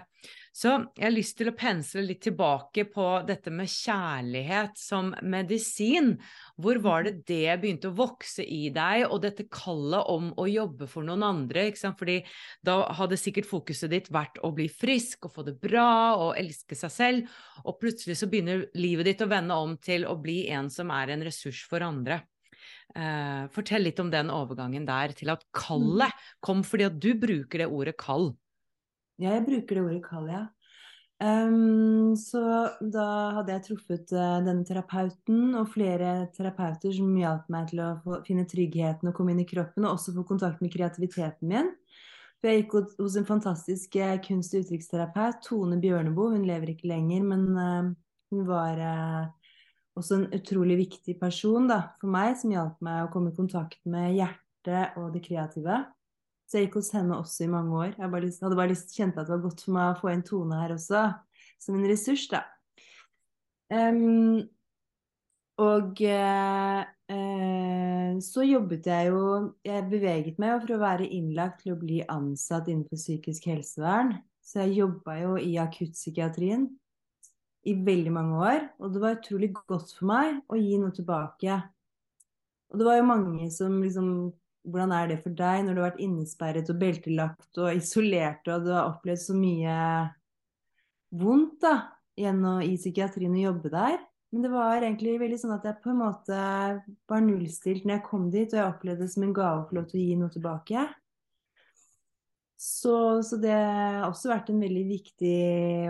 Så 0.55 0.71
jeg 0.97 1.05
har 1.05 1.13
lyst 1.13 1.37
til 1.39 1.51
å 1.51 1.55
pensle 1.57 2.01
litt 2.03 2.21
tilbake 2.25 2.85
på 2.89 3.05
dette 3.27 3.51
med 3.53 3.69
kjærlighet 3.69 4.79
som 4.79 5.11
medisin. 5.21 6.15
Hvor 6.59 6.79
var 6.83 7.05
det 7.05 7.13
det 7.29 7.59
begynte 7.61 7.91
å 7.91 7.97
vokse 7.97 8.43
i 8.43 8.71
deg, 8.73 9.05
og 9.09 9.21
dette 9.23 9.45
kallet 9.51 10.09
om 10.09 10.31
å 10.39 10.47
jobbe 10.49 10.89
for 10.89 11.05
noen 11.05 11.25
andre? 11.27 11.67
Ikke 11.69 11.83
sant? 11.83 11.99
Fordi 11.99 12.19
da 12.65 12.81
hadde 12.97 13.19
sikkert 13.19 13.49
fokuset 13.49 13.93
ditt 13.93 14.09
vært 14.13 14.41
å 14.43 14.51
bli 14.55 14.67
frisk 14.71 15.29
og 15.29 15.35
få 15.37 15.45
det 15.47 15.55
bra 15.61 16.17
og 16.17 16.33
elske 16.39 16.77
seg 16.77 16.95
selv, 16.95 17.37
og 17.63 17.79
plutselig 17.81 18.17
så 18.19 18.29
begynner 18.31 18.65
livet 18.79 19.11
ditt 19.11 19.23
å 19.23 19.29
vende 19.29 19.55
om 19.55 19.77
til 19.77 20.07
å 20.09 20.17
bli 20.19 20.41
en 20.53 20.71
som 20.73 20.91
er 20.95 21.13
en 21.13 21.25
ressurs 21.25 21.61
for 21.69 21.85
andre. 21.85 22.23
Uh, 22.97 23.45
fortell 23.53 23.83
litt 23.85 23.99
om 24.01 24.09
den 24.09 24.31
overgangen 24.33 24.87
der 24.87 25.13
til 25.13 25.29
at 25.29 25.43
kallet 25.53 26.09
mm. 26.09 26.29
kom 26.41 26.63
fordi 26.65 26.87
at 26.87 26.95
du 26.97 27.11
bruker 27.21 27.61
det 27.61 27.69
ordet 27.69 27.93
kall. 28.01 28.31
Ja, 29.19 29.33
jeg 29.35 29.43
bruker 29.49 29.75
det 29.75 29.83
ordet 29.83 30.03
kall, 30.05 30.29
ja. 30.31 30.45
Um, 31.19 32.15
så 32.15 32.39
da 32.79 33.05
hadde 33.35 33.51
jeg 33.51 33.63
truffet 33.65 34.13
uh, 34.15 34.37
denne 34.39 34.63
terapeuten 34.63 35.57
og 35.59 35.73
flere 35.73 36.29
terapeuter 36.31 36.93
som 36.95 37.09
hjalp 37.19 37.49
meg 37.51 37.65
til 37.73 37.81
å 37.83 37.89
få, 38.05 38.21
finne 38.23 38.45
tryggheten 38.47 39.11
og 39.11 39.17
komme 39.17 39.33
inn 39.35 39.41
i 39.43 39.47
kroppen, 39.49 39.83
og 39.83 39.97
også 39.97 40.15
få 40.15 40.23
kontakt 40.29 40.63
med 40.63 40.71
kreativiteten 40.71 41.51
min. 41.51 41.73
For 42.39 42.47
jeg 42.47 42.61
gikk 42.61 42.77
hos 43.01 43.19
en 43.19 43.27
fantastisk 43.27 43.99
uh, 43.99 44.15
kunst- 44.23 44.55
og 44.55 44.63
uttrykksterapeut, 44.63 45.43
Tone 45.43 45.81
Bjørneboe. 45.83 46.37
Hun 46.37 46.47
lever 46.47 46.71
ikke 46.71 46.93
lenger, 46.93 47.27
men 47.27 47.45
uh, 47.59 47.91
hun 48.31 48.47
var 48.47 48.79
også 49.99 50.21
en 50.21 50.27
utrolig 50.39 50.79
viktig 50.85 51.19
person 51.19 51.67
da, 51.67 51.81
for 51.99 52.15
meg, 52.15 52.37
som 52.39 52.55
hjalp 52.55 52.79
meg 52.85 53.03
å 53.03 53.11
komme 53.11 53.33
i 53.33 53.35
kontakt 53.35 53.81
med 53.89 54.13
hjertet 54.15 54.95
og 55.01 55.11
det 55.11 55.25
kreative. 55.27 55.81
Så 56.49 56.57
jeg 56.57 56.65
gikk 56.65 56.79
hos 56.79 56.93
henne 56.95 57.13
også 57.13 57.45
i 57.45 57.51
mange 57.51 57.75
år. 57.77 57.91
Jeg 57.93 58.09
bare 58.09 58.25
lyst, 58.25 58.41
hadde 58.41 58.57
bare 58.57 58.71
lyst 58.71 58.95
kjente 58.97 59.21
at 59.21 59.27
det 59.29 59.35
var 59.35 59.43
godt 59.43 59.59
for 59.61 59.75
meg 59.75 59.91
å 59.91 59.99
få 59.99 60.09
en 60.09 60.23
tone 60.25 60.61
her 60.63 60.71
også, 60.73 61.03
som 61.61 61.75
en 61.77 61.85
ressurs, 61.85 62.23
da. 62.31 62.41
Um, 63.69 64.47
og 65.61 66.01
uh, 66.01 66.79
uh, 67.13 68.11
så 68.25 68.45
jobbet 68.47 68.87
jeg 68.89 69.11
jo 69.11 69.19
Jeg 69.61 69.83
beveget 69.91 70.39
meg 70.41 70.55
jo 70.55 70.61
fra 70.63 70.77
å 70.79 70.81
være 70.81 71.09
innlagt 71.13 71.61
til 71.61 71.75
å 71.75 71.77
bli 71.77 71.99
ansatt 72.09 72.71
innenfor 72.71 72.97
psykisk 72.97 73.45
helsevern. 73.51 74.15
Så 74.41 74.63
jeg 74.63 74.79
jobba 74.79 75.19
jo 75.19 75.37
i 75.37 75.53
akuttpsykiatrien 75.61 76.65
i 77.69 77.75
veldig 77.85 78.15
mange 78.15 78.41
år. 78.41 78.65
Og 78.81 78.95
det 78.95 79.03
var 79.03 79.19
utrolig 79.19 79.51
godt 79.69 79.93
for 79.99 80.09
meg 80.09 80.41
å 80.49 80.57
gi 80.57 80.81
noe 80.81 80.95
tilbake. 80.97 81.61
Og 82.73 82.81
det 82.81 82.89
var 82.89 82.97
jo 82.97 83.09
mange 83.11 83.51
som 83.53 83.77
liksom 83.83 84.09
Hvordan 84.67 84.91
er 84.93 85.07
det 85.11 85.19
for 85.23 85.35
deg 85.35 85.63
når 85.65 85.75
du 85.75 85.81
har 85.81 85.89
vært 85.91 86.03
innesperret 86.03 86.69
og 86.71 86.79
beltelagt 86.81 87.61
og 87.61 87.71
isolert 87.71 88.49
og 88.51 88.67
du 88.67 88.73
har 88.75 88.89
opplevd 88.91 89.21
så 89.23 89.35
mye 89.37 89.75
vondt 91.19 91.61
da, 91.63 91.75
gjennom 92.19 92.61
i 92.65 92.75
psykiatrien 92.75 93.37
å 93.37 93.45
jobbe 93.47 93.71
der? 93.73 93.99
Men 94.29 94.45
det 94.45 94.51
var 94.53 94.83
egentlig 94.83 95.15
veldig 95.17 95.39
sånn 95.41 95.55
at 95.55 95.63
jeg 95.65 95.81
på 95.81 95.89
en 95.89 96.01
måte 96.03 96.39
var 97.09 97.21
nullstilt 97.25 97.85
når 97.85 97.95
jeg 97.95 98.05
kom 98.05 98.27
dit, 98.29 98.51
og 98.53 98.59
jeg 98.59 98.73
opplevde 98.75 99.07
det 99.07 99.13
som 99.15 99.25
en 99.25 99.37
gave 99.37 99.63
å 99.63 99.69
få 99.69 99.79
lov 99.79 99.87
til 99.89 99.97
å 99.97 100.03
gi 100.03 100.17
noe 100.19 100.33
tilbake. 100.33 100.83
Så, 102.59 103.23
så, 103.23 103.37
det 103.39 103.55
har 103.55 104.03
også 104.09 104.29
vært 104.33 104.49
en 104.51 104.59
veldig 104.59 104.83
viktig 104.89 105.35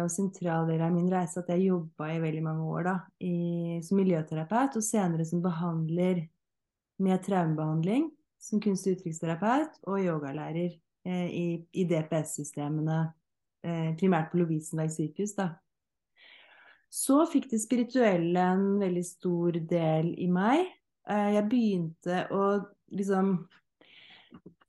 og 0.04 0.12
sentral 0.14 0.70
del 0.70 0.84
av 0.86 0.94
min 0.94 1.10
reise 1.10 1.42
at 1.42 1.50
jeg 1.50 1.66
jobba 1.66 2.12
i 2.14 2.20
veldig 2.22 2.44
mange 2.46 2.68
år 2.70 2.86
da, 2.86 2.94
i, 3.26 3.80
som 3.84 3.98
miljøterapeut, 3.98 4.78
og 4.78 4.86
senere 4.86 5.26
som 5.26 5.42
behandler 5.42 6.22
med 7.02 7.24
traumebehandling, 7.26 8.06
som 8.40 8.62
kunst- 8.64 8.88
og 8.88 8.98
uttrykksterapeut 8.98 9.80
og 9.88 10.04
yogalærer 10.04 10.72
eh, 11.06 11.28
i, 11.30 11.48
i 11.74 11.86
DPS-systemene, 11.90 13.00
eh, 13.66 13.90
primært 14.00 14.32
på 14.32 14.40
Lovisenberg 14.42 14.94
sykehus. 14.96 15.36
da. 15.38 15.52
Så 16.90 17.22
fikk 17.30 17.52
det 17.52 17.62
spirituelle 17.62 18.44
en 18.56 18.80
veldig 18.82 19.06
stor 19.06 19.60
del 19.70 20.14
i 20.18 20.30
meg. 20.32 20.66
Eh, 21.10 21.34
jeg 21.36 21.50
begynte 21.52 22.24
å 22.34 22.46
liksom 22.96 23.36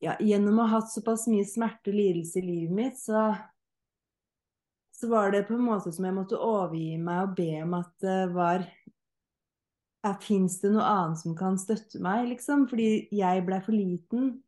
ja, 0.00 0.14
Gjennom 0.16 0.62
å 0.62 0.64
ha 0.64 0.78
hatt 0.78 0.88
såpass 0.88 1.26
mye 1.28 1.44
smerte 1.44 1.92
og 1.92 1.96
lidelse 1.98 2.40
i 2.40 2.44
livet 2.46 2.72
mitt, 2.72 2.94
så, 2.96 3.34
så 4.96 5.10
var 5.10 5.34
det 5.34 5.42
på 5.44 5.58
en 5.58 5.66
måte 5.66 5.92
som 5.92 6.06
jeg 6.08 6.16
måtte 6.16 6.40
overgi 6.40 6.94
meg 6.96 7.26
og 7.26 7.34
be 7.36 7.50
om 7.60 7.74
at 7.76 7.90
det 8.00 8.20
var 8.32 8.64
Fins 10.24 10.60
det 10.62 10.70
noe 10.72 10.84
annet 10.84 11.20
som 11.20 11.34
kan 11.36 11.58
støtte 11.60 12.00
meg, 12.00 12.30
liksom? 12.30 12.68
Fordi 12.70 13.08
jeg 13.12 13.44
blei 13.44 13.60
for 13.64 13.76
liten 13.76 14.38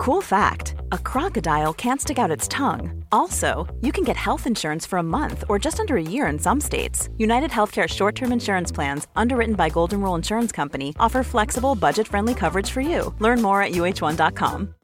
Cool 0.00 0.22
fact 0.22 0.76
a 0.92 0.98
crocodile 0.98 1.74
can't 1.74 2.00
stick 2.00 2.18
out 2.18 2.30
its 2.30 2.48
tongue. 2.48 3.04
Also, 3.12 3.66
you 3.82 3.92
can 3.92 4.02
get 4.02 4.16
health 4.16 4.46
insurance 4.46 4.86
for 4.86 4.98
a 4.98 5.02
month 5.02 5.44
or 5.48 5.58
just 5.58 5.78
under 5.78 5.96
a 5.96 6.02
year 6.02 6.26
in 6.26 6.38
some 6.38 6.58
states. 6.60 7.10
United 7.18 7.50
Healthcare 7.50 7.86
short 7.86 8.14
term 8.14 8.32
insurance 8.32 8.72
plans, 8.72 9.06
underwritten 9.14 9.54
by 9.54 9.68
Golden 9.68 10.00
Rule 10.00 10.14
Insurance 10.14 10.52
Company, 10.52 10.94
offer 10.98 11.22
flexible, 11.22 11.74
budget 11.74 12.08
friendly 12.08 12.34
coverage 12.34 12.70
for 12.70 12.80
you. 12.80 13.14
Learn 13.18 13.42
more 13.42 13.62
at 13.62 13.72
uh1.com. 13.72 14.74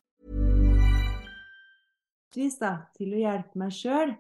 Da, 2.61 2.73
til 2.99 3.15
å 3.17 3.21
hjelpe 3.23 3.57
meg 3.57 3.73
sjøl. 3.73 4.13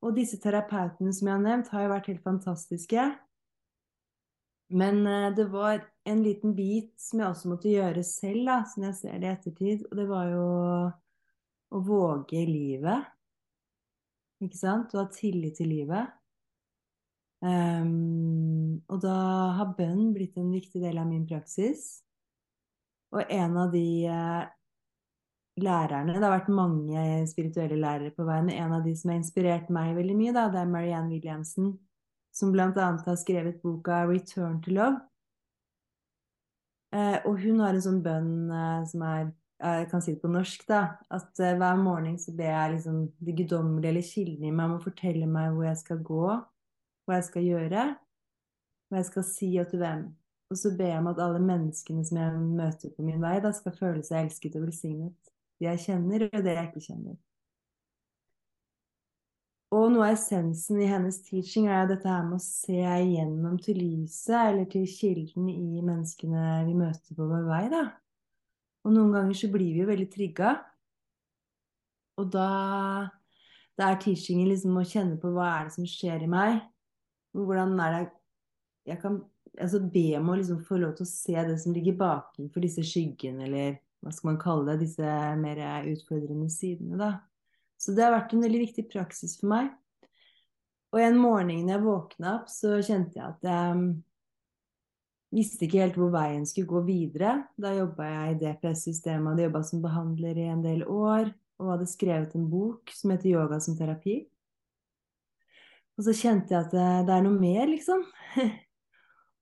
Og 0.00 0.16
disse 0.16 0.38
terapeutene 0.40 1.12
som 1.12 1.28
jeg 1.28 1.36
har 1.36 1.44
nevnt, 1.44 1.68
har 1.74 1.84
jo 1.84 1.92
vært 1.92 2.08
helt 2.12 2.24
fantastiske. 2.24 3.04
Men 4.70 5.02
uh, 5.06 5.28
det 5.36 5.48
var 5.52 5.82
en 6.08 6.22
liten 6.24 6.54
bit 6.56 6.94
som 7.00 7.20
jeg 7.20 7.34
også 7.34 7.50
måtte 7.50 7.72
gjøre 7.72 8.04
selv, 8.06 8.44
da, 8.48 8.60
som 8.70 8.86
jeg 8.86 8.98
ser 9.00 9.18
det 9.18 9.28
i 9.28 9.34
ettertid. 9.34 9.84
Og 9.90 9.98
det 9.98 10.06
var 10.08 10.30
jo 10.30 10.46
å 11.70 11.82
våge 11.86 12.44
livet. 12.48 13.10
Ikke 14.40 14.58
sant? 14.58 14.94
Og 14.94 15.04
ha 15.04 15.08
tillit 15.12 15.58
til 15.60 15.70
livet. 15.74 16.16
Um, 17.40 18.80
og 18.92 19.00
da 19.00 19.16
har 19.56 19.74
bønn 19.76 20.10
blitt 20.12 20.36
en 20.40 20.50
viktig 20.52 20.80
del 20.82 21.00
av 21.00 21.08
min 21.08 21.26
praksis. 21.28 22.00
Og 23.16 23.24
en 23.26 23.56
av 23.58 23.72
de 23.74 23.86
uh, 24.08 24.48
lærerne 25.58 26.14
Det 26.14 26.22
har 26.22 26.38
vært 26.38 26.52
mange 26.54 27.26
spirituelle 27.28 27.76
lærere 27.80 28.14
på 28.14 28.24
veien. 28.24 28.50
En 28.54 28.72
av 28.76 28.84
de 28.84 28.94
som 28.96 29.10
har 29.10 29.18
inspirert 29.18 29.70
meg 29.72 29.96
veldig 29.96 30.16
mye, 30.16 30.34
da, 30.36 30.48
det 30.52 30.60
er 30.62 30.70
Marianne 30.70 31.10
Williamson 31.10 31.74
som 32.32 32.52
bl.a. 32.52 32.70
har 33.06 33.16
skrevet 33.16 33.62
boka 33.62 34.04
'Return 34.06 34.62
to 34.62 34.70
Love'. 34.70 35.00
Eh, 36.92 37.18
og 37.26 37.38
hun 37.38 37.60
har 37.60 37.74
en 37.74 37.82
sånn 37.82 38.02
bønn 38.02 38.50
eh, 38.50 38.86
som 38.90 39.02
er 39.06 39.30
Jeg 39.60 39.90
kan 39.90 40.00
si 40.00 40.14
det 40.14 40.22
på 40.22 40.28
norsk, 40.32 40.62
da. 40.68 40.96
At 41.12 41.36
eh, 41.36 41.52
hver 41.52 41.76
morgen 41.76 42.14
så 42.18 42.32
ber 42.32 42.48
jeg 42.48 42.70
liksom 42.74 43.02
det 43.20 43.34
guddommelige 43.36 43.90
eller 43.90 44.06
kildene 44.06 44.48
i 44.48 44.52
meg 44.56 44.70
om 44.70 44.78
å 44.78 44.84
fortelle 44.86 45.26
meg 45.28 45.50
hvor 45.52 45.66
jeg 45.66 45.80
skal 45.82 45.98
gå, 46.00 46.28
hva 47.04 47.18
jeg 47.18 47.26
skal 47.26 47.44
gjøre, 47.44 47.82
hva 48.88 49.02
jeg 49.02 49.08
skal 49.10 49.26
si 49.28 49.50
og 49.60 49.68
til 49.68 49.82
hvem. 49.82 50.06
Og 50.48 50.56
så 50.56 50.72
ber 50.78 50.88
jeg 50.88 51.02
om 51.02 51.10
at 51.12 51.20
alle 51.20 51.42
menneskene 51.44 52.06
som 52.08 52.22
jeg 52.22 52.40
møter 52.40 52.94
på 52.96 53.04
min 53.04 53.20
vei, 53.20 53.34
da 53.44 53.52
skal 53.52 53.76
føle 53.76 54.00
seg 54.06 54.24
elsket 54.24 54.56
og 54.56 54.64
velsignet. 54.64 55.34
Jeg 55.60 55.82
kjenner, 55.82 56.28
og 56.30 56.44
det 56.44 56.54
jeg 56.56 56.70
ikke 56.70 56.86
kjenner. 56.86 57.18
Og 59.70 59.84
noe 59.92 60.08
av 60.08 60.16
essensen 60.16 60.80
i 60.82 60.88
hennes 60.90 61.20
teaching 61.22 61.68
er 61.70 61.86
dette 61.86 62.08
her 62.10 62.24
med 62.26 62.40
å 62.40 62.42
se 62.42 62.74
igjennom 62.74 63.58
til 63.62 63.78
lyset, 63.78 64.34
eller 64.34 64.66
til 64.72 64.86
kilden 64.90 65.46
i 65.52 65.82
menneskene 65.84 66.64
vi 66.66 66.74
møter 66.74 67.14
på 67.14 67.28
vår 67.30 67.44
vei, 67.46 67.64
da. 67.70 67.84
Og 68.82 68.96
noen 68.96 69.12
ganger 69.14 69.36
så 69.36 69.50
blir 69.52 69.74
vi 69.76 69.84
jo 69.84 69.90
veldig 69.90 70.08
trigga. 70.10 70.56
Og 72.18 72.32
da, 72.34 72.48
da 73.78 73.92
er 73.92 74.00
teachingen 74.02 74.48
liksom 74.50 74.80
å 74.80 74.86
kjenne 74.88 75.20
på 75.22 75.30
hva 75.36 75.52
er 75.58 75.68
det 75.68 75.76
som 75.76 75.86
skjer 75.88 76.24
i 76.24 76.30
meg. 76.30 76.58
Hvordan 77.36 77.76
er 77.84 77.94
det 77.94 78.02
jeg 78.88 78.98
kan 79.02 79.20
altså 79.60 79.80
be 79.92 80.06
om 80.18 80.32
å 80.32 80.40
liksom 80.40 80.64
få 80.66 80.80
lov 80.80 80.96
til 80.98 81.06
å 81.06 81.10
se 81.10 81.36
det 81.46 81.56
som 81.62 81.74
ligger 81.76 81.98
bakenfor 82.00 82.64
disse 82.64 82.82
skyggene, 82.86 83.46
eller 83.46 83.78
hva 84.00 84.12
skal 84.14 84.32
man 84.32 84.40
kalle 84.40 84.72
det, 84.72 84.86
disse 84.86 85.16
mer 85.40 85.60
utfordrende 85.90 86.48
sidene, 86.52 86.96
da. 87.00 87.10
Så 87.80 87.94
det 87.96 88.04
har 88.04 88.14
vært 88.14 88.34
en 88.36 88.44
veldig 88.44 88.60
viktig 88.66 88.86
praksis 88.92 89.38
for 89.40 89.52
meg. 89.52 89.70
Og 90.90 91.00
en 91.00 91.18
morgen 91.20 91.68
da 91.68 91.76
jeg 91.76 91.84
våkna 91.84 92.38
opp, 92.40 92.48
så 92.50 92.78
kjente 92.84 93.20
jeg 93.20 93.26
at 93.26 93.46
jeg 93.46 93.76
um, 93.76 93.84
visste 95.36 95.66
ikke 95.66 95.84
helt 95.84 95.98
hvor 96.00 96.10
veien 96.12 96.48
skulle 96.48 96.70
gå 96.70 96.82
videre. 96.88 97.36
Da 97.60 97.72
jobba 97.76 98.08
jeg 98.08 98.34
i 98.34 98.40
DPS-systemet, 98.40 99.30
hadde 99.32 99.46
jobba 99.46 99.62
som 99.68 99.84
behandler 99.84 100.40
i 100.40 100.48
en 100.50 100.64
del 100.66 100.84
år 100.84 101.30
og 101.60 101.74
hadde 101.74 101.88
skrevet 101.88 102.34
en 102.36 102.48
bok 102.50 102.92
som 102.96 103.12
heter 103.12 103.30
'Yoga 103.30 103.60
som 103.60 103.76
terapi'. 103.76 104.24
Og 105.98 106.04
så 106.06 106.16
kjente 106.16 106.54
jeg 106.54 106.64
at 106.64 106.72
det, 106.72 106.88
det 107.06 107.14
er 107.14 107.24
noe 107.26 107.36
mer, 107.36 107.66
liksom. 107.68 108.04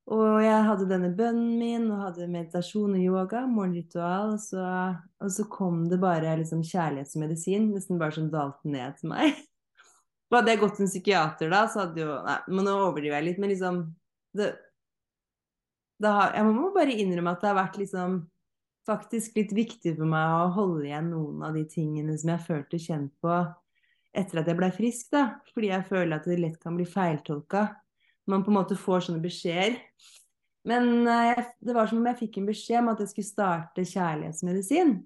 Og 0.09 0.39
jeg 0.41 0.65
hadde 0.65 0.87
denne 0.89 1.11
bønnen 1.13 1.59
min, 1.61 1.91
og 1.93 2.01
hadde 2.07 2.31
meditasjon 2.33 2.95
og 2.97 3.03
yoga, 3.03 3.43
morgenritual. 3.51 4.33
Og 4.37 4.41
så, 4.41 4.63
og 5.21 5.33
så 5.35 5.45
kom 5.53 5.83
det 5.91 5.99
bare 6.01 6.37
liksom 6.41 6.63
kjærlighetsmedisin, 6.65 7.69
nesten 7.75 8.01
bare 8.01 8.17
som 8.17 8.31
dalte 8.33 8.73
ned 8.73 8.97
til 9.01 9.13
meg. 9.13 9.37
Og 10.29 10.39
hadde 10.39 10.55
jeg 10.55 10.61
gått 10.63 10.75
til 10.79 10.85
en 10.85 10.91
psykiater 10.93 11.53
da, 11.53 11.61
så 11.69 11.85
hadde 11.85 12.03
jo 12.03 12.17
Nei, 12.25 12.39
men 12.53 12.67
nå 12.69 12.73
overdriver 12.87 13.17
jeg 13.17 13.27
litt, 13.31 13.39
men 13.41 13.53
liksom 13.53 13.79
det, 14.37 14.49
det 16.05 16.11
har, 16.13 16.35
Jeg 16.37 16.49
må 16.53 16.69
bare 16.75 16.97
innrømme 17.01 17.33
at 17.33 17.41
det 17.41 17.49
har 17.49 17.57
vært 17.57 17.79
liksom 17.81 18.19
faktisk 18.89 19.37
litt 19.37 19.53
viktig 19.57 19.95
for 19.97 20.09
meg 20.09 20.35
å 20.37 20.53
holde 20.57 20.87
igjen 20.87 21.11
noen 21.13 21.45
av 21.49 21.57
de 21.57 21.65
tingene 21.69 22.17
som 22.21 22.33
jeg 22.33 22.45
følte 22.45 22.81
kjent 22.81 23.13
på 23.25 23.35
etter 24.17 24.41
at 24.41 24.49
jeg 24.49 24.57
ble 24.57 24.71
frisk, 24.73 25.11
da. 25.13 25.25
Fordi 25.53 25.73
jeg 25.73 25.89
føler 25.89 26.17
at 26.17 26.29
det 26.29 26.39
lett 26.41 26.61
kan 26.61 26.77
bli 26.77 26.87
feiltolka 26.89 27.67
man 28.33 28.45
på 28.45 28.53
en 28.53 28.59
måte 28.59 28.79
får 28.79 29.07
sånne 29.09 29.23
beskjeder. 29.25 29.79
Men 30.69 31.07
uh, 31.09 31.39
det 31.65 31.77
var 31.77 31.89
som 31.89 32.01
om 32.01 32.09
jeg 32.11 32.21
fikk 32.25 32.41
en 32.41 32.49
beskjed 32.49 32.83
om 32.83 32.91
at 32.93 33.03
jeg 33.03 33.13
skulle 33.13 33.31
starte 33.31 33.87
kjærlighetsmedisin. 33.89 34.99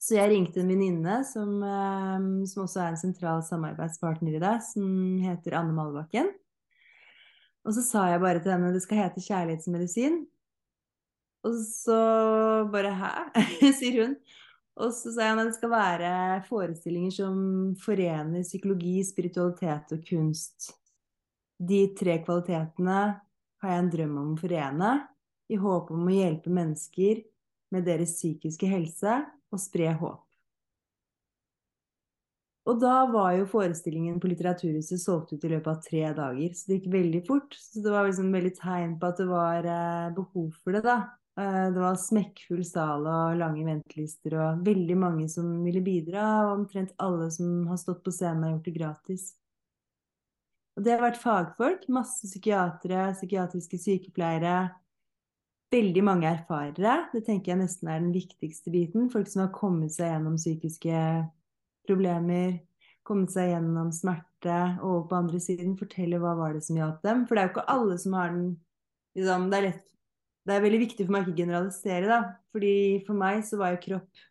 Så 0.00 0.16
jeg 0.16 0.30
ringte 0.32 0.62
en 0.62 0.70
venninne 0.72 1.18
som, 1.28 1.58
uh, 1.60 2.44
som, 2.48 2.64
også 2.64 2.84
er 2.84 2.94
en 2.94 3.00
sentral 3.00 3.44
samarbeidspartner 3.44 4.38
i 4.38 4.42
deg, 4.42 4.62
som 4.64 4.86
heter 5.24 5.58
Anne 5.60 5.76
Malbakken. 5.76 6.32
Og 7.66 7.76
så 7.76 7.84
sa 7.84 8.06
jeg 8.08 8.22
bare 8.22 8.40
til 8.40 8.54
henne 8.54 8.72
det 8.72 8.80
skal 8.84 9.02
hete 9.02 9.22
kjærlighetsmedisin. 9.24 10.22
Og 11.44 11.56
så 11.64 12.00
bare 12.72 12.92
hæ, 12.96 13.12
sier 13.78 14.04
hun. 14.04 14.16
Og 14.80 14.92
så 14.96 15.12
sa 15.12 15.26
jeg 15.26 15.36
at 15.36 15.50
det 15.50 15.56
skal 15.58 15.72
være 15.72 16.10
forestillinger 16.48 17.12
som 17.12 17.40
forener 17.80 18.44
psykologi, 18.46 19.00
spiritualitet 19.04 19.92
og 19.96 20.04
kunst. 20.08 20.70
De 21.60 21.82
tre 21.92 22.16
kvalitetene 22.24 23.00
har 23.60 23.72
jeg 23.74 23.82
en 23.82 23.92
drøm 23.92 24.16
om 24.16 24.32
å 24.32 24.40
forene, 24.40 24.94
i 25.50 25.58
håp 25.60 25.90
om 25.92 26.06
å 26.08 26.14
hjelpe 26.14 26.52
mennesker 26.54 27.20
med 27.74 27.84
deres 27.84 28.14
psykiske 28.16 28.68
helse 28.70 29.18
og 29.50 29.60
spre 29.60 29.90
håp. 30.00 30.22
Og 32.70 32.78
da 32.78 33.02
var 33.10 33.34
jo 33.34 33.48
forestillingen 33.50 34.20
på 34.22 34.28
Litteraturhuset 34.30 35.00
solgt 35.02 35.32
ut 35.34 35.44
i 35.44 35.50
løpet 35.50 35.70
av 35.72 35.80
tre 35.84 36.02
dager, 36.16 36.52
så 36.54 36.68
det 36.68 36.78
gikk 36.78 36.90
veldig 36.92 37.22
fort. 37.26 37.56
Så 37.56 37.82
det 37.82 37.92
var 37.92 38.06
liksom 38.06 38.30
veldig 38.34 38.52
tegn 38.60 38.94
på 39.00 39.10
at 39.10 39.20
det 39.20 39.26
var 39.30 39.66
eh, 39.74 40.12
behov 40.16 40.52
for 40.60 40.76
det, 40.76 40.84
da. 40.86 40.98
Eh, 41.40 41.66
det 41.74 41.82
var 41.82 41.98
smekkfull 41.98 42.62
sal 42.68 43.08
og 43.08 43.40
lange 43.40 43.64
ventelister 43.66 44.36
og 44.38 44.64
veldig 44.66 44.98
mange 45.02 45.26
som 45.32 45.50
ville 45.64 45.82
bidra, 45.84 46.26
og 46.46 46.60
omtrent 46.60 46.94
alle 47.02 47.30
som 47.34 47.64
har 47.72 47.80
stått 47.80 48.04
på 48.06 48.14
scenen, 48.14 48.44
har 48.46 48.54
gjort 48.54 48.68
det 48.70 48.76
gratis. 48.76 49.26
Og 50.80 50.84
det 50.86 50.94
har 50.94 51.02
vært 51.04 51.18
fagfolk. 51.20 51.82
Masse 51.92 52.24
psykiatere, 52.24 53.10
psykiatriske 53.12 53.76
sykepleiere, 53.82 54.70
veldig 55.68 56.04
mange 56.06 56.30
erfarere. 56.30 56.94
Det 57.12 57.20
tenker 57.26 57.52
jeg 57.52 57.60
nesten 57.60 57.90
er 57.92 58.00
den 58.00 58.14
viktigste 58.14 58.72
biten. 58.72 59.10
Folk 59.12 59.28
som 59.28 59.42
har 59.44 59.50
kommet 59.52 59.92
seg 59.92 60.08
gjennom 60.08 60.38
psykiske 60.40 61.02
problemer, 61.84 62.56
kommet 63.04 63.28
seg 63.34 63.52
gjennom 63.52 63.92
smerte, 63.92 64.56
og 64.80 65.10
på 65.10 65.20
andre 65.20 65.42
siden 65.44 65.76
forteller 65.76 66.24
hva 66.24 66.32
var 66.38 66.56
det 66.56 66.64
som 66.64 66.80
hjalp 66.80 67.04
dem. 67.04 67.26
For 67.28 67.36
det 67.36 67.42
er 67.42 67.50
jo 67.50 67.54
ikke 67.58 67.68
alle 67.76 68.00
som 68.00 68.16
har 68.16 68.32
den 68.32 68.48
liksom, 69.20 69.46
det, 69.52 69.60
er 69.60 69.68
lett, 69.68 69.86
det 70.48 70.56
er 70.56 70.64
veldig 70.64 70.82
viktig 70.86 71.04
for 71.04 71.12
meg 71.18 71.28
å 71.28 71.28
ikke 71.28 71.42
generalisere, 71.42 72.08
da. 72.08 72.20
Fordi 72.56 72.74
for 73.04 73.20
meg 73.20 73.44
så 73.44 73.60
var 73.60 73.76
jo 73.76 73.84
kropp 73.84 74.26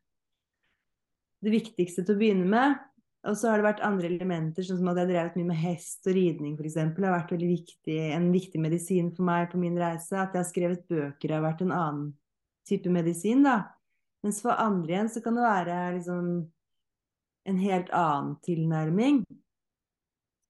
det 1.46 1.54
viktigste 1.62 2.02
til 2.02 2.18
å 2.18 2.24
begynne 2.26 2.50
med. 2.50 2.89
Og 3.28 3.36
så 3.36 3.50
har 3.50 3.60
det 3.60 3.66
vært 3.66 3.82
andre 3.84 4.08
elementer, 4.08 4.64
sånn 4.64 4.78
som 4.80 4.92
at 4.92 5.00
jeg 5.00 5.04
har 5.04 5.12
drevet 5.12 5.36
mye 5.36 5.50
med 5.50 5.60
hest 5.60 6.08
og 6.08 6.16
ridning 6.16 6.54
f.eks. 6.56 6.78
Det 6.96 7.04
har 7.04 7.18
vært 7.18 7.34
viktig, 7.36 7.98
en 8.16 8.30
viktig 8.32 8.62
medisin 8.64 9.10
for 9.16 9.28
meg 9.28 9.50
på 9.52 9.60
min 9.60 9.76
reise. 9.80 10.16
At 10.16 10.32
jeg 10.32 10.40
har 10.40 10.48
skrevet 10.48 10.88
bøker 10.88 11.36
har 11.36 11.44
vært 11.44 11.66
en 11.66 11.76
annen 11.76 12.08
type 12.70 12.92
medisin, 12.94 13.44
da. 13.44 13.58
Mens 14.24 14.40
for 14.44 14.56
andre 14.56 14.96
igjen 14.96 15.12
så 15.12 15.24
kan 15.24 15.36
det 15.36 15.44
være 15.44 15.76
liksom 15.98 16.32
en 17.50 17.60
helt 17.60 17.92
annen 17.96 18.34
tilnærming. 18.46 19.22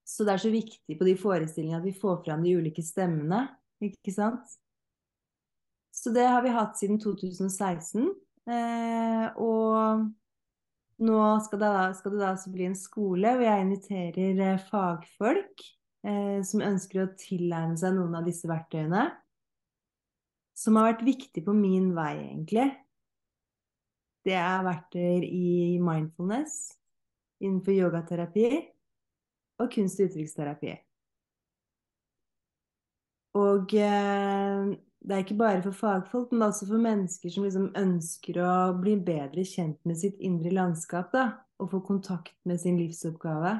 Så 0.06 0.26
det 0.26 0.34
er 0.34 0.42
så 0.42 0.50
viktig 0.52 0.96
på 0.98 1.06
de 1.06 1.14
forestillingene 1.18 1.78
at 1.78 1.86
vi 1.86 1.94
får 1.96 2.22
fram 2.24 2.42
de 2.46 2.54
ulike 2.58 2.82
stemmene, 2.82 3.44
ikke 3.82 4.14
sant? 4.14 4.58
Så 5.94 6.10
det 6.14 6.26
har 6.26 6.42
vi 6.42 6.54
hatt 6.54 6.78
siden 6.78 6.98
2016. 7.02 8.10
Eh, 8.50 9.26
og 9.38 10.06
nå 11.00 11.20
skal 11.44 11.62
det, 11.62 11.70
skal 11.98 12.14
det 12.14 12.20
da 12.20 12.32
også 12.34 12.52
bli 12.52 12.66
en 12.68 12.76
skole 12.78 13.32
hvor 13.36 13.46
jeg 13.46 13.64
inviterer 13.64 14.42
eh, 14.44 14.64
fagfolk 14.68 15.64
eh, 16.06 16.40
som 16.46 16.64
ønsker 16.64 17.04
å 17.04 17.12
tilegne 17.20 17.78
seg 17.80 17.96
noen 17.96 18.18
av 18.18 18.28
disse 18.28 18.48
verktøyene. 18.50 19.08
Som 20.60 20.76
har 20.76 20.90
vært 20.90 21.06
viktig 21.06 21.44
på 21.46 21.54
min 21.56 21.90
vei, 21.96 22.12
egentlig. 22.26 22.66
Det 24.28 24.36
er 24.36 24.66
verktøy 24.66 25.24
i 25.24 25.78
mindfulness, 25.80 26.58
innenfor 27.40 27.72
yogaterapi 27.72 28.50
og 29.60 29.72
kunst- 29.72 30.02
og 30.02 30.10
uttrykksterapi. 30.10 30.74
Og 33.40 33.72
eh, 33.78 34.76
det 35.00 35.16
er 35.16 35.22
ikke 35.24 35.38
bare 35.40 35.62
for 35.64 35.76
fagfolk, 35.76 36.32
men 36.32 36.50
også 36.50 36.66
for 36.68 36.82
mennesker 36.82 37.32
som 37.32 37.46
liksom 37.46 37.70
ønsker 37.78 38.40
å 38.44 38.54
bli 38.76 38.98
bedre 39.00 39.44
kjent 39.48 39.78
med 39.88 39.96
sitt 40.00 40.18
indre 40.20 40.52
landskap, 40.52 41.08
da, 41.14 41.26
og 41.60 41.70
få 41.72 41.80
kontakt 41.86 42.36
med 42.48 42.60
sin 42.60 42.76
livsoppgave. 42.80 43.54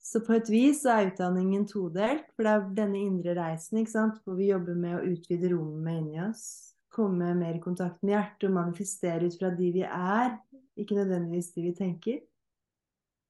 Så 0.00 0.22
på 0.24 0.34
et 0.36 0.48
vis 0.52 0.82
er 0.88 1.10
utdanningen 1.10 1.66
todelt, 1.68 2.28
for 2.34 2.44
det 2.44 2.52
er 2.52 2.68
denne 2.76 3.00
indre 3.00 3.36
reisen 3.36 3.80
ikke 3.80 3.92
sant? 3.92 4.20
hvor 4.24 4.36
vi 4.36 4.50
jobber 4.50 4.76
med 4.76 4.98
å 4.98 5.04
utvide 5.12 5.52
rommet 5.52 6.00
inni 6.00 6.22
oss. 6.24 6.44
Komme 6.90 7.32
mer 7.38 7.56
i 7.56 7.62
kontakt 7.62 8.00
med 8.02 8.16
hjertet 8.16 8.48
og 8.48 8.56
manifestere 8.56 9.28
ut 9.28 9.36
fra 9.38 9.52
de 9.54 9.68
vi 9.76 9.84
er, 9.86 10.34
ikke 10.80 10.96
nødvendigvis 10.98 11.52
de 11.54 11.66
vi 11.68 11.74
tenker. 11.76 12.22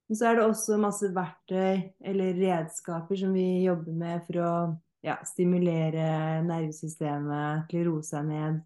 Men 0.08 0.18
så 0.18 0.30
er 0.30 0.38
det 0.38 0.46
også 0.46 0.78
masse 0.82 1.10
verktøy 1.14 1.90
eller 2.10 2.38
redskaper 2.38 3.18
som 3.18 3.34
vi 3.36 3.66
jobber 3.66 3.94
med 3.94 4.24
for 4.26 4.40
å 4.42 4.54
ja, 5.06 5.16
stimulere 5.24 6.42
nervesystemet 6.46 7.70
til 7.70 7.82
å 7.82 7.86
roe 7.90 8.06
seg 8.06 8.26
ned. 8.28 8.60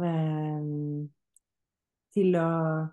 Um, 0.00 1.08
til 2.14 2.36
å 2.40 2.48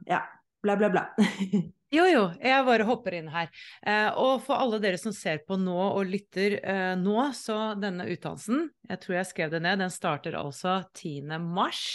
Ja, 0.07 0.21
bla, 0.63 0.77
bla, 0.79 0.91
bla. 0.91 1.09
Jo, 1.87 2.03
jo, 2.03 2.23
jeg 2.43 2.63
bare 2.67 2.83
hopper 2.83 3.15
inn 3.15 3.29
her. 3.31 3.47
Eh, 3.79 4.09
og 4.19 4.41
for 4.43 4.59
alle 4.59 4.75
dere 4.83 4.97
som 4.99 5.13
ser 5.15 5.39
på 5.47 5.55
nå 5.55 5.75
og 5.85 6.09
lytter 6.11 6.57
eh, 6.59 6.95
nå, 6.99 7.15
så 7.31 7.77
denne 7.79 8.09
utdannelsen, 8.11 8.65
jeg 8.89 8.99
tror 9.05 9.15
jeg 9.15 9.29
skrev 9.29 9.53
det 9.53 9.61
ned, 9.63 9.79
den 9.79 9.93
starter 9.93 10.35
altså 10.35 10.81
10. 10.99 11.37
mars 11.39 11.85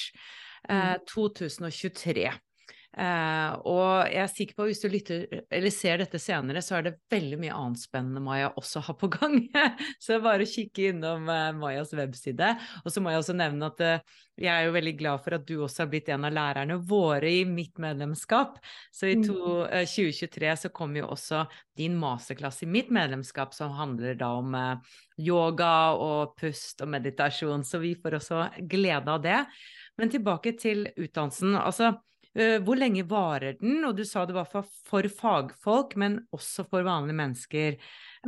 eh, 0.64 0.96
2023. 1.12 2.24
Mm. 2.92 3.00
Uh, 3.00 3.54
og 3.72 4.10
jeg 4.12 4.20
er 4.20 4.28
sikker 4.28 4.56
på 4.56 4.64
at 4.66 4.68
hvis 4.68 4.82
du 4.82 4.88
lytter, 4.92 5.22
eller 5.48 5.72
ser 5.72 6.02
dette 6.02 6.18
senere, 6.20 6.60
så 6.60 6.76
er 6.76 6.86
det 6.86 6.98
veldig 7.12 7.38
mye 7.40 7.54
annet 7.56 7.80
spennende 7.80 8.20
Maja 8.20 8.50
også 8.60 8.82
har 8.84 8.98
på 9.00 9.08
gang. 9.14 9.38
så 10.02 10.18
bare 10.20 10.48
kikke 10.48 10.90
innom 10.90 11.28
eh, 11.32 11.54
Majas 11.56 11.94
webside. 11.96 12.50
Og 12.84 12.92
så 12.92 13.00
må 13.00 13.12
jeg 13.12 13.22
også 13.22 13.36
nevne 13.38 13.70
at 13.72 13.80
eh, 13.80 14.20
jeg 14.42 14.52
er 14.52 14.66
jo 14.66 14.76
veldig 14.76 14.94
glad 14.98 15.24
for 15.24 15.38
at 15.38 15.48
du 15.48 15.54
også 15.64 15.84
har 15.84 15.90
blitt 15.92 16.10
en 16.12 16.28
av 16.28 16.36
lærerne 16.36 16.78
våre 16.88 17.32
i 17.32 17.42
mitt 17.48 17.80
medlemskap. 17.80 18.60
Så 18.92 19.08
i 19.08 19.16
to, 19.24 19.64
2023 19.68 20.54
så 20.64 20.72
kommer 20.74 21.02
jo 21.02 21.10
også 21.12 21.44
din 21.78 21.96
masterklasse 22.00 22.66
i 22.66 22.70
mitt 22.72 22.92
medlemskap, 22.92 23.52
som 23.56 23.76
handler 23.76 24.16
da 24.20 24.32
om 24.40 24.56
yoga 25.20 25.74
og 25.96 26.36
pust 26.40 26.80
og 26.84 26.92
meditasjon. 26.92 27.64
Så 27.64 27.80
vi 27.84 27.94
får 28.00 28.20
også 28.20 28.46
glede 28.68 29.12
av 29.12 29.20
det. 29.24 29.42
Men 30.00 30.12
tilbake 30.12 30.56
til 30.60 30.88
utdannelsen. 30.96 31.56
altså 31.60 31.92
Eh, 31.92 32.11
hvor 32.34 32.78
lenge 32.80 33.02
varer 33.04 33.58
den? 33.60 33.82
Og 33.84 33.96
du 33.98 34.06
sa 34.08 34.22
det 34.24 34.36
var 34.36 34.46
for, 34.48 34.68
for 34.88 35.04
fagfolk, 35.04 35.96
men 36.00 36.20
også 36.32 36.64
for 36.64 36.86
vanlige 36.86 37.18
mennesker. 37.18 37.76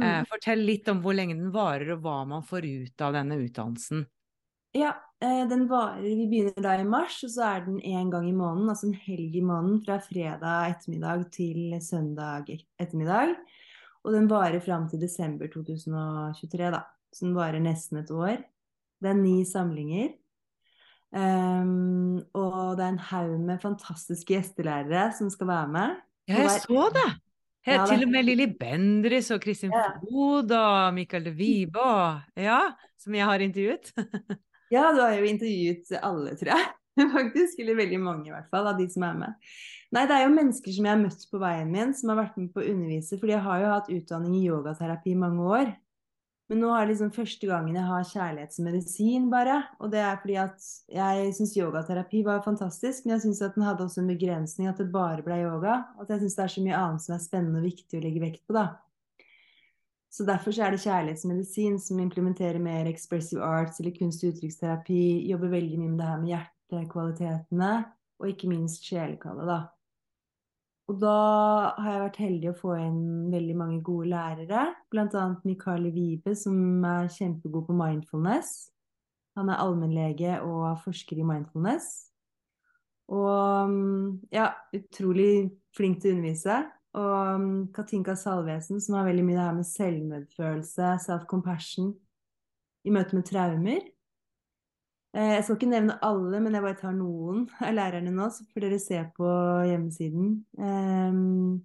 Eh, 0.01 0.03
mm. 0.03 0.27
Fortell 0.29 0.65
litt 0.67 0.89
om 0.93 1.01
hvor 1.05 1.17
lenge 1.17 1.37
den 1.39 1.53
varer, 1.55 1.95
og 1.95 2.05
hva 2.05 2.19
man 2.29 2.45
får 2.47 2.67
ut 2.67 3.05
av 3.05 3.17
denne 3.17 3.39
utdannelsen. 3.41 4.05
Ja, 4.75 4.91
eh, 5.23 5.45
den 5.49 5.69
varer 5.71 6.03
Vi 6.03 6.27
begynner 6.27 6.63
da 6.65 6.75
i 6.81 6.87
mars, 6.89 7.21
og 7.23 7.31
så 7.31 7.47
er 7.47 7.67
den 7.67 7.79
én 7.81 8.11
gang 8.11 8.27
i 8.29 8.35
måneden. 8.35 8.69
Altså 8.69 8.91
en 8.91 8.99
helg 9.07 9.37
i 9.37 9.45
måneden 9.45 9.85
fra 9.87 10.01
fredag 10.03 10.75
ettermiddag 10.75 11.29
til 11.33 11.77
søndag 11.81 12.51
ettermiddag. 12.83 13.37
Og 14.05 14.13
den 14.13 14.27
varer 14.29 14.61
fram 14.61 14.89
til 14.91 15.01
desember 15.01 15.49
2023, 15.49 16.73
da. 16.75 16.83
Så 17.15 17.25
den 17.25 17.37
varer 17.39 17.63
nesten 17.63 18.03
et 18.03 18.11
år. 18.11 18.43
Det 19.01 19.13
er 19.13 19.17
ni 19.21 19.45
samlinger. 19.47 20.13
Um, 21.15 22.19
og 22.35 22.75
det 22.75 22.83
er 22.83 22.91
en 22.91 23.05
haug 23.11 23.35
med 23.39 23.61
fantastiske 23.63 24.35
gjestelærere 24.35 25.13
som 25.15 25.29
skal 25.31 25.47
være 25.47 25.69
med. 25.71 26.01
Ja, 26.27 26.41
jeg 26.43 26.65
så 26.65 26.89
det! 26.95 27.11
Her, 27.65 27.79
ja, 27.79 27.85
til 27.89 28.03
og 28.05 28.11
med 28.13 28.27
Lilly 28.27 28.49
Bendris 28.61 29.31
og 29.33 29.39
Kristin 29.41 29.73
ja. 29.73 29.95
Flod 30.03 30.51
og 30.53 30.91
Mikael 30.93 31.25
de 31.25 31.33
Vibe 31.33 31.85
ja, 32.37 32.59
som 33.01 33.15
jeg 33.17 33.25
har 33.25 33.41
intervjuet. 33.41 33.89
ja, 34.75 34.91
du 34.93 35.01
har 35.01 35.15
jo 35.17 35.31
intervjuet 35.31 35.95
alle, 36.03 36.35
tror 36.37 36.53
jeg. 36.53 36.67
Faktisk. 37.17 37.63
Eller 37.63 37.79
veldig 37.79 38.01
mange, 38.03 38.29
i 38.29 38.35
hvert 38.35 38.51
fall, 38.51 38.69
av 38.69 38.77
de 38.79 38.89
som 38.93 39.07
er 39.07 39.17
med. 39.23 39.49
Nei, 39.95 40.05
det 40.11 40.17
er 40.17 40.27
jo 40.27 40.35
mennesker 40.35 40.75
som 40.75 40.89
jeg 40.89 40.97
har 40.97 41.01
møtt 41.01 41.25
på 41.31 41.41
veien 41.41 41.71
min, 41.71 41.95
som 41.97 42.13
har 42.13 42.21
vært 42.25 42.37
med 42.43 42.51
på 42.53 42.61
å 42.61 42.69
undervise. 42.75 43.19
fordi 43.21 43.37
jeg 43.37 43.47
har 43.47 43.63
jo 43.63 43.73
hatt 43.73 43.91
utdanning 43.97 44.37
i 44.37 44.45
yogaterapi 44.49 45.15
i 45.15 45.23
mange 45.25 45.49
år. 45.63 45.73
Men 46.53 46.61
nå 46.61 46.71
er 46.77 46.85
det 46.85 46.93
liksom 46.93 47.13
første 47.15 47.49
gangen 47.49 47.77
jeg 47.79 47.89
har 47.89 48.09
kjærlighetsmedisin, 48.11 49.31
bare. 49.33 49.63
Og 49.81 49.89
det 49.95 50.03
er 50.05 50.19
fordi 50.21 50.35
at 50.43 50.67
jeg 50.93 51.31
syns 51.39 51.55
yogaterapi 51.57 52.21
var 52.27 52.43
fantastisk, 52.45 53.07
men 53.07 53.15
jeg 53.15 53.25
syns 53.25 53.41
at 53.47 53.57
den 53.57 53.65
hadde 53.65 53.87
også 53.87 54.03
en 54.03 54.11
begrensning, 54.13 54.69
at 54.69 54.81
det 54.81 54.91
bare 54.93 55.25
ble 55.25 55.41
yoga. 55.41 55.79
At 56.01 56.13
jeg 56.13 56.21
syns 56.21 56.37
det 56.37 56.45
er 56.45 56.53
så 56.53 56.65
mye 56.67 56.81
annet 56.81 57.05
som 57.07 57.17
er 57.17 57.23
spennende 57.25 57.63
og 57.63 57.69
viktig 57.71 57.97
å 57.97 58.05
legge 58.05 58.25
vekt 58.27 58.45
på, 58.45 58.59
da. 58.59 58.67
Så 60.15 60.27
derfor 60.29 60.55
så 60.55 60.67
er 60.67 60.75
det 60.75 60.85
kjærlighetsmedisin 60.85 61.81
som 61.83 62.03
implementerer 62.05 62.61
mer 62.63 62.87
expressive 62.87 63.43
arts 63.43 63.81
eller 63.81 63.97
kunst- 63.97 64.23
og 64.23 64.35
uttrykksterapi. 64.35 65.01
Jobber 65.33 65.57
veldig 65.57 65.81
mye 65.81 65.95
med 65.95 66.03
det 66.03 66.11
her 66.11 66.21
med 66.21 66.35
hjertekvalitetene, 66.35 67.73
og 68.21 68.29
ikke 68.31 68.53
minst 68.53 68.85
sjelekallet, 68.87 69.49
da. 69.49 69.59
Og 70.91 70.99
da 71.01 71.19
har 71.81 71.91
jeg 71.91 72.03
vært 72.03 72.21
heldig 72.21 72.49
å 72.51 72.57
få 72.59 72.75
inn 72.77 73.05
veldig 73.33 73.55
mange 73.57 73.79
gode 73.85 74.11
lærere. 74.13 74.67
Bl.a. 74.93 75.25
Mikael 75.47 75.89
Vibe, 75.95 76.35
som 76.37 76.85
er 76.85 77.09
kjempegod 77.13 77.71
på 77.71 77.77
mindfulness. 77.79 78.53
Han 79.39 79.49
er 79.51 79.63
allmennlege 79.65 80.37
og 80.45 80.77
forsker 80.85 81.23
i 81.23 81.27
mindfulness. 81.27 81.89
Og 83.13 83.73
ja, 84.33 84.51
utrolig 84.77 85.49
flink 85.77 86.03
til 86.03 86.13
å 86.13 86.19
undervise. 86.19 86.61
Og 86.95 87.49
Katinka 87.75 88.15
Salvesen, 88.19 88.79
som 88.85 88.99
har 88.99 89.09
veldig 89.09 89.25
mye 89.27 89.39
det 89.39 89.47
her 89.49 89.57
med 89.57 89.71
selvmedfølelse, 89.73 90.93
self-compassion, 91.09 91.91
i 92.85 92.93
møte 92.93 93.17
med 93.17 93.27
traumer. 93.27 93.89
Eh, 95.15 95.33
jeg 95.37 95.45
skal 95.47 95.59
ikke 95.61 95.71
nevne 95.71 95.95
alle, 96.03 96.41
men 96.43 96.57
jeg 96.57 96.65
bare 96.65 96.79
tar 96.81 96.95
noen 96.97 97.45
av 97.63 97.75
lærerne 97.77 98.11
nå, 98.11 98.27
så 98.35 98.43
får 98.51 98.65
dere 98.65 98.79
se 98.83 98.99
på 99.15 99.31
hjemmesiden. 99.69 100.31
Ehm, 100.59 101.61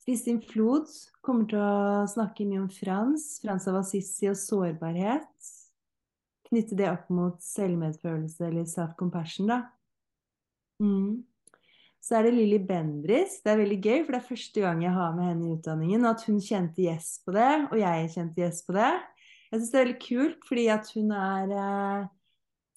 Kristin 0.00 0.38
Flod 0.40 0.88
kommer 1.20 1.48
til 1.50 1.60
å 1.60 2.06
snakke 2.08 2.46
mye 2.48 2.62
om 2.62 2.70
Frans, 2.72 3.34
Frans 3.42 3.66
av 3.68 3.82
Assisi 3.82 4.30
og 4.30 4.38
sårbarhet. 4.40 5.50
Knytte 6.48 6.78
det 6.78 6.88
opp 6.88 7.10
mot 7.12 7.36
selvmedfølelse 7.44 8.46
eller 8.48 8.64
self-compassion, 8.70 9.50
da. 9.52 9.58
Mm. 10.80 11.26
Så 12.00 12.16
er 12.16 12.24
det 12.26 12.32
Lilly 12.32 12.62
Bendris. 12.64 13.42
Det 13.44 13.52
er 13.52 13.60
veldig 13.60 13.76
gøy, 13.76 13.98
for 14.06 14.14
det 14.14 14.22
er 14.22 14.30
første 14.30 14.62
gang 14.64 14.80
jeg 14.86 14.94
har 14.96 15.12
med 15.18 15.28
henne 15.28 15.50
i 15.50 15.52
utdanningen. 15.58 16.06
Og 16.06 16.14
at 16.14 16.24
hun 16.30 16.40
kjente 16.40 16.80
yes 16.86 17.18
på 17.26 17.36
det, 17.36 17.50
og 17.68 17.76
jeg 17.76 18.08
kjente 18.16 18.40
yes 18.40 18.62
på 18.64 18.72
det. 18.78 18.88
Jeg 19.50 19.60
syns 19.60 19.68
det 19.68 19.78
er 19.78 19.84
veldig 19.84 20.00
kult, 20.06 20.48
fordi 20.48 20.64
at 20.72 20.90
hun 20.96 21.12
er 21.12 21.54
eh, 21.60 22.08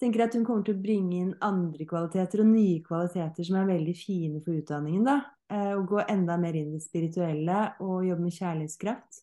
tenker 0.00 0.24
at 0.24 0.34
hun 0.34 0.44
kommer 0.46 0.64
til 0.66 0.76
å 0.76 0.82
bringe 0.82 1.20
inn 1.20 1.34
andre 1.44 1.86
kvaliteter 1.88 2.42
og 2.42 2.50
nye 2.50 2.80
kvaliteter 2.84 3.46
som 3.46 3.60
er 3.60 3.70
veldig 3.70 3.94
fine 3.98 4.40
for 4.44 4.58
utdanningen. 4.58 5.04
da, 5.04 5.20
eh, 5.50 5.74
Og 5.74 5.86
gå 5.88 6.04
enda 6.08 6.36
mer 6.36 6.52
inn 6.54 6.74
i 6.74 6.78
det 6.78 6.82
spirituelle 6.82 7.74
og 7.80 8.04
jobbe 8.04 8.22
med 8.22 8.32
kjærlighetskraft. 8.32 9.22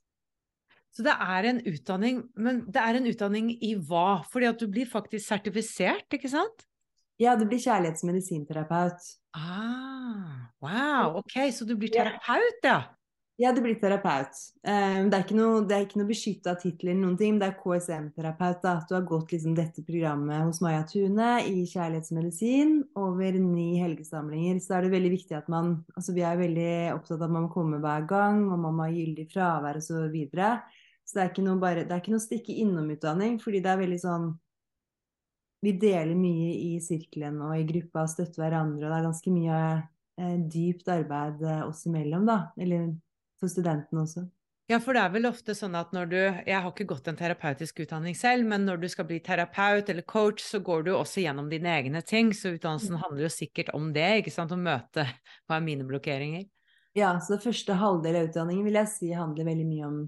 Så 0.91 1.03
det 1.03 1.13
er 1.13 1.45
en 1.47 1.61
utdanning, 1.61 2.29
men 2.35 2.65
det 2.67 2.81
er 2.81 2.95
en 2.95 3.07
utdanning 3.07 3.51
i 3.63 3.75
hva? 3.75 4.23
Fordi 4.27 4.49
at 4.49 4.59
du 4.59 4.67
blir 4.67 4.85
faktisk 4.85 5.25
sertifisert, 5.25 6.09
ikke 6.11 6.29
sant? 6.29 6.65
Ja, 7.17 7.35
du 7.35 7.45
blir 7.45 7.59
kjærlighetsmedisinterapeut. 7.59 8.99
Ah, 9.33 10.49
wow, 10.59 11.17
ok, 11.21 11.51
så 11.53 11.65
du 11.65 11.77
blir 11.77 11.93
terapeut, 11.93 12.59
ja. 12.63 12.81
Ja, 13.41 13.49
hadde 13.49 13.61
blitt 13.65 13.79
terapeut. 13.81 14.37
Eh, 14.61 15.07
Det 15.09 15.15
er 15.17 15.23
ikke 15.23 15.35
noe, 15.35 15.65
er 15.65 15.85
ikke 15.87 15.97
noe 15.97 16.09
beskytta 16.11 16.51
tittel 16.61 16.91
eller 16.91 17.01
noen 17.01 17.17
ting. 17.17 17.31
men 17.33 17.39
Det 17.39 17.47
er 17.47 17.57
KSM-terapeut. 17.57 18.65
At 18.69 18.87
du 18.87 18.93
har 18.93 19.01
gått 19.01 19.31
liksom 19.33 19.55
dette 19.55 19.81
programmet 19.81 20.43
hos 20.45 20.61
Maja 20.61 20.83
Tune 20.85 21.41
i 21.49 21.65
kjærlighetsmedisin 21.65 22.83
over 22.95 23.31
ni 23.39 23.79
helgesamlinger. 23.81 24.61
Så 24.61 24.77
er 24.77 24.81
det 24.83 24.93
veldig 24.93 25.11
viktig 25.17 25.37
at 25.37 25.49
man 25.49 25.83
altså 25.97 26.13
Vi 26.13 26.21
er 26.21 26.37
veldig 26.37 26.93
opptatt 26.93 27.17
av 27.17 27.23
at 27.23 27.31
man 27.31 27.47
må 27.47 27.49
komme 27.49 27.81
hver 27.81 28.05
gang, 28.07 28.45
og 28.51 28.59
man 28.59 28.75
må 28.75 28.85
ha 28.85 28.93
gyldig 28.93 29.27
fravær 29.33 29.77
osv. 29.81 29.89
Så, 29.91 30.11
videre. 30.11 30.61
så 31.03 31.17
det 31.17 31.23
er 31.23 31.29
ikke 31.33 31.43
noe 31.49 31.59
bare, 31.59 31.83
det 31.83 31.91
er 31.91 31.99
ikke 31.99 32.13
noe 32.13 32.21
stikke 32.21 32.53
innom-utdanning, 32.61 33.39
fordi 33.41 33.59
det 33.59 33.71
er 33.71 33.81
veldig 33.81 33.99
sånn 33.99 34.31
Vi 35.63 35.71
deler 35.77 36.15
mye 36.15 36.53
i 36.57 36.79
sirkelen 36.81 37.41
og 37.41 37.57
i 37.57 37.65
gruppa 37.65 38.05
støtter 38.07 38.41
hverandre, 38.41 38.85
og 38.85 38.91
det 38.91 38.97
er 38.97 39.09
ganske 39.09 39.31
mye 39.33 39.57
eh, 40.17 40.37
dypt 40.49 40.87
arbeid 40.89 41.41
eh, 41.41 41.67
oss 41.67 41.85
imellom, 41.85 42.25
da. 42.25 42.51
Eller 42.57 42.93
for 43.41 43.51
studentene 43.51 44.05
også. 44.05 44.27
Ja, 44.69 44.77
for 44.79 44.95
det 44.95 45.01
er 45.03 45.11
vel 45.11 45.27
ofte 45.27 45.51
sånn 45.57 45.73
at 45.75 45.89
når 45.91 46.05
du 46.07 46.17
Jeg 46.21 46.55
har 46.55 46.69
ikke 46.69 46.87
gått 46.87 47.09
en 47.09 47.17
terapeutisk 47.19 47.81
utdanning 47.83 48.15
selv, 48.15 48.45
men 48.47 48.63
når 48.63 48.79
du 48.79 48.87
skal 48.93 49.07
bli 49.09 49.17
terapeut 49.19 49.89
eller 49.91 50.05
coach, 50.07 50.43
så 50.45 50.61
går 50.63 50.85
du 50.85 50.93
også 50.95 51.25
gjennom 51.25 51.49
dine 51.51 51.73
egne 51.73 52.01
ting. 52.07 52.31
Så 52.31 52.53
utdannelsen 52.55 53.01
handler 53.01 53.25
jo 53.25 53.33
sikkert 53.33 53.73
om 53.75 53.89
det, 53.91 54.07
ikke 54.21 54.31
sant? 54.31 54.53
Å 54.53 54.59
møte 54.59 55.07
hva 55.49 55.57
er 55.57 55.65
mine 55.65 55.87
blokkeringer. 55.87 56.47
Ja, 56.95 57.15
så 57.23 57.39
første 57.39 57.75
halvdel 57.79 58.17
av 58.19 58.29
utdanningen 58.29 58.67
vil 58.67 58.79
jeg 58.79 58.91
si 58.91 59.11
handler 59.15 59.47
veldig 59.47 59.67
mye 59.67 59.87
om 59.87 59.99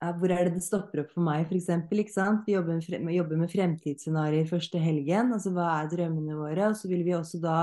ja, 0.00 0.14
hvor 0.16 0.32
er 0.32 0.46
det 0.46 0.54
det 0.56 0.64
stopper 0.64 1.02
opp 1.02 1.10
for 1.12 1.24
meg, 1.24 1.44
f.eks. 1.48 1.68
ikke 1.92 2.12
sant? 2.12 2.46
Vi 2.48 2.54
jobber 2.54 2.78
med, 2.80 3.12
jobber 3.12 3.40
med 3.40 3.52
fremtidsscenarioer 3.52 4.48
første 4.48 4.80
helgen. 4.80 5.34
Altså 5.36 5.52
hva 5.52 5.66
er 5.74 5.90
drømmene 5.92 6.38
våre? 6.38 6.70
Og 6.70 6.78
så 6.80 6.88
vil 6.88 7.04
vi 7.04 7.12
også 7.16 7.40
da, 7.42 7.58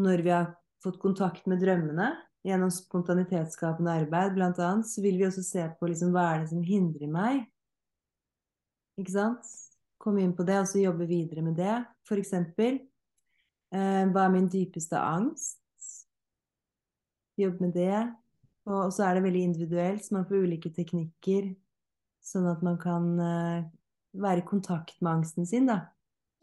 når 0.00 0.24
vi 0.24 0.32
har 0.32 0.48
fått 0.84 1.00
kontakt 1.02 1.48
med 1.50 1.60
drømmene, 1.60 2.08
gjennom 2.46 2.70
spontanitetsskapende 2.72 3.94
arbeid 4.04 4.34
bl.a., 4.36 4.70
så 4.86 5.02
vil 5.04 5.18
vi 5.18 5.26
også 5.26 5.42
se 5.44 5.64
på 5.78 5.88
liksom, 5.90 6.12
hva 6.14 6.26
er 6.34 6.42
det 6.44 6.50
som 6.52 6.62
hindrer 6.64 7.10
meg. 7.10 7.42
Ikke 8.98 9.14
sant? 9.14 9.50
Komme 9.98 10.22
inn 10.22 10.34
på 10.36 10.46
det, 10.46 10.60
og 10.62 10.68
så 10.70 10.80
jobbe 10.82 11.06
videre 11.10 11.42
med 11.42 11.58
det. 11.58 11.74
For 12.06 12.20
eksempel, 12.20 12.78
eh, 13.74 14.04
hva 14.12 14.24
er 14.26 14.34
min 14.34 14.48
dypeste 14.50 14.98
angst? 14.98 15.58
Jobbe 17.38 17.66
med 17.66 17.74
det. 17.78 18.14
Og 18.68 18.84
og 18.86 18.92
så 18.92 19.06
er 19.08 19.14
det 19.16 19.24
veldig 19.24 19.42
individuelt, 19.48 20.04
så 20.04 20.14
man 20.18 20.26
får 20.28 20.42
ulike 20.44 20.70
teknikker, 20.76 21.54
sånn 22.24 22.48
at 22.50 22.62
man 22.62 22.76
kan 22.80 23.06
eh, 23.22 23.68
være 24.18 24.42
i 24.42 24.48
kontakt 24.48 24.98
med 25.00 25.18
angsten 25.18 25.46
sin, 25.48 25.66
da. 25.70 25.86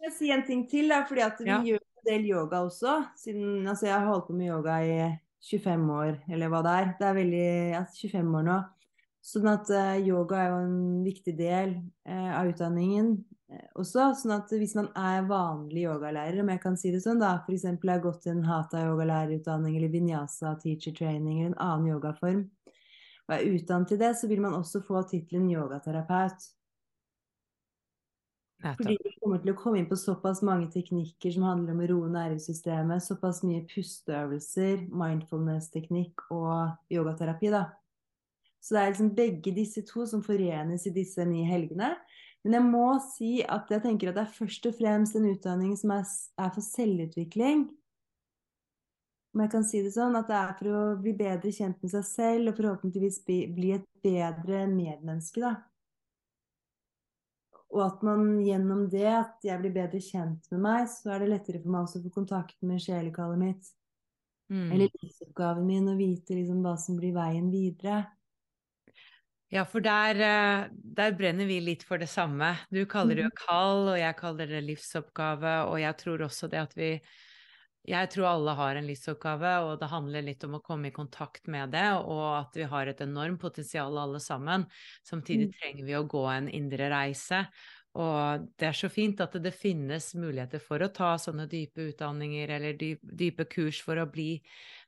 Jeg 0.02 0.14
si 0.14 0.32
en 0.34 0.44
ting 0.46 0.64
til, 0.70 0.90
da, 0.92 1.04
fordi 1.08 1.22
at 1.26 1.40
vi 1.40 1.50
Ja. 1.50 1.60
gjør 1.64 1.82
en 1.82 2.06
del 2.10 2.26
yoga 2.30 2.64
også. 2.66 2.96
Siden, 3.18 3.68
altså 3.68 3.88
jeg 3.88 4.00
har 4.00 4.08
holdt 4.10 4.28
på 4.28 4.34
med 4.38 4.50
yoga 4.52 4.80
i 4.86 4.98
25 5.46 5.90
år, 5.94 6.18
eller 6.32 6.50
hva 6.50 6.62
det 6.66 6.74
er. 6.80 6.90
Det 7.00 7.08
er 7.08 7.20
veldig, 7.20 7.46
ja, 7.76 7.84
25 8.02 8.40
år 8.40 8.48
nå. 8.48 8.58
Sånn 9.26 9.48
at 9.50 9.70
eh, 9.74 10.04
yoga 10.06 10.38
er 10.38 10.52
jo 10.52 10.58
en 10.68 11.06
viktig 11.06 11.34
del 11.38 11.72
eh, 12.06 12.32
av 12.38 12.50
utdanningen 12.52 13.08
eh, 13.50 13.64
også. 13.74 14.12
Sånn 14.20 14.36
at 14.36 14.52
hvis 14.54 14.76
man 14.78 14.92
er 14.94 15.26
vanlig 15.30 15.88
yogalærer, 15.88 16.44
om 16.44 16.52
jeg 16.54 16.62
kan 16.62 16.78
si 16.78 16.92
det 16.94 17.02
sånn, 17.02 17.22
da, 17.24 17.32
f.eks. 17.42 17.66
har 17.74 18.04
gått 18.04 18.22
til 18.26 18.36
en 18.36 18.46
hatha-yogalærerutdanning 18.46 19.80
eller 19.80 19.94
vinyasa 19.94 20.54
teacher 20.62 20.94
training 20.98 21.40
eller 21.40 21.56
en 21.56 21.58
annen 21.58 21.90
yogaform, 21.96 22.44
og 23.26 23.34
er 23.34 23.48
utdannet 23.50 23.90
til 23.90 24.02
det, 24.04 24.12
så 24.20 24.30
vil 24.30 24.46
man 24.46 24.54
også 24.60 24.84
få 24.86 25.02
tittelen 25.10 25.50
yogaterapeut. 25.50 26.46
Fordi 28.74 28.98
vi 29.04 29.14
kommer 29.22 29.42
til 29.44 29.52
å 29.54 29.58
komme 29.60 29.80
inn 29.80 29.88
på 29.90 29.98
såpass 30.00 30.42
mange 30.46 30.72
teknikker 30.74 31.34
som 31.36 31.46
handler 31.46 31.76
om 31.76 31.84
å 31.84 31.90
roe 31.92 32.12
nervesystemet, 32.14 33.04
såpass 33.06 33.44
mye 33.46 33.62
pusteøvelser, 33.70 34.88
mindfulness-teknikk 34.90 36.26
og 36.34 36.94
yogaterapi, 36.94 37.52
da. 37.54 37.68
Så 38.66 38.74
det 38.74 38.82
er 38.82 38.92
liksom 38.92 39.12
begge 39.14 39.54
disse 39.54 39.84
to 39.86 40.08
som 40.10 40.24
forenes 40.26 40.88
i 40.90 40.94
disse 40.96 41.22
ni 41.30 41.44
helgene. 41.46 41.92
Men 42.46 42.58
jeg 42.58 42.66
må 42.66 42.88
si 43.06 43.32
at 43.46 43.70
jeg 43.70 43.84
tenker 43.84 44.10
at 44.10 44.18
det 44.18 44.24
er 44.26 44.38
først 44.40 44.66
og 44.70 44.78
fremst 44.78 45.18
en 45.18 45.28
utdanning 45.30 45.76
som 45.78 45.94
er, 45.94 46.08
er 46.42 46.50
for 46.54 46.66
selvutvikling. 46.66 47.68
Om 49.36 49.44
jeg 49.44 49.52
kan 49.52 49.66
si 49.68 49.84
det 49.86 49.94
sånn, 49.94 50.18
at 50.18 50.30
det 50.32 50.38
er 50.40 50.52
for 50.58 50.72
å 50.72 50.82
bli 51.02 51.14
bedre 51.18 51.54
kjent 51.54 51.82
med 51.84 51.92
seg 51.94 52.06
selv 52.08 52.52
og 52.52 52.58
forhåpentligvis 52.58 53.22
bli, 53.28 53.40
bli 53.54 53.74
et 53.78 53.88
bedre 54.06 54.66
medmenneske, 54.72 55.44
da. 55.44 55.56
Og 57.76 57.82
at 57.84 58.04
man 58.08 58.38
gjennom 58.40 58.86
det, 58.92 59.08
at 59.12 59.44
jeg 59.44 59.60
blir 59.60 59.74
bedre 59.76 60.00
kjent 60.00 60.46
med 60.54 60.62
meg, 60.64 60.86
så 60.88 61.12
er 61.12 61.24
det 61.24 61.32
lettere 61.34 61.60
for 61.60 61.74
meg 61.74 61.84
også 61.84 62.00
å 62.00 62.06
få 62.06 62.14
kontakt 62.22 62.56
med 62.64 62.80
sjelekallet 62.84 63.42
mitt. 63.42 63.72
Mm. 64.54 64.70
Eller 64.72 64.94
livsoppgaven 65.02 65.66
min, 65.68 65.90
og 65.92 66.00
vite 66.00 66.38
liksom 66.38 66.62
hva 66.64 66.76
som 66.80 66.96
blir 67.00 67.16
veien 67.18 67.50
videre. 67.52 68.06
Ja, 69.54 69.66
for 69.68 69.84
der, 69.84 70.20
eh, 70.24 70.70
der 70.72 71.14
brenner 71.18 71.46
vi 71.46 71.60
litt 71.62 71.84
for 71.86 72.02
det 72.02 72.10
samme. 72.10 72.56
Du 72.72 72.86
kaller 72.90 73.20
det 73.20 73.28
jo 73.28 73.36
kall, 73.38 73.92
og 73.92 74.00
jeg 74.00 74.18
kaller 74.18 74.50
det 74.50 74.64
livsoppgave, 74.66 75.54
og 75.70 75.80
jeg 75.84 75.98
tror 76.02 76.26
også 76.26 76.50
det 76.52 76.64
at 76.64 76.74
vi 76.78 76.90
Jeg 77.86 78.10
tror 78.10 78.26
alle 78.32 78.54
har 78.58 78.78
en 78.80 78.88
livsoppgave, 78.88 79.50
og 79.68 79.76
det 79.82 79.90
handler 79.92 80.24
litt 80.26 80.44
om 80.48 80.56
å 80.58 80.62
komme 80.66 80.90
i 80.90 80.96
kontakt 80.96 81.46
med 81.52 81.70
det, 81.76 81.86
og 82.02 82.24
at 82.40 82.58
vi 82.58 82.66
har 82.72 82.90
et 82.90 83.02
enormt 83.06 83.40
potensial 83.44 83.98
alle 84.02 84.22
sammen. 84.24 84.66
Samtidig 85.06 85.46
Mm. 85.46 85.54
trenger 85.54 85.86
vi 85.86 85.98
å 86.00 86.06
gå 86.10 86.24
en 86.34 86.50
indre 86.50 86.90
reise. 86.90 87.44
Og 87.96 88.48
det 88.60 88.68
er 88.72 88.76
så 88.76 88.90
fint 88.92 89.22
at 89.24 89.38
det 89.40 89.54
finnes 89.56 90.10
muligheter 90.20 90.60
for 90.60 90.82
å 90.84 90.90
ta 90.92 91.14
sånne 91.22 91.46
dype 91.48 91.86
utdanninger 91.94 92.50
eller 92.58 92.74
dyp, 92.76 93.00
dype 93.06 93.46
kurs 93.54 93.80
for 93.86 94.02
å 94.02 94.10
bli 94.12 94.42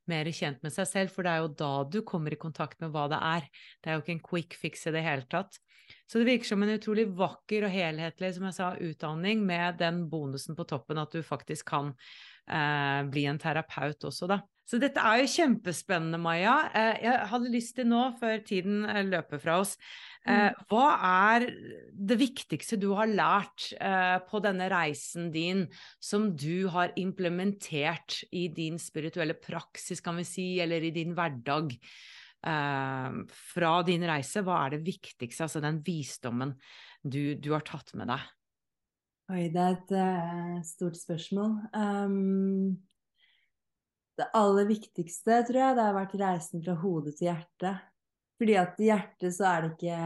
mer 0.07 0.27
kjent 0.31 0.61
med 0.63 0.73
seg 0.73 0.87
selv, 0.89 1.13
for 1.13 1.23
det 1.27 1.31
er 1.35 1.43
jo 1.43 1.53
da 1.59 1.71
du 1.87 2.01
kommer 2.07 2.33
i 2.33 2.39
kontakt 2.39 2.79
med 2.83 2.91
hva 2.95 3.05
det 3.11 3.19
er. 3.21 3.47
Det 3.83 3.91
er 3.91 3.97
jo 3.97 4.03
ikke 4.03 4.15
en 4.17 4.25
quick 4.27 4.57
fix 4.59 4.87
i 4.87 4.93
det 4.95 5.03
hele 5.05 5.27
tatt. 5.31 5.59
Så 6.07 6.19
det 6.19 6.27
virker 6.27 6.49
som 6.49 6.63
en 6.65 6.73
utrolig 6.73 7.05
vakker 7.15 7.63
og 7.67 7.71
helhetlig, 7.71 8.33
som 8.35 8.47
jeg 8.49 8.57
sa, 8.57 8.73
utdanning 8.89 9.43
med 9.47 9.77
den 9.79 10.05
bonusen 10.11 10.57
på 10.57 10.65
toppen 10.67 10.99
at 10.99 11.15
du 11.15 11.21
faktisk 11.23 11.69
kan 11.71 11.93
eh, 12.47 13.01
bli 13.11 13.25
en 13.29 13.41
terapeut 13.41 14.07
også, 14.09 14.29
da. 14.31 14.41
Så 14.67 14.81
dette 14.83 14.99
er 14.99 15.21
jo 15.21 15.29
kjempespennende, 15.31 16.19
Maja. 16.19 16.55
Eh, 16.75 16.97
jeg 17.05 17.27
hadde 17.31 17.51
lyst 17.53 17.77
til 17.77 17.87
nå, 17.87 18.01
før 18.19 18.41
tiden 18.43 18.81
eh, 18.83 18.99
løper 19.07 19.39
fra 19.39 19.61
oss, 19.61 19.77
eh, 20.27 20.49
hva 20.67 20.87
er 21.07 21.45
det 21.95 22.17
viktigste 22.19 22.79
du 22.81 22.89
har 22.97 23.07
lært 23.07 23.69
eh, 23.79 24.17
på 24.27 24.41
denne 24.43 24.67
reisen 24.73 25.29
din, 25.31 25.63
som 26.03 26.33
du 26.35 26.67
har 26.73 26.91
implementert 26.99 28.19
i 28.35 28.49
din 28.51 28.75
spirituelle 28.81 29.37
praksis, 29.39 30.03
kan 30.03 30.19
vi 30.19 30.27
si, 30.27 30.49
eller 30.63 30.83
i 30.83 30.91
din 30.95 31.15
hverdag? 31.15 31.71
Eh, 32.47 33.21
fra 33.55 33.73
din 33.87 34.03
reise, 34.11 34.43
hva 34.43 34.65
er 34.65 34.75
det 34.75 34.83
viktigste, 34.91 35.47
altså 35.47 35.63
den 35.63 35.79
visdommen 35.87 36.57
du, 37.07 37.37
du 37.39 37.53
har 37.55 37.63
tatt 37.63 37.95
med 37.95 38.11
deg? 38.11 38.33
Oi, 39.27 39.49
det 39.51 39.59
er 39.59 39.73
et 39.73 39.89
uh, 39.91 40.59
stort 40.63 40.95
spørsmål. 40.95 41.57
Um, 41.75 42.77
det 44.15 44.27
aller 44.39 44.69
viktigste, 44.69 45.41
tror 45.49 45.59
jeg, 45.59 45.75
det 45.75 45.83
har 45.83 45.97
vært 45.97 46.15
reisen 46.21 46.63
fra 46.63 46.77
hodet 46.79 47.17
til 47.17 47.27
hjertet. 47.27 47.81
Fordi 48.39 48.55
at 48.61 48.79
i 48.79 48.87
hjertet 48.87 49.35
så 49.35 49.49
er 49.49 49.65
det 49.65 49.73
ikke 49.73 49.97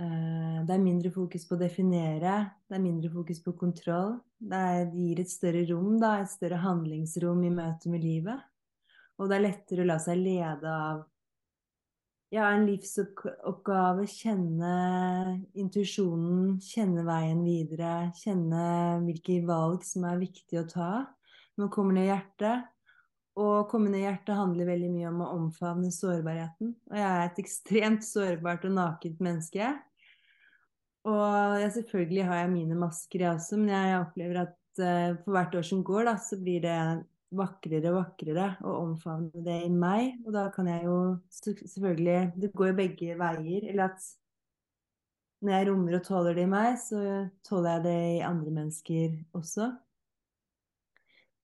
uh, 0.00 0.62
Det 0.64 0.72
er 0.72 0.86
mindre 0.86 1.12
fokus 1.12 1.44
på 1.44 1.58
å 1.58 1.60
definere, 1.60 2.38
det 2.64 2.78
er 2.78 2.86
mindre 2.86 3.12
fokus 3.12 3.44
på 3.44 3.52
kontroll. 3.60 4.16
Det 4.40 4.64
gir 4.96 5.20
et 5.20 5.34
større 5.36 5.66
rom, 5.68 5.98
da, 6.00 6.14
et 6.22 6.32
større 6.32 6.62
handlingsrom 6.64 7.44
i 7.44 7.52
møte 7.52 7.92
med 7.92 8.08
livet. 8.08 8.40
Og 9.20 9.28
det 9.28 9.36
er 9.36 9.48
lettere 9.50 9.84
å 9.84 9.90
la 9.92 10.00
seg 10.00 10.16
lede 10.16 10.78
av 10.88 11.04
ja, 12.32 12.48
en 12.48 12.66
livsoppgave, 12.66 14.06
kjenne 14.08 14.74
intuisjonen, 15.58 16.58
kjenne 16.64 17.04
veien 17.06 17.42
videre, 17.44 18.12
kjenne 18.18 18.62
hvilke 19.04 19.42
valg 19.48 19.84
som 19.86 20.08
er 20.08 20.22
viktige 20.22 20.64
å 20.64 20.70
ta 20.70 20.92
man 21.60 21.70
kommer 21.72 21.96
ned 21.96 22.08
hjertet. 22.08 22.68
Og 23.40 23.70
komme 23.70 23.88
ned 23.88 24.04
hjertet 24.04 24.36
handler 24.36 24.68
veldig 24.68 24.90
mye 24.92 25.08
om 25.08 25.22
å 25.24 25.30
omfavne 25.38 25.92
sårbarheten. 25.94 26.74
Og 26.90 26.98
jeg 26.98 27.08
er 27.08 27.22
et 27.24 27.40
ekstremt 27.40 28.04
sårbart 28.04 28.66
og 28.68 28.74
nakent 28.76 29.22
menneske. 29.24 29.70
Og 31.08 31.56
jeg, 31.62 31.70
selvfølgelig 31.78 32.26
har 32.28 32.42
jeg 32.42 32.52
mine 32.52 32.76
masker, 32.78 33.24
jeg 33.24 33.38
også, 33.38 33.58
men 33.58 33.72
jeg 33.72 34.02
opplever 34.02 34.42
at 34.44 34.82
uh, 34.84 35.16
for 35.24 35.34
hvert 35.34 35.56
år 35.58 35.64
som 35.66 35.80
går, 35.86 36.04
da, 36.10 36.14
så 36.20 36.38
blir 36.38 36.60
det 36.62 36.76
vakrere 37.36 37.92
og 37.92 37.98
vakrere 37.98 38.48
å 38.64 38.78
omfavne 38.82 39.44
det 39.44 39.58
i 39.66 39.70
meg. 39.72 40.18
Og 40.26 40.34
da 40.36 40.48
kan 40.54 40.68
jeg 40.70 40.84
jo 40.86 40.96
selvfølgelig 41.32 42.32
Det 42.40 42.52
går 42.52 42.72
jo 42.72 42.80
begge 42.80 43.16
veier. 43.20 43.68
Eller 43.70 43.90
at 43.90 44.10
når 45.42 45.56
jeg 45.56 45.68
rommer 45.70 45.96
og 45.98 46.04
tåler 46.06 46.36
det 46.38 46.44
i 46.46 46.52
meg, 46.52 46.76
så 46.78 47.00
tåler 47.46 47.76
jeg 47.76 47.84
det 47.86 47.96
i 48.18 48.20
andre 48.26 48.52
mennesker 48.58 49.16
også. 49.38 49.72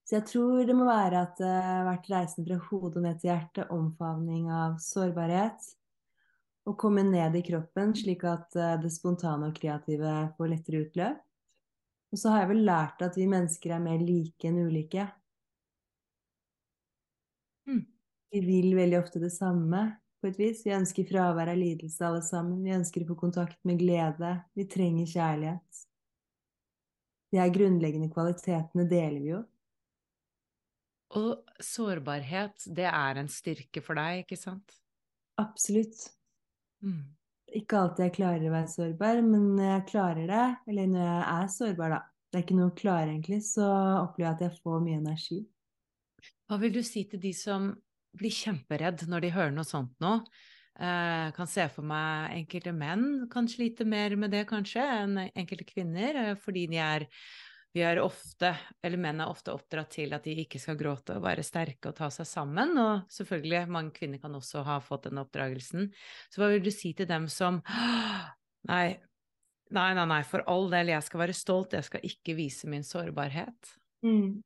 Så 0.07 0.15
jeg 0.17 0.25
tror 0.25 0.63
det 0.65 0.73
må 0.73 0.87
være 0.87 1.19
at 1.21 1.35
det 1.37 1.49
har 1.53 1.83
vært 1.85 2.07
reisen 2.09 2.45
fra 2.47 2.55
hodet 2.69 2.97
og 2.97 3.03
ned 3.05 3.19
til 3.21 3.29
hjertet, 3.29 3.73
omfavning 3.75 4.47
av 4.49 4.79
sårbarhet. 4.81 5.75
å 6.69 6.73
komme 6.77 7.01
ned 7.01 7.33
i 7.33 7.41
kroppen, 7.41 7.95
slik 7.97 8.23
at 8.29 8.53
eh, 8.53 8.75
det 8.81 8.91
spontane 8.93 9.47
og 9.49 9.55
kreative 9.57 10.11
får 10.37 10.49
lettere 10.51 10.81
utløp. 10.83 11.21
Og 12.13 12.19
så 12.19 12.33
har 12.33 12.43
jeg 12.43 12.49
vel 12.51 12.61
lært 12.67 13.01
at 13.05 13.17
vi 13.17 13.25
mennesker 13.29 13.73
er 13.73 13.81
mer 13.81 14.01
like 14.01 14.49
enn 14.49 14.59
ulike. 14.65 15.07
Mm. 17.69 17.85
Vi 18.29 18.41
vil 18.45 18.75
veldig 18.77 18.99
ofte 18.99 19.21
det 19.21 19.31
samme, 19.33 19.87
på 20.19 20.29
et 20.29 20.39
vis. 20.39 20.63
Vi 20.65 20.73
ønsker 20.75 21.07
fravær 21.07 21.51
av 21.53 21.59
lidelse, 21.59 22.01
alle 22.05 22.23
sammen. 22.25 22.63
Vi 22.65 22.75
ønsker 22.75 23.03
å 23.03 23.11
få 23.11 23.19
kontakt 23.19 23.59
med 23.67 23.79
glede. 23.81 24.33
Vi 24.57 24.67
trenger 24.69 25.09
kjærlighet. 25.09 25.85
De 27.29 27.39
her 27.39 27.53
grunnleggende 27.53 28.09
kvalitetene 28.11 28.85
deler 28.89 29.21
vi 29.21 29.31
jo. 29.33 29.43
Og 31.19 31.61
sårbarhet, 31.65 32.67
det 32.69 32.85
er 32.89 33.17
en 33.17 33.29
styrke 33.33 33.81
for 33.81 33.97
deg, 33.97 34.25
ikke 34.25 34.37
sant? 34.37 34.75
Absolutt. 35.41 36.03
Mm. 36.85 37.15
Ikke 37.57 37.79
alltid 37.79 38.05
jeg 38.05 38.15
klarer 38.19 38.45
å 38.45 38.53
være 38.53 38.69
sårbar, 38.69 39.21
men 39.25 39.47
når 39.57 39.71
jeg 39.71 39.85
klarer 39.89 40.29
det, 40.29 40.47
eller 40.69 40.89
når 40.91 41.05
jeg 41.07 41.21
er 41.33 41.47
sårbar, 41.55 41.95
da, 41.95 42.01
det 42.29 42.37
er 42.37 42.45
ikke 42.45 42.57
noe 42.59 42.69
å 42.69 42.77
klare 42.77 43.07
egentlig, 43.09 43.39
så 43.47 43.69
opplever 44.03 44.27
jeg 44.27 44.35
at 44.35 44.43
jeg 44.45 44.61
får 44.61 44.83
mye 44.85 44.99
energi. 44.99 45.39
Hva 46.49 46.59
vil 46.61 46.75
du 46.75 46.83
si 46.85 47.07
til 47.09 47.23
de 47.23 47.31
som 47.33 47.71
blir 48.17 48.33
kjemperedd 48.33 49.05
når 49.09 49.25
de 49.25 49.35
hører 49.35 49.53
noe 49.55 49.67
sånt 49.67 49.93
nå? 50.03 50.19
Jeg 50.79 51.33
kan 51.35 51.49
se 51.51 51.65
for 51.73 51.83
meg 51.83 52.37
enkelte 52.37 52.71
menn 52.71 53.27
kan 53.31 53.49
slite 53.51 53.83
mer 53.83 54.15
med 54.15 54.31
det 54.31 54.45
kanskje 54.47 54.79
enn 54.79 55.17
enkelte 55.27 55.65
kvinner, 55.67 56.15
eh, 56.21 56.35
fordi 56.39 56.69
de 56.71 56.79
er 56.79 57.07
vi 57.75 57.83
er 57.85 57.99
ofte, 58.01 58.49
eller 58.81 58.97
menn 58.97 59.19
er 59.21 59.29
ofte 59.29 59.53
oppdratt 59.53 59.91
til 59.93 60.15
at 60.17 60.25
de 60.25 60.33
ikke 60.41 60.57
skal 60.61 60.77
gråte 60.79 61.19
og 61.19 61.25
være 61.27 61.43
sterke 61.45 61.91
og 61.91 61.97
ta 61.99 62.07
seg 62.13 62.25
sammen, 62.25 62.73
og 62.81 63.11
selvfølgelig, 63.13 63.67
mange 63.69 63.93
kvinner 63.93 64.21
kan 64.21 64.33
også 64.33 64.63
ha 64.65 64.79
fått 64.81 65.05
den 65.05 65.21
oppdragelsen. 65.21 65.91
Så 66.33 66.41
hva 66.41 66.49
vil 66.49 66.63
du 66.65 66.71
si 66.73 66.95
til 66.97 67.09
dem 67.09 67.29
som 67.31 67.61
Nei, 68.67 68.99
nei, 69.71 69.91
nei, 69.95 70.03
nei, 70.09 70.23
for 70.27 70.43
all 70.51 70.65
del, 70.67 70.89
jeg 70.91 71.05
skal 71.05 71.21
være 71.21 71.35
stolt, 71.37 71.77
jeg 71.77 71.85
skal 71.87 72.03
ikke 72.03 72.33
vise 72.35 72.67
min 72.67 72.83
sårbarhet. 72.83 73.69
Mm. 74.03 74.41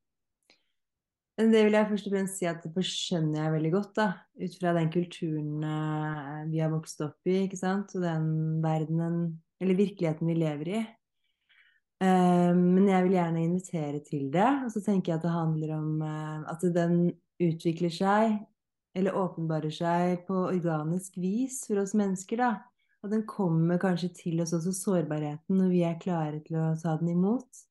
Men 1.39 1.49
det 1.49 1.63
vil 1.65 1.73
jeg 1.73 1.89
først 1.89 2.07
og 2.07 2.13
fremst 2.13 2.37
si 2.37 2.45
at 2.45 2.65
det 2.75 2.83
skjønner 2.85 3.39
jeg 3.39 3.53
veldig 3.55 3.71
godt, 3.73 3.93
da. 3.97 4.07
Ut 4.37 4.57
fra 4.59 4.73
den 4.77 4.91
kulturen 4.93 5.63
eh, 5.65 6.43
vi 6.51 6.61
har 6.61 6.69
vokst 6.73 7.01
opp 7.01 7.29
i, 7.29 7.39
ikke 7.47 7.57
sant, 7.57 7.95
og 7.97 8.05
den 8.05 8.27
verdenen, 8.61 9.23
eller 9.63 9.79
virkeligheten 9.79 10.29
vi 10.29 10.37
lever 10.37 10.69
i. 10.75 10.83
Eh, 12.03 12.53
men 12.53 12.85
jeg 12.91 13.07
vil 13.07 13.17
gjerne 13.17 13.45
invitere 13.47 14.03
til 14.05 14.29
det. 14.33 14.51
Og 14.67 14.75
så 14.75 14.83
tenker 14.85 15.13
jeg 15.13 15.21
at 15.21 15.25
det 15.25 15.33
handler 15.33 15.75
om 15.79 16.05
eh, 16.05 16.39
at 16.53 16.67
den 16.77 16.99
utvikler 17.41 17.93
seg, 17.93 18.37
eller 18.93 19.17
åpenbarer 19.17 19.73
seg 19.73 20.27
på 20.27 20.37
organisk 20.51 21.17
vis 21.17 21.63
for 21.65 21.81
oss 21.81 21.95
mennesker, 21.97 22.45
da. 22.45 22.53
Og 23.03 23.11
den 23.11 23.25
kommer 23.27 23.81
kanskje 23.81 24.13
til 24.15 24.45
oss 24.45 24.53
også, 24.55 24.71
sårbarheten, 24.77 25.57
når 25.57 25.73
vi 25.73 25.81
er 25.87 25.99
klare 25.99 26.45
til 26.45 26.61
å 26.61 26.69
ta 26.79 26.93
den 27.01 27.15
imot. 27.17 27.65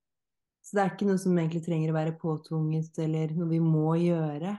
Så 0.63 0.77
det 0.77 0.83
er 0.83 0.93
ikke 0.93 1.09
noe 1.09 1.19
som 1.19 1.35
egentlig 1.37 1.65
trenger 1.67 1.91
å 1.91 1.97
være 1.97 2.19
påtvunget, 2.21 2.95
eller 3.03 3.35
noe 3.35 3.51
vi 3.51 3.59
må 3.63 3.97
gjøre. 3.99 4.55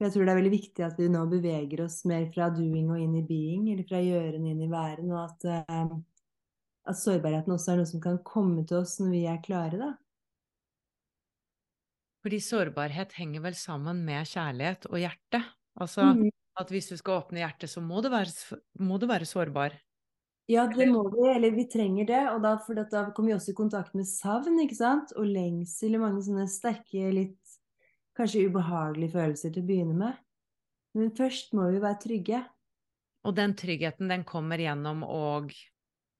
Jeg 0.00 0.12
tror 0.12 0.24
det 0.24 0.32
er 0.32 0.38
veldig 0.40 0.52
viktig 0.52 0.84
at 0.84 1.00
vi 1.00 1.08
nå 1.12 1.24
beveger 1.28 1.82
oss 1.84 2.02
mer 2.08 2.26
fra 2.32 2.48
doing 2.52 2.88
og 2.92 3.00
inn 3.00 3.16
i 3.18 3.24
being, 3.24 3.66
eller 3.72 3.88
fra 3.88 4.00
gjøren 4.00 4.46
inn 4.48 4.62
i 4.64 4.68
væren, 4.70 5.10
og 5.12 5.24
at 5.26 5.48
eh, 5.50 5.98
at 6.88 6.98
sårbarheten 6.98 7.54
også 7.54 7.74
er 7.74 7.80
noe 7.80 7.88
som 7.88 8.02
kan 8.02 8.20
komme 8.26 8.64
til 8.68 8.80
oss 8.80 8.96
når 9.02 9.12
vi 9.14 9.24
er 9.30 9.42
klare, 9.44 9.80
da. 9.80 9.90
Fordi 12.24 12.40
sårbarhet 12.44 13.14
henger 13.16 13.44
vel 13.46 13.56
sammen 13.56 14.02
med 14.04 14.28
kjærlighet 14.28 14.88
og 14.90 14.98
hjerte. 15.00 15.40
Altså 15.80 16.10
mm. 16.12 16.26
at 16.60 16.72
hvis 16.72 16.90
du 16.90 16.96
skal 17.00 17.22
åpne 17.22 17.40
hjertet, 17.40 17.72
så 17.72 17.80
må 17.80 18.02
du 18.04 18.10
være, 18.12 18.60
må 18.84 18.98
du 19.00 19.06
være 19.08 19.28
sårbar. 19.28 19.76
Ja, 20.50 20.64
det 20.66 20.88
må 20.90 21.04
vi, 21.12 21.28
eller 21.30 21.54
vi 21.54 21.66
trenger 21.70 22.08
det. 22.08 22.22
Og 22.32 22.40
da, 22.42 22.56
for 22.64 22.78
da 22.78 23.04
kommer 23.14 23.30
vi 23.30 23.36
også 23.36 23.52
i 23.52 23.58
kontakt 23.58 23.94
med 23.94 24.08
savn, 24.08 24.58
ikke 24.64 24.78
sant? 24.78 25.14
Og 25.14 25.28
lengsel 25.30 25.94
og 25.94 26.06
mange 26.08 26.24
sånne 26.26 26.48
sterke, 26.50 27.10
litt 27.14 27.58
kanskje 28.18 28.48
ubehagelige 28.50 29.14
følelser 29.14 29.54
til 29.54 29.62
å 29.62 29.68
begynne 29.68 29.98
med. 30.00 30.18
Men 30.98 31.12
først 31.14 31.54
må 31.54 31.68
vi 31.70 31.82
være 31.82 32.00
trygge. 32.02 32.40
Og 33.28 33.36
den 33.36 33.54
tryggheten, 33.54 34.10
den 34.10 34.24
kommer 34.26 34.58
gjennom 34.58 35.04
og 35.06 35.52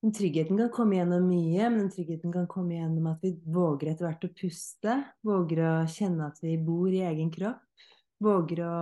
den 0.01 0.15
tryggheten 0.17 0.57
kan 0.57 0.71
komme 0.73 0.97
gjennom 0.97 1.27
mye, 1.29 1.67
men 1.69 1.83
den 1.83 1.91
tryggheten 1.93 2.33
kan 2.33 2.47
komme 2.49 2.79
gjennom 2.79 3.11
at 3.11 3.21
vi 3.21 3.35
våger 3.53 3.91
etter 3.91 4.07
hvert 4.07 4.23
å 4.25 4.31
puste. 4.33 4.95
Våger 5.29 5.61
å 5.61 5.73
kjenne 5.93 6.31
at 6.31 6.39
vi 6.41 6.55
bor 6.57 6.89
i 6.89 7.03
egen 7.05 7.29
kropp. 7.35 7.61
Våger 8.25 8.63
å 8.65 8.77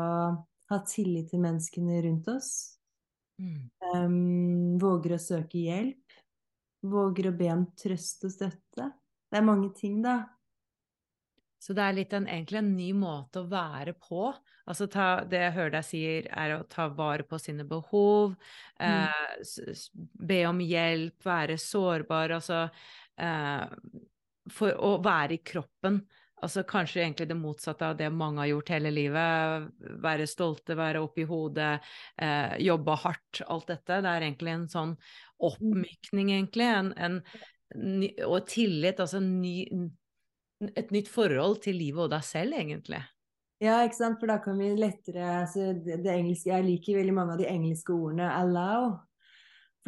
ha 0.70 0.78
tillit 0.86 1.32
til 1.32 1.42
menneskene 1.42 1.98
rundt 2.04 2.30
oss. 2.30 2.77
Mm. 3.38 3.68
Um, 3.94 4.78
våger 4.82 5.14
å 5.16 5.20
søke 5.22 5.60
hjelp. 5.62 6.18
Våger 6.88 7.30
å 7.30 7.36
be 7.38 7.52
om 7.54 7.68
trøst 7.78 8.26
og 8.26 8.34
støtte. 8.34 8.90
Det 9.28 9.38
er 9.38 9.46
mange 9.46 9.70
ting, 9.76 10.00
da. 10.04 10.20
Så 11.58 11.74
det 11.74 11.82
er 11.82 11.96
litt 11.96 12.12
en, 12.14 12.28
egentlig 12.30 12.60
en 12.60 12.70
ny 12.76 12.92
måte 12.94 13.42
å 13.42 13.48
være 13.50 13.96
på. 13.98 14.28
Altså 14.70 14.86
ta, 14.90 15.24
det 15.26 15.40
jeg 15.42 15.54
hører 15.56 15.74
deg 15.74 15.86
sier, 15.88 16.28
er 16.30 16.54
å 16.54 16.66
ta 16.70 16.86
vare 16.94 17.26
på 17.26 17.40
sine 17.42 17.66
behov, 17.66 18.36
mm. 18.78 18.86
eh, 18.86 19.82
be 20.30 20.38
om 20.46 20.62
hjelp, 20.62 21.18
være 21.26 21.58
sårbar, 21.58 22.36
altså 22.38 22.62
eh, 23.18 23.66
For 24.54 24.78
å 24.86 24.94
være 25.04 25.36
i 25.36 25.42
kroppen. 25.42 25.98
Altså 26.44 26.62
kanskje 26.68 27.02
egentlig 27.02 27.26
det 27.30 27.36
motsatte 27.38 27.86
av 27.88 27.96
det 27.98 28.08
mange 28.14 28.42
har 28.42 28.50
gjort 28.52 28.72
hele 28.76 28.92
livet. 28.94 29.68
Være 30.04 30.28
stolte, 30.30 30.76
være 30.78 31.02
oppi 31.02 31.26
hodet, 31.26 31.78
eh, 32.22 32.54
jobbe 32.62 32.96
hardt, 33.02 33.42
alt 33.48 33.66
dette. 33.72 34.00
Det 34.04 34.12
er 34.12 34.26
egentlig 34.26 34.54
en 34.54 34.68
sånn 34.70 34.96
oppmykning, 35.48 36.32
egentlig. 36.36 36.68
En, 36.70 36.92
en, 36.96 37.20
og 38.26 38.46
tillit, 38.50 39.02
altså 39.02 39.20
ny, 39.24 39.66
et 40.74 40.94
nytt 40.94 41.10
forhold 41.10 41.62
til 41.66 41.78
livet 41.80 42.06
og 42.06 42.12
deg 42.14 42.26
selv, 42.26 42.58
egentlig. 42.58 43.02
Ja, 43.58 43.80
ikke 43.82 43.98
sant, 43.98 44.20
for 44.20 44.30
da 44.30 44.38
kan 44.38 44.58
vi 44.60 44.70
lettere 44.78 45.26
altså 45.40 45.72
det, 45.74 45.98
det 46.04 46.12
engelske, 46.14 46.52
Jeg 46.52 46.62
liker 46.62 47.00
veldig 47.00 47.14
mange 47.14 47.34
av 47.34 47.40
de 47.40 47.50
engelske 47.50 47.90
ordene 47.90 48.30
'allow'. 48.30 49.07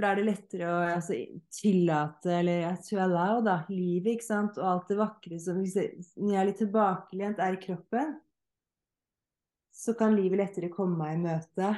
For 0.01 0.07
da 0.07 0.15
er 0.15 0.21
det 0.23 0.31
lettere 0.31 0.65
å 0.65 0.77
altså, 0.95 1.17
tillate, 1.53 2.31
eller 2.33 2.79
to 2.81 2.97
allow, 3.05 3.43
da, 3.45 3.59
livet, 3.69 4.15
ikke 4.15 4.25
sant, 4.25 4.57
og 4.57 4.65
alt 4.65 4.87
det 4.89 4.97
vakre 4.97 5.41
som 5.45 5.59
Når 5.61 6.31
jeg 6.33 6.39
er 6.41 6.49
litt 6.49 6.61
tilbakelent, 6.63 7.43
er 7.45 7.59
i 7.59 7.61
kroppen, 7.61 8.15
så 9.77 9.93
kan 10.01 10.17
livet 10.17 10.41
lettere 10.41 10.73
komme 10.73 10.97
meg 11.03 11.19
i 11.19 11.21
møte. 11.27 11.75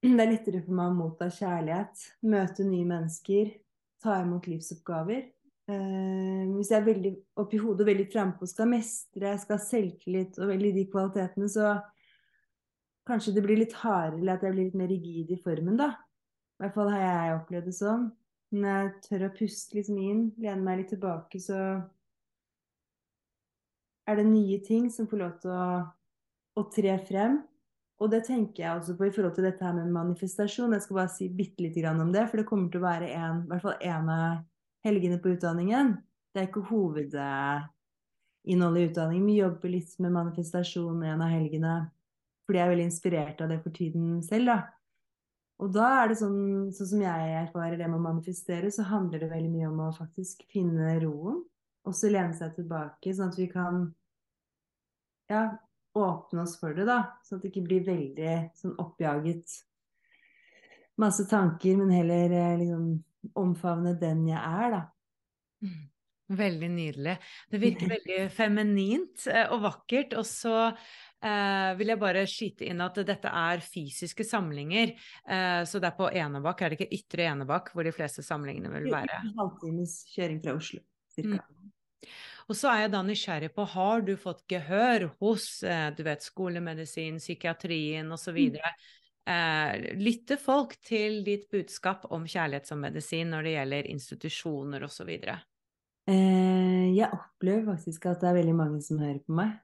Det 0.00 0.14
er 0.14 0.32
lettere 0.32 0.62
for 0.64 0.78
meg 0.80 0.94
å 0.94 0.96
motta 1.02 1.28
kjærlighet, 1.28 2.06
møte 2.32 2.64
nye 2.70 2.88
mennesker, 2.94 3.52
ta 4.00 4.16
imot 4.22 4.48
livsoppgaver. 4.48 5.28
Uh, 5.68 6.48
hvis 6.56 6.72
jeg 6.72 6.80
er 6.80 6.88
veldig 6.88 7.14
oppi 7.44 7.60
hodet 7.60 7.84
og 7.84 7.92
veldig 7.92 8.10
frampå, 8.16 8.48
skal 8.48 8.72
mestre, 8.72 9.36
skal 9.44 9.60
ha 9.60 9.68
selvtillit 9.68 10.40
og 10.40 10.54
veldig 10.54 10.72
de 10.80 10.88
kvalitetene, 10.88 11.52
så 11.52 11.76
kanskje 13.04 13.36
det 13.36 13.44
blir 13.44 13.60
litt 13.60 13.76
hardere, 13.84 14.22
eller 14.22 14.38
at 14.38 14.48
jeg 14.48 14.56
blir 14.56 14.70
litt 14.70 14.84
mer 14.86 14.94
rigid 14.96 15.36
i 15.36 15.42
formen, 15.44 15.76
da. 15.76 15.92
I 16.58 16.64
hvert 16.64 16.74
fall 16.74 16.88
har 16.90 17.04
jeg 17.04 17.36
opplevd 17.36 17.68
det 17.70 17.76
sånn. 17.76 18.08
Men 18.50 18.64
jeg 18.66 18.88
tør 19.04 19.26
å 19.26 19.34
puste 19.36 19.76
liksom 19.76 19.98
inn, 20.00 20.22
lene 20.40 20.64
meg 20.64 20.78
litt 20.80 20.90
tilbake, 20.94 21.40
så 21.42 21.58
er 24.08 24.16
det 24.16 24.26
nye 24.26 24.58
ting 24.64 24.90
som 24.90 25.06
får 25.10 25.18
lov 25.20 25.32
til 25.42 25.50
å, 25.52 25.84
å 26.56 26.62
tre 26.72 26.98
frem. 27.06 27.42
Og 27.98 28.10
det 28.12 28.22
tenker 28.28 28.62
jeg 28.62 28.72
også 28.72 28.96
på 28.96 29.04
i 29.08 29.14
forhold 29.14 29.34
til 29.36 29.46
dette 29.48 29.64
her 29.64 29.74
med 29.76 29.92
manifestasjon. 29.92 30.74
Jeg 30.74 30.84
skal 30.84 30.98
bare 31.00 31.12
si 31.12 31.28
bitte 31.28 31.62
lite 31.64 31.80
grann 31.82 32.00
om 32.00 32.12
det, 32.14 32.24
for 32.30 32.36
det 32.40 32.48
kommer 32.48 32.68
til 32.72 32.80
å 32.80 32.86
være 32.86 33.08
en, 33.18 33.36
i 33.44 33.48
hvert 33.50 33.66
fall 33.66 33.86
en 33.90 34.06
av 34.14 34.28
helgene 34.86 35.18
på 35.22 35.32
utdanningen. 35.34 35.86
Det 36.32 36.40
er 36.40 36.48
ikke 36.48 36.68
hovedinnholdet 36.70 38.82
i 38.82 38.88
utdanningen. 38.88 39.28
Vi 39.28 39.42
jobber 39.42 39.68
litt 39.74 39.92
med 40.00 40.16
manifestasjon 40.16 41.04
en 41.04 41.24
av 41.26 41.34
helgene 41.34 41.76
fordi 42.48 42.62
jeg 42.62 42.64
er 42.64 42.72
veldig 42.72 42.88
inspirert 42.88 43.40
av 43.44 43.50
det 43.52 43.58
for 43.60 43.76
tiden 43.76 44.04
selv. 44.24 44.48
da. 44.48 44.58
Og 45.58 45.70
da 45.74 45.86
er 46.02 46.10
det 46.10 46.18
sånn, 46.20 46.40
sånn 46.74 46.90
som 46.92 47.00
jeg 47.02 47.30
erfarer 47.40 47.78
det 47.80 47.86
med 47.88 47.98
å 47.98 48.04
manifestere, 48.04 48.70
så 48.70 48.84
handler 48.86 49.24
det 49.24 49.30
veldig 49.32 49.50
mye 49.50 49.70
om 49.70 49.80
å 49.88 49.94
faktisk 49.96 50.44
finne 50.52 50.92
roen. 51.02 51.40
Og 51.88 51.96
så 51.96 52.10
lene 52.12 52.36
seg 52.36 52.52
tilbake, 52.54 53.14
sånn 53.16 53.32
at 53.32 53.38
vi 53.40 53.48
kan 53.50 53.80
ja, 55.32 55.42
åpne 55.98 56.44
oss 56.44 56.58
for 56.60 56.76
det, 56.76 56.86
da. 56.88 57.00
Sånn 57.26 57.40
at 57.40 57.46
det 57.46 57.50
ikke 57.52 57.66
blir 57.66 57.86
veldig 57.88 58.36
sånn 58.58 58.76
oppjaget 58.82 59.58
masse 60.98 61.26
tanker, 61.30 61.78
men 61.78 61.92
heller 61.94 62.34
eh, 62.34 62.56
liksom 62.62 62.88
omfavne 63.38 63.94
den 63.98 64.26
jeg 64.30 64.38
er, 64.38 64.74
da. 64.74 64.82
Mm. 65.66 65.86
Veldig 66.38 66.68
nydelig. 66.68 67.14
Det 67.48 67.60
virker 67.62 67.92
veldig 67.96 68.18
feminint 68.34 69.26
eh, 69.32 69.46
og 69.54 69.62
vakkert. 69.64 70.16
Og 70.18 70.26
så 70.28 70.54
eh, 71.24 71.70
vil 71.78 71.92
jeg 71.92 72.00
bare 72.00 72.24
skyte 72.30 72.68
inn 72.68 72.82
at 72.84 73.00
dette 73.08 73.30
er 73.30 73.64
fysiske 73.64 74.26
samlinger. 74.26 74.94
Eh, 75.28 75.62
så 75.68 75.82
det 75.82 75.90
er 75.90 75.96
på 75.98 76.10
Enebakk, 76.10 76.62
er 76.62 76.74
det 76.74 76.80
ikke 76.80 77.00
Ytre 77.00 77.28
Enebakk 77.32 77.72
hvor 77.74 77.86
de 77.86 77.94
fleste 77.94 78.24
samlingene 78.26 78.72
vil 78.76 78.90
være? 78.92 79.22
En 79.24 79.34
halvtimes 79.38 80.00
kjøring 80.14 80.42
fra 80.44 80.58
Oslo, 80.58 80.84
cirka. 81.14 81.42
Mm. 81.42 81.72
Og 82.48 82.56
så 82.56 82.70
er 82.72 82.86
jeg 82.86 82.92
da 82.94 83.00
nysgjerrig 83.04 83.50
på, 83.52 83.64
har 83.74 84.04
du 84.06 84.14
fått 84.16 84.46
gehør 84.48 85.10
hos 85.20 85.50
eh, 85.66 85.90
du 85.96 86.00
vet, 86.06 86.24
skolemedisin, 86.24 87.18
psykiatrien 87.20 88.08
osv.? 88.14 88.38
Mm. 88.38 88.86
Eh, 89.28 89.74
lytter 90.00 90.40
folk 90.40 90.78
til 90.80 91.20
ditt 91.26 91.50
budskap 91.52 92.06
om 92.16 92.24
kjærlighet 92.24 92.70
som 92.70 92.80
medisin 92.80 93.34
når 93.34 93.44
det 93.44 93.52
gjelder 93.58 93.90
institusjoner 93.92 94.86
osv.? 94.88 95.12
Eh, 96.08 96.94
jeg 96.96 97.08
opplever 97.12 97.66
faktisk 97.66 98.06
at 98.08 98.22
det 98.22 98.30
er 98.30 98.36
veldig 98.38 98.54
mange 98.56 98.78
som 98.80 99.00
hører 99.02 99.18
på 99.20 99.34
meg. 99.36 99.58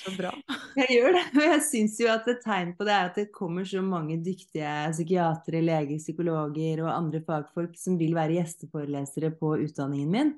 Så 0.00 0.10
bra. 0.16 0.32
jeg 0.80 0.96
gjør 0.96 1.14
det. 1.14 1.22
Og 1.36 1.44
jeg 1.44 1.60
syns 1.68 1.98
jo 2.02 2.08
at 2.10 2.26
et 2.32 2.42
tegn 2.42 2.72
på 2.74 2.86
det 2.88 2.94
er 2.96 3.10
at 3.10 3.20
det 3.20 3.28
kommer 3.34 3.68
så 3.68 3.82
mange 3.86 4.18
dyktige 4.24 4.72
psykiatere, 4.90 5.62
leger, 5.62 6.00
psykologer 6.02 6.82
og 6.82 6.90
andre 6.96 7.22
fagfolk 7.28 7.78
som 7.78 8.00
vil 8.00 8.16
være 8.18 8.40
gjesteforelesere 8.40 9.30
på 9.38 9.54
utdanningen 9.62 10.10
min. 10.16 10.34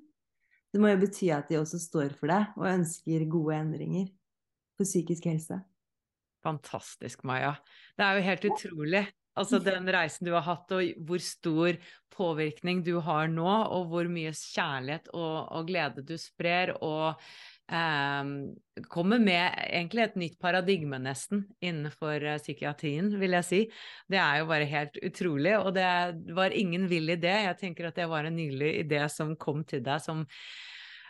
Det 0.75 0.83
må 0.83 0.91
jo 0.91 1.01
bety 1.01 1.31
at 1.33 1.49
de 1.49 1.61
også 1.63 1.81
står 1.81 2.17
for 2.19 2.29
det 2.29 2.43
og 2.59 2.69
ønsker 2.75 3.29
gode 3.31 3.57
endringer 3.63 4.09
for 4.77 4.85
psykisk 4.85 5.31
helse. 5.31 5.63
Fantastisk, 6.45 7.25
Maja. 7.25 7.55
Det 7.97 8.05
er 8.05 8.19
jo 8.19 8.29
helt 8.29 8.49
utrolig 8.51 9.07
Altså 9.35 9.59
den 9.63 9.89
reisen 9.91 10.29
du 10.29 10.35
har 10.37 10.45
hatt, 10.47 10.71
og 10.75 11.07
hvor 11.07 11.23
stor 11.23 11.79
påvirkning 12.15 12.85
du 12.87 12.99
har 13.03 13.31
nå, 13.31 13.49
og 13.75 13.89
hvor 13.91 14.07
mye 14.11 14.31
kjærlighet 14.35 15.11
og, 15.15 15.51
og 15.51 15.67
glede 15.67 16.05
du 16.07 16.15
sprer, 16.21 16.71
og 16.79 17.19
eh, 17.67 18.31
kommer 18.95 19.23
med 19.23 19.59
egentlig 19.65 20.05
et 20.05 20.21
nytt 20.23 20.37
paradigme, 20.43 21.01
nesten, 21.03 21.45
innenfor 21.65 22.23
uh, 22.23 22.37
psykiatrien, 22.43 23.11
vil 23.19 23.35
jeg 23.41 23.49
si. 23.49 23.63
Det 24.11 24.21
er 24.23 24.43
jo 24.43 24.51
bare 24.53 24.71
helt 24.71 25.01
utrolig, 25.03 25.57
og 25.59 25.75
det 25.79 25.89
var 26.37 26.55
ingen 26.55 26.87
vill 26.91 27.11
idé. 27.17 27.35
Jeg 27.49 27.59
tenker 27.65 27.91
at 27.91 27.99
det 27.99 28.07
var 28.11 28.29
en 28.29 28.39
nydelig 28.39 28.77
idé 28.85 29.03
som 29.11 29.35
kom 29.35 29.67
til 29.67 29.83
deg, 29.83 30.03
som 30.05 30.23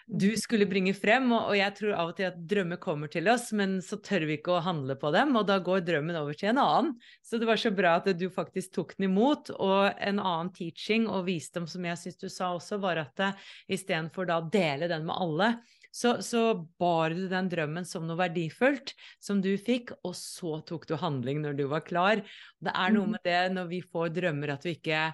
du 0.06 0.36
skulle 0.36 0.66
bringe 0.68 0.94
frem. 0.96 1.30
Og, 1.32 1.50
og, 1.50 1.56
jeg 1.58 1.74
tror 1.78 1.94
av 1.96 2.12
og 2.12 2.18
til 2.18 2.28
at 2.28 2.40
drømmer 2.50 2.80
kommer 2.82 3.10
til 3.12 3.28
oss, 3.32 3.50
men 3.56 3.78
så 3.84 3.98
tør 4.04 4.26
vi 4.28 4.38
ikke 4.38 4.56
å 4.56 4.64
handle 4.64 4.96
på 5.00 5.12
dem, 5.14 5.34
og 5.38 5.46
da 5.48 5.58
går 5.64 5.84
drømmen 5.86 6.18
over 6.20 6.36
til 6.38 6.52
en 6.52 6.60
annen. 6.62 6.90
Så 7.24 7.40
det 7.40 7.48
var 7.48 7.60
så 7.60 7.72
bra 7.74 7.96
at 8.00 8.10
du 8.18 8.26
faktisk 8.32 8.74
tok 8.76 8.96
den 8.98 9.08
imot. 9.10 9.52
Og 9.54 9.94
en 9.94 10.20
annen 10.20 10.52
teaching 10.56 11.08
og 11.08 11.26
visdom 11.28 11.68
som 11.70 11.86
jeg 11.88 12.00
syns 12.00 12.20
du 12.20 12.28
sa 12.32 12.52
også, 12.56 12.80
var 12.82 13.00
at 13.06 13.24
uh, 13.24 13.48
istedenfor 13.72 14.28
da 14.28 14.42
å 14.42 14.50
dele 14.52 14.90
den 14.90 15.08
med 15.08 15.16
alle, 15.16 15.54
så, 15.94 16.16
så, 16.26 16.56
bar 16.80 17.12
du 17.14 17.28
den 17.30 17.46
drømmen 17.46 17.84
som 17.86 18.02
noe 18.08 18.18
verdifullt 18.18 18.96
som 19.22 19.38
du 19.38 19.52
fikk, 19.54 19.92
og 20.02 20.16
så 20.18 20.58
tok 20.66 20.88
du 20.90 20.96
handling 20.98 21.38
når 21.44 21.54
du 21.60 21.68
var 21.70 21.84
klar. 21.86 22.24
Det 22.58 22.72
er 22.74 22.96
noe 22.96 23.06
mm. 23.06 23.12
med 23.14 23.28
det 23.28 23.42
når 23.54 23.68
vi 23.70 23.78
får 23.86 24.10
drømmer 24.16 24.56
at 24.56 24.66
vi 24.66 24.74
ikke 24.74 25.04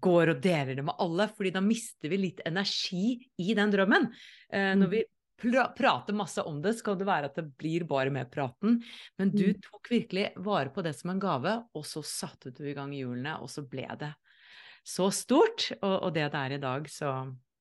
går 0.00 0.34
og 0.34 0.40
deler 0.42 0.74
det 0.78 0.84
med 0.86 0.96
alle, 0.98 1.28
fordi 1.30 1.52
da 1.54 1.62
mister 1.64 2.10
vi 2.12 2.20
litt 2.26 2.40
energi 2.46 3.18
i 3.42 3.54
den 3.54 3.70
drømmen. 3.74 4.08
Eh, 4.50 4.72
når 4.78 4.90
vi 4.90 5.02
mm. 5.04 5.74
prater 5.78 6.16
masse 6.16 6.42
om 6.42 6.60
det, 6.62 6.74
skal 6.78 6.98
det 6.98 7.06
være 7.08 7.30
at 7.30 7.38
det 7.38 7.46
blir 7.60 7.86
bare 7.88 8.12
med 8.14 8.30
praten. 8.32 8.80
Men 9.18 9.32
du 9.34 9.46
mm. 9.52 9.62
tok 9.68 9.90
virkelig 9.92 10.28
vare 10.42 10.74
på 10.74 10.84
det 10.86 10.96
som 10.98 11.14
en 11.14 11.22
gave, 11.22 11.56
og 11.74 11.86
så 11.86 12.02
satte 12.06 12.54
du 12.54 12.64
i 12.66 12.76
gang 12.76 12.92
hjulene, 12.96 13.38
og 13.40 13.50
så 13.52 13.66
ble 13.66 13.88
det 14.00 14.14
så 14.84 15.08
stort, 15.10 15.70
og, 15.80 15.94
og 15.94 16.12
det 16.14 16.28
det 16.34 16.42
er 16.42 16.58
i 16.58 16.60
dag. 16.60 16.90
Så 16.92 17.14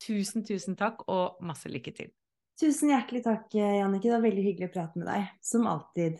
tusen, 0.03 0.43
tusen 0.45 0.75
takk, 0.79 1.05
og 1.07 1.39
masse 1.45 1.71
lykke 1.71 1.95
til. 1.95 2.11
Tusen 2.59 2.91
hjertelig 2.91 3.23
takk, 3.25 3.47
Jannike. 3.55 4.09
Det 4.09 4.13
var 4.13 4.25
veldig 4.27 4.43
hyggelig 4.45 4.69
å 4.69 4.73
prate 4.75 4.99
med 4.99 5.09
deg, 5.09 5.31
som 5.41 5.69
alltid. 5.69 6.19